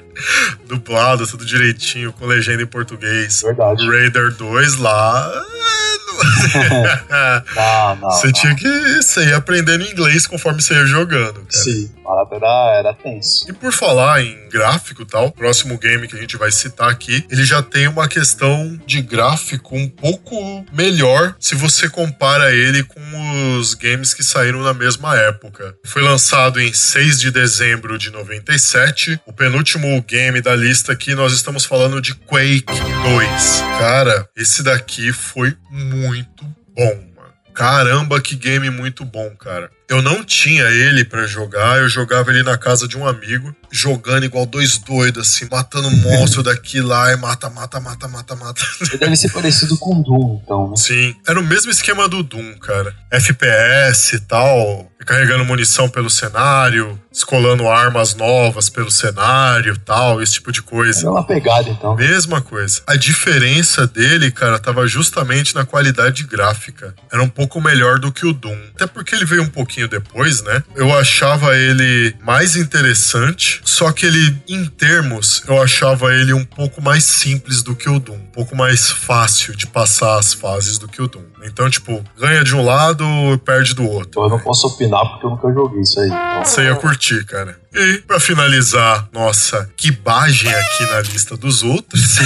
dublado, 0.66 1.26
tudo 1.26 1.44
direitinho, 1.44 2.12
com 2.12 2.26
legenda 2.26 2.62
em 2.62 2.66
português. 2.66 3.42
Verdade. 3.42 3.86
Raider 3.88 4.32
2 4.34 4.76
lá. 4.76 5.32
não- 6.16 7.96
Não. 7.96 8.10
Você 8.12 8.26
não. 8.28 8.32
tinha 8.32 8.54
que 8.54 8.68
você 9.02 9.26
ia 9.28 9.36
aprendendo 9.36 9.84
inglês 9.84 10.26
conforme 10.26 10.62
você 10.62 10.74
ia 10.74 10.86
jogando, 10.86 11.34
cara. 11.34 11.46
Sim, 11.50 11.90
era, 12.32 12.78
era 12.78 12.94
tenso. 12.94 13.44
E 13.48 13.52
por 13.52 13.72
falar 13.72 14.22
em 14.22 14.48
gráfico 14.48 15.02
e 15.02 15.06
tal, 15.06 15.26
o 15.26 15.32
próximo 15.32 15.76
game 15.78 16.08
que 16.08 16.16
a 16.16 16.20
gente 16.20 16.36
vai 16.36 16.50
citar 16.50 16.88
aqui, 16.88 17.24
ele 17.30 17.44
já 17.44 17.62
tem 17.62 17.86
uma 17.88 18.08
questão 18.08 18.78
de 18.86 19.02
gráfico 19.02 19.76
um 19.76 19.88
pouco 19.88 20.64
melhor 20.72 21.34
se 21.38 21.54
você 21.54 21.88
compara 21.88 22.54
ele 22.54 22.82
com 22.82 23.58
os 23.58 23.74
games 23.74 24.14
que 24.14 24.22
saíram 24.22 24.62
na 24.62 24.72
mesma 24.72 25.16
época. 25.16 25.74
Foi 25.84 26.00
lançado 26.02 26.60
em 26.60 26.72
6 26.72 27.20
de 27.20 27.30
dezembro 27.30 27.98
de 27.98 28.10
97. 28.10 29.20
O 29.26 29.32
penúltimo 29.32 30.02
game 30.06 30.40
da 30.40 30.54
lista 30.54 30.92
aqui, 30.92 31.14
nós 31.14 31.32
estamos 31.32 31.64
falando 31.64 32.00
de 32.00 32.14
Quake 32.14 32.64
2. 32.64 33.60
Cara, 33.78 34.28
esse 34.36 34.62
daqui 34.62 35.12
foi 35.12 35.56
muito 35.70 36.44
bom, 36.74 36.94
mano. 37.16 37.32
Caramba, 37.52 38.20
que 38.20 38.36
game 38.36 38.70
muito 38.70 39.04
bom, 39.04 39.30
cara. 39.30 39.70
Eu 39.88 40.02
não 40.02 40.24
tinha 40.24 40.64
ele 40.64 41.04
pra 41.04 41.26
jogar, 41.26 41.78
eu 41.78 41.88
jogava 41.88 42.30
ele 42.30 42.42
na 42.42 42.58
casa 42.58 42.88
de 42.88 42.98
um 42.98 43.06
amigo, 43.06 43.54
jogando 43.70 44.24
igual 44.24 44.44
dois 44.44 44.78
doidos, 44.78 45.28
assim, 45.28 45.48
matando 45.50 45.90
monstro 45.90 46.42
daqui 46.44 46.80
lá, 46.80 47.12
e 47.12 47.16
mata, 47.16 47.48
mata, 47.48 47.80
mata, 47.80 48.08
mata, 48.08 48.36
mata. 48.36 48.62
Ele 48.80 48.98
deve 48.98 49.16
ser 49.16 49.30
parecido 49.32 49.78
com 49.78 50.02
Doom, 50.02 50.40
então, 50.42 50.70
né? 50.70 50.76
Sim, 50.76 51.14
era 51.26 51.38
o 51.38 51.44
mesmo 51.44 51.70
esquema 51.70 52.08
do 52.08 52.22
Doom, 52.22 52.58
cara. 52.58 52.94
FPS 53.10 54.16
e 54.16 54.20
tal, 54.20 54.90
carregando 55.06 55.44
munição 55.44 55.88
pelo 55.88 56.10
cenário, 56.10 57.00
escolando 57.12 57.68
armas 57.68 58.14
novas 58.14 58.68
pelo 58.68 58.90
cenário 58.90 59.78
tal, 59.78 60.20
esse 60.20 60.34
tipo 60.34 60.50
de 60.52 60.58
É 60.60 60.62
coisa. 60.62 61.08
uma 61.10 61.24
pegada, 61.24 61.70
então. 61.70 61.94
Mesma 61.94 62.40
coisa. 62.42 62.82
A 62.86 62.96
diferença 62.96 63.86
dele, 63.86 64.30
cara, 64.30 64.58
tava 64.58 64.86
justamente 64.86 65.54
na 65.54 65.64
qualidade 65.64 66.24
gráfica. 66.24 66.94
Era 67.12 67.22
um 67.22 67.28
pouco 67.28 67.60
melhor 67.60 67.98
do 67.98 68.10
que 68.12 68.26
o 68.26 68.32
Doom. 68.32 68.58
Até 68.74 68.86
porque 68.86 69.14
ele 69.14 69.24
veio 69.24 69.42
um 69.42 69.48
pouquinho 69.48 69.88
depois, 69.88 70.42
né? 70.42 70.62
Eu 70.74 70.92
achava 70.96 71.56
ele 71.56 72.14
mais 72.22 72.56
interessante, 72.56 73.60
só 73.64 73.92
que 73.92 74.04
ele, 74.06 74.36
em 74.48 74.66
termos, 74.66 75.42
eu 75.46 75.62
achava 75.62 76.12
ele 76.14 76.32
um 76.32 76.44
pouco 76.44 76.82
mais 76.82 77.04
simples 77.04 77.62
do 77.62 77.74
que 77.74 77.88
o 77.88 77.98
Doom. 78.00 78.16
Um 78.16 78.26
pouco 78.32 78.56
mais 78.56 78.90
fácil 78.90 79.54
de 79.56 79.66
passar 79.66 80.18
as 80.18 80.34
fases 80.34 80.78
do 80.78 80.88
que 80.88 81.00
o 81.00 81.06
Doom. 81.06 81.22
Então, 81.44 81.70
tipo, 81.70 82.04
ganha 82.18 82.42
de 82.42 82.54
um 82.56 82.64
lado 82.64 83.04
e 83.32 83.38
perde 83.38 83.72
do 83.74 83.84
outro. 83.88 84.22
Eu 84.22 84.28
não 84.28 84.38
posso 84.40 84.66
opinar 84.66 84.95
porque 85.04 85.26
eu 85.26 85.30
nunca 85.30 85.52
joguei 85.52 85.80
isso 85.80 86.00
aí. 86.00 86.06
Então, 86.06 86.44
Você 86.44 86.62
ia 86.62 86.74
curtir, 86.76 87.24
cara. 87.24 87.56
E 87.74 87.98
pra 88.06 88.18
finalizar 88.18 89.06
nossa 89.12 89.68
quibagem 89.76 90.50
aqui 90.50 90.84
na 90.90 91.00
lista 91.00 91.36
dos 91.36 91.62
outros, 91.62 92.16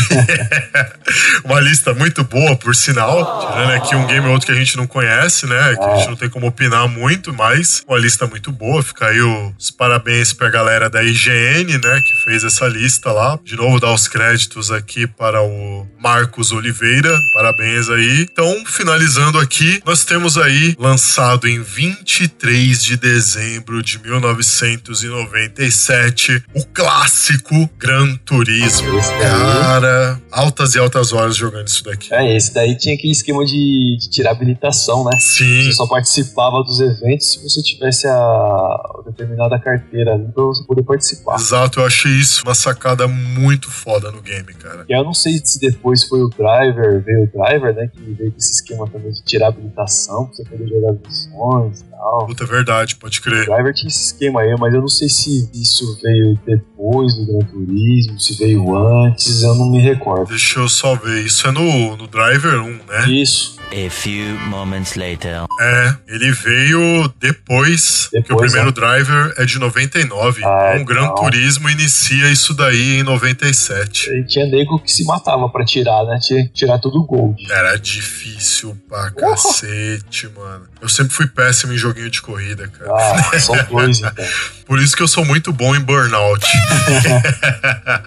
uma 1.44 1.58
lista 1.58 1.92
muito 1.92 2.22
boa, 2.22 2.54
por 2.54 2.72
sinal, 2.72 3.40
tirando 3.40 3.70
aqui 3.72 3.96
um 3.96 4.06
game 4.06 4.26
ou 4.26 4.32
outro 4.32 4.46
que 4.46 4.52
a 4.52 4.56
gente 4.56 4.76
não 4.76 4.86
conhece, 4.86 5.46
né? 5.46 5.74
Que 5.74 5.82
a 5.82 5.96
gente 5.96 6.08
não 6.08 6.16
tem 6.16 6.28
como 6.30 6.46
opinar 6.46 6.86
muito, 6.86 7.34
mas 7.34 7.82
uma 7.88 7.98
lista 7.98 8.28
muito 8.28 8.52
boa. 8.52 8.80
Fica 8.80 9.06
aí 9.06 9.20
os 9.20 9.72
parabéns 9.72 10.32
pra 10.32 10.48
galera 10.48 10.88
da 10.88 11.02
IGN, 11.02 11.78
né? 11.78 12.00
Que 12.00 12.24
fez 12.24 12.44
essa 12.44 12.68
lista 12.68 13.10
lá. 13.10 13.36
De 13.42 13.56
novo, 13.56 13.80
dar 13.80 13.92
os 13.92 14.06
créditos 14.06 14.70
aqui 14.70 15.04
para 15.08 15.42
o 15.42 15.84
Marcos 15.98 16.52
Oliveira. 16.52 17.12
Parabéns 17.34 17.88
aí. 17.88 18.28
Então, 18.30 18.64
finalizando 18.66 19.38
aqui, 19.38 19.82
nós 19.84 20.04
temos 20.04 20.38
aí 20.38 20.76
lançado 20.78 21.48
em 21.48 21.60
23 21.60 22.59
de 22.61 22.96
dezembro 22.98 23.82
de 23.82 23.98
1997 23.98 26.44
o 26.52 26.62
clássico 26.66 27.70
Gran 27.78 28.18
Turismo. 28.18 29.00
Cara, 29.18 30.20
altas 30.30 30.74
e 30.74 30.78
altas 30.78 31.12
horas 31.12 31.36
jogando 31.36 31.66
isso 31.68 31.82
daqui. 31.84 32.12
É, 32.14 32.36
esse 32.36 32.52
daí 32.54 32.76
tinha 32.76 32.94
aquele 32.94 33.12
esquema 33.12 33.44
de, 33.44 33.96
de 34.00 34.10
tirar 34.10 34.32
habilitação, 34.32 35.04
né? 35.04 35.18
Sim, 35.18 35.62
Você 35.64 35.72
só 35.72 35.86
participava 35.86 36.62
dos 36.62 36.80
eventos 36.80 37.32
se 37.32 37.42
você 37.42 37.62
tivesse 37.62 38.06
a 38.06 38.76
determinada 39.06 39.58
carteira 39.58 40.14
ali 40.14 40.24
pra 40.32 40.44
você 40.44 40.62
poder 40.64 40.82
participar. 40.82 41.36
exato. 41.36 41.80
Eu 41.80 41.86
achei 41.86 42.12
isso 42.12 42.42
uma 42.44 42.54
sacada 42.54 43.06
muito 43.08 43.70
foda 43.70 44.10
no 44.10 44.20
game, 44.22 44.52
cara. 44.54 44.84
E 44.88 44.92
eu 44.92 45.04
não 45.04 45.14
sei 45.14 45.40
se 45.44 45.58
depois 45.60 46.04
foi 46.04 46.20
o 46.22 46.28
driver, 46.28 47.02
veio 47.02 47.24
o 47.24 47.26
driver, 47.26 47.74
né? 47.74 47.88
Que 47.88 48.00
veio 48.12 48.30
com 48.32 48.38
esse 48.38 48.52
esquema 48.52 48.88
também 48.88 49.10
de 49.12 49.22
tirar 49.22 49.48
habilitação 49.48 50.26
pra 50.26 50.34
você 50.34 50.44
poder 50.44 50.68
jogar 50.68 50.92
missões 51.06 51.80
e 51.80 51.84
tal. 51.90 52.26
Puta, 52.26 52.44
é 52.44 52.46
verdade, 52.46 52.96
pode 52.96 53.18
O 53.18 53.22
crer. 53.22 53.44
driver 53.46 53.74
tinha 53.74 53.88
esse 53.88 54.04
esquema 54.06 54.40
aí, 54.40 54.54
mas 54.58 54.72
eu 54.74 54.80
não 54.80 54.88
sei 54.88 55.08
se 55.08 55.50
isso 55.54 55.98
veio 56.02 56.38
depois 56.46 57.14
do 57.14 57.26
Gran 57.26 57.46
Turismo, 57.46 58.18
se 58.18 58.34
veio 58.38 58.76
antes, 58.76 59.42
eu 59.42 59.54
não 59.54 59.70
me 59.70 59.80
recordo. 59.80 60.19
Deixa 60.28 60.60
eu 60.60 60.68
só 60.68 60.94
ver. 60.94 61.24
Isso 61.24 61.46
é 61.46 61.52
no, 61.52 61.96
no 61.96 62.06
Driver 62.06 62.62
1, 62.62 62.80
né? 62.88 63.08
Isso. 63.08 63.59
A 63.72 63.88
few 63.88 64.36
moments 64.48 64.94
later. 64.96 65.44
É, 65.60 65.94
ele 66.08 66.32
veio 66.32 67.06
depois, 67.20 68.08
que 68.08 68.18
o 68.18 68.22
Depois, 68.22 68.52
primeiro 68.52 68.66
né? 68.66 68.72
Driver 68.72 69.34
é 69.36 69.44
de 69.44 69.58
99. 69.60 70.42
Ah, 70.44 70.70
então 70.72 70.82
o 70.82 70.84
Gran 70.84 71.04
então. 71.04 71.14
Turismo 71.14 71.68
inicia 71.70 72.28
isso 72.30 72.52
daí 72.52 72.98
em 72.98 73.02
97. 73.04 74.10
E 74.10 74.24
tinha 74.24 74.46
nego 74.46 74.78
que 74.80 74.90
se 74.90 75.04
matava 75.04 75.48
pra 75.48 75.64
tirar, 75.64 76.04
né? 76.04 76.18
Tinha 76.20 76.42
que 76.48 76.52
tirar 76.52 76.78
tudo 76.80 77.04
gold. 77.04 77.40
Era 77.52 77.76
difícil 77.78 78.76
pra 78.88 79.10
cacete, 79.12 80.28
mano. 80.36 80.64
Eu 80.82 80.88
sempre 80.88 81.14
fui 81.14 81.26
péssimo 81.28 81.72
em 81.72 81.78
joguinho 81.78 82.10
de 82.10 82.20
corrida, 82.22 82.66
cara. 82.68 82.90
Ah, 82.92 83.38
são 83.38 83.56
dois 83.70 83.98
então. 84.00 84.12
Por 84.66 84.78
isso 84.80 84.96
que 84.96 85.02
eu 85.02 85.08
sou 85.08 85.24
muito 85.24 85.52
bom 85.52 85.74
em 85.76 85.80
Burnout. 85.80 86.44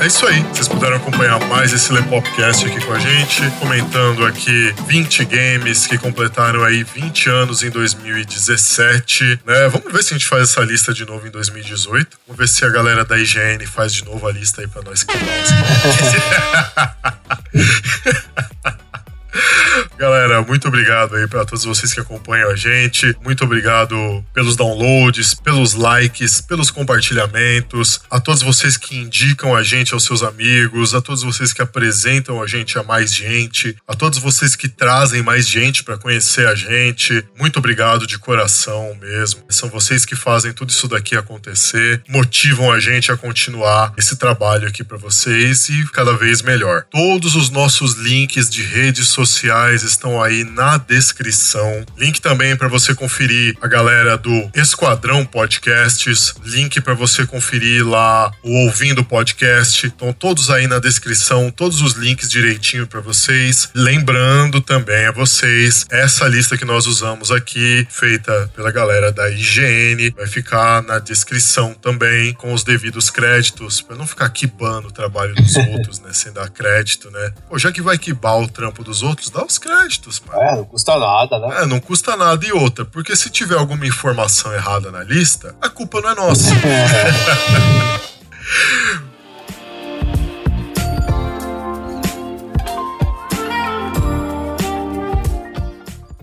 é 0.00 0.06
isso 0.06 0.26
aí. 0.26 0.40
Vocês 0.52 0.68
puderam 0.68 0.96
acompanhar 0.96 1.38
mais 1.46 1.72
esse 1.72 1.92
Lepopcast 1.92 2.66
aqui 2.66 2.84
com 2.84 2.92
a 2.92 2.98
gente, 2.98 3.42
comentando 3.60 4.26
aqui 4.26 4.74
20 4.86 5.24
games 5.24 5.86
que 5.86 5.96
completaram 5.98 6.64
aí 6.64 6.84
20 6.84 7.30
anos 7.30 7.62
em 7.62 7.70
2017, 7.70 9.40
né? 9.46 9.68
Vamos 9.68 9.92
ver 9.92 10.02
se 10.02 10.14
a 10.14 10.18
gente 10.18 10.26
faz 10.26 10.50
essa 10.50 10.60
lista 10.62 10.92
de 10.92 11.04
novo 11.04 11.26
em 11.26 11.30
2018. 11.30 12.18
Vamos 12.26 12.38
ver 12.38 12.48
se 12.48 12.64
a 12.64 12.68
galera 12.68 13.04
da 13.04 13.18
IGN 13.18 13.64
faz 13.66 13.92
de 13.92 14.04
novo 14.04 14.26
a 14.26 14.32
lista 14.32 14.60
aí 14.60 14.66
pra 14.66 14.82
nós 14.82 15.04
os 15.04 15.06
Galera, 19.98 20.42
muito 20.42 20.68
obrigado 20.68 21.16
aí 21.16 21.26
para 21.26 21.44
todos 21.44 21.64
vocês 21.64 21.92
que 21.92 22.00
acompanham 22.00 22.50
a 22.50 22.56
gente. 22.56 23.14
Muito 23.22 23.44
obrigado 23.44 24.24
pelos 24.32 24.56
downloads, 24.56 25.34
pelos 25.34 25.74
likes, 25.74 26.40
pelos 26.40 26.70
compartilhamentos, 26.70 28.00
a 28.10 28.20
todos 28.20 28.42
vocês 28.42 28.76
que 28.76 28.96
indicam 28.96 29.54
a 29.54 29.62
gente 29.62 29.94
aos 29.94 30.04
seus 30.04 30.22
amigos, 30.22 30.94
a 30.94 31.00
todos 31.00 31.22
vocês 31.22 31.52
que 31.52 31.62
apresentam 31.62 32.42
a 32.42 32.46
gente 32.46 32.78
a 32.78 32.82
mais 32.82 33.12
gente, 33.12 33.76
a 33.86 33.94
todos 33.94 34.18
vocês 34.18 34.54
que 34.54 34.68
trazem 34.68 35.22
mais 35.22 35.48
gente 35.48 35.82
para 35.82 35.98
conhecer 35.98 36.46
a 36.46 36.54
gente. 36.54 37.24
Muito 37.38 37.58
obrigado 37.58 38.06
de 38.06 38.18
coração 38.18 38.96
mesmo. 39.00 39.44
São 39.48 39.68
vocês 39.68 40.04
que 40.04 40.16
fazem 40.16 40.52
tudo 40.52 40.70
isso 40.70 40.88
daqui 40.88 41.16
acontecer, 41.16 42.02
motivam 42.08 42.70
a 42.70 42.78
gente 42.78 43.10
a 43.10 43.16
continuar 43.16 43.92
esse 43.96 44.16
trabalho 44.16 44.68
aqui 44.68 44.84
para 44.84 44.96
vocês 44.96 45.68
e 45.68 45.84
cada 45.92 46.16
vez 46.16 46.42
melhor. 46.42 46.84
Todos 46.90 47.34
os 47.34 47.50
nossos 47.50 47.94
links 47.94 48.48
de 48.48 48.62
redes 48.62 49.08
sociais 49.08 49.23
estão 49.82 50.22
aí 50.22 50.44
na 50.44 50.76
descrição. 50.76 51.84
Link 51.96 52.20
também 52.20 52.56
para 52.56 52.68
você 52.68 52.94
conferir 52.94 53.56
a 53.60 53.66
galera 53.66 54.16
do 54.16 54.50
Esquadrão 54.54 55.24
Podcasts, 55.24 56.34
link 56.44 56.80
para 56.80 56.94
você 56.94 57.26
conferir 57.26 57.86
lá 57.86 58.30
o 58.42 58.64
Ouvindo 58.64 59.04
Podcast. 59.04 59.86
Estão 59.86 60.12
todos 60.12 60.50
aí 60.50 60.66
na 60.66 60.78
descrição, 60.78 61.50
todos 61.50 61.80
os 61.80 61.94
links 61.94 62.28
direitinho 62.28 62.86
para 62.86 63.00
vocês. 63.00 63.68
Lembrando 63.74 64.60
também 64.60 65.06
a 65.06 65.12
vocês, 65.12 65.86
essa 65.90 66.26
lista 66.26 66.56
que 66.56 66.64
nós 66.64 66.86
usamos 66.86 67.30
aqui, 67.30 67.86
feita 67.90 68.50
pela 68.54 68.70
galera 68.70 69.12
da 69.12 69.28
IGN, 69.30 70.10
vai 70.16 70.26
ficar 70.26 70.82
na 70.82 70.98
descrição 70.98 71.74
também 71.74 72.32
com 72.34 72.52
os 72.52 72.64
devidos 72.64 73.10
créditos, 73.10 73.80
para 73.80 73.96
não 73.96 74.06
ficar 74.06 74.28
quibando 74.30 74.88
o 74.88 74.92
trabalho 74.92 75.34
dos 75.34 75.54
outros, 75.72 76.00
né, 76.00 76.12
sem 76.12 76.32
dar 76.32 76.48
crédito, 76.48 77.10
né? 77.10 77.32
Pô, 77.48 77.58
já 77.58 77.70
que 77.70 77.82
vai 77.82 77.98
quibar 77.98 78.36
o 78.38 78.48
trampo 78.48 78.82
dos 78.82 79.02
outros, 79.02 79.13
dá 79.30 79.44
os 79.44 79.58
créditos, 79.58 80.22
mano. 80.26 80.40
É, 80.40 80.56
não 80.56 80.64
custa 80.64 80.98
nada, 80.98 81.38
né? 81.38 81.62
É, 81.62 81.66
não 81.66 81.80
custa 81.80 82.16
nada. 82.16 82.46
E 82.46 82.52
outra, 82.52 82.84
porque 82.84 83.14
se 83.16 83.30
tiver 83.30 83.56
alguma 83.56 83.86
informação 83.86 84.52
errada 84.52 84.90
na 84.90 85.02
lista, 85.02 85.54
a 85.60 85.68
culpa 85.68 86.00
não 86.00 86.10
é 86.10 86.14
nossa. 86.14 86.54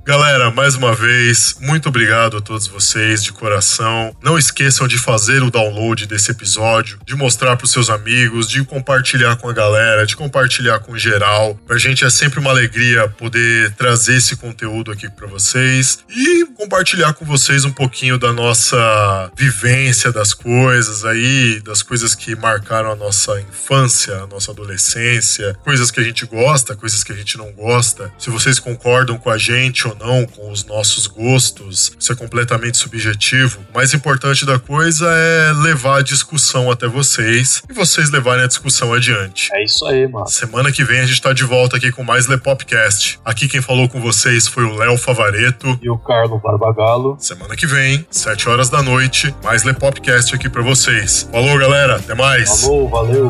Galera, 0.03 0.49
mais 0.49 0.73
uma 0.73 0.95
vez, 0.95 1.57
muito 1.61 1.87
obrigado 1.87 2.35
a 2.35 2.41
todos 2.41 2.65
vocês 2.65 3.23
de 3.23 3.31
coração. 3.31 4.15
Não 4.19 4.35
esqueçam 4.35 4.87
de 4.87 4.97
fazer 4.97 5.43
o 5.43 5.51
download 5.51 6.07
desse 6.07 6.31
episódio, 6.31 6.97
de 7.05 7.15
mostrar 7.15 7.55
para 7.55 7.65
os 7.65 7.71
seus 7.71 7.87
amigos, 7.87 8.49
de 8.49 8.63
compartilhar 8.63 9.35
com 9.35 9.47
a 9.47 9.53
galera, 9.53 10.03
de 10.03 10.15
compartilhar 10.15 10.79
com 10.79 10.97
geral. 10.97 11.55
Pra 11.67 11.77
gente 11.77 12.03
é 12.03 12.09
sempre 12.09 12.39
uma 12.39 12.49
alegria 12.49 13.07
poder 13.09 13.73
trazer 13.73 14.15
esse 14.15 14.35
conteúdo 14.35 14.91
aqui 14.91 15.07
para 15.07 15.27
vocês 15.27 15.99
e 16.09 16.45
compartilhar 16.57 17.13
com 17.13 17.23
vocês 17.23 17.63
um 17.63 17.71
pouquinho 17.71 18.17
da 18.17 18.33
nossa 18.33 19.31
vivência 19.37 20.11
das 20.11 20.33
coisas 20.33 21.05
aí, 21.05 21.61
das 21.63 21.83
coisas 21.83 22.15
que 22.15 22.35
marcaram 22.35 22.91
a 22.91 22.95
nossa 22.95 23.39
infância, 23.39 24.15
a 24.15 24.25
nossa 24.27 24.49
adolescência, 24.49 25.55
coisas 25.63 25.91
que 25.91 25.99
a 25.99 26.03
gente 26.03 26.25
gosta, 26.25 26.75
coisas 26.75 27.03
que 27.03 27.11
a 27.11 27.15
gente 27.15 27.37
não 27.37 27.51
gosta. 27.51 28.11
Se 28.17 28.31
vocês 28.31 28.57
concordam 28.57 29.15
com 29.19 29.29
a 29.29 29.37
gente 29.37 29.91
ou 29.91 29.95
não, 30.01 30.25
com 30.25 30.51
os 30.51 30.65
nossos 30.65 31.07
gostos, 31.07 31.91
isso 31.99 32.11
é 32.11 32.15
completamente 32.15 32.77
subjetivo. 32.77 33.59
O 33.71 33.73
mais 33.75 33.93
importante 33.93 34.45
da 34.45 34.57
coisa 34.57 35.07
é 35.07 35.53
levar 35.53 35.99
a 35.99 36.01
discussão 36.01 36.71
até 36.71 36.87
vocês 36.87 37.61
e 37.69 37.73
vocês 37.73 38.09
levarem 38.09 38.43
a 38.43 38.47
discussão 38.47 38.93
adiante. 38.93 39.49
É 39.53 39.63
isso 39.63 39.85
aí, 39.85 40.07
mano. 40.07 40.27
Semana 40.27 40.71
que 40.71 40.83
vem 40.83 40.99
a 40.99 41.05
gente 41.05 41.21
tá 41.21 41.33
de 41.33 41.43
volta 41.43 41.77
aqui 41.77 41.91
com 41.91 42.03
mais 42.03 42.27
Lepopcast. 42.27 43.19
Aqui 43.23 43.47
quem 43.47 43.61
falou 43.61 43.87
com 43.87 44.01
vocês 44.01 44.47
foi 44.47 44.63
o 44.63 44.75
Léo 44.75 44.97
Favareto. 44.97 45.79
E 45.81 45.89
o 45.89 45.97
Carlos 45.97 46.41
Barbagalo. 46.41 47.17
Semana 47.19 47.55
que 47.55 47.67
vem, 47.67 48.05
7 48.09 48.49
horas 48.49 48.69
da 48.69 48.81
noite, 48.81 49.33
mais 49.43 49.63
Lepopcast 49.63 50.33
aqui 50.33 50.49
pra 50.49 50.63
vocês. 50.63 51.27
Falou, 51.31 51.57
galera. 51.57 51.97
Até 51.97 52.15
mais. 52.15 52.61
Falou, 52.61 52.89
valeu. 52.89 53.29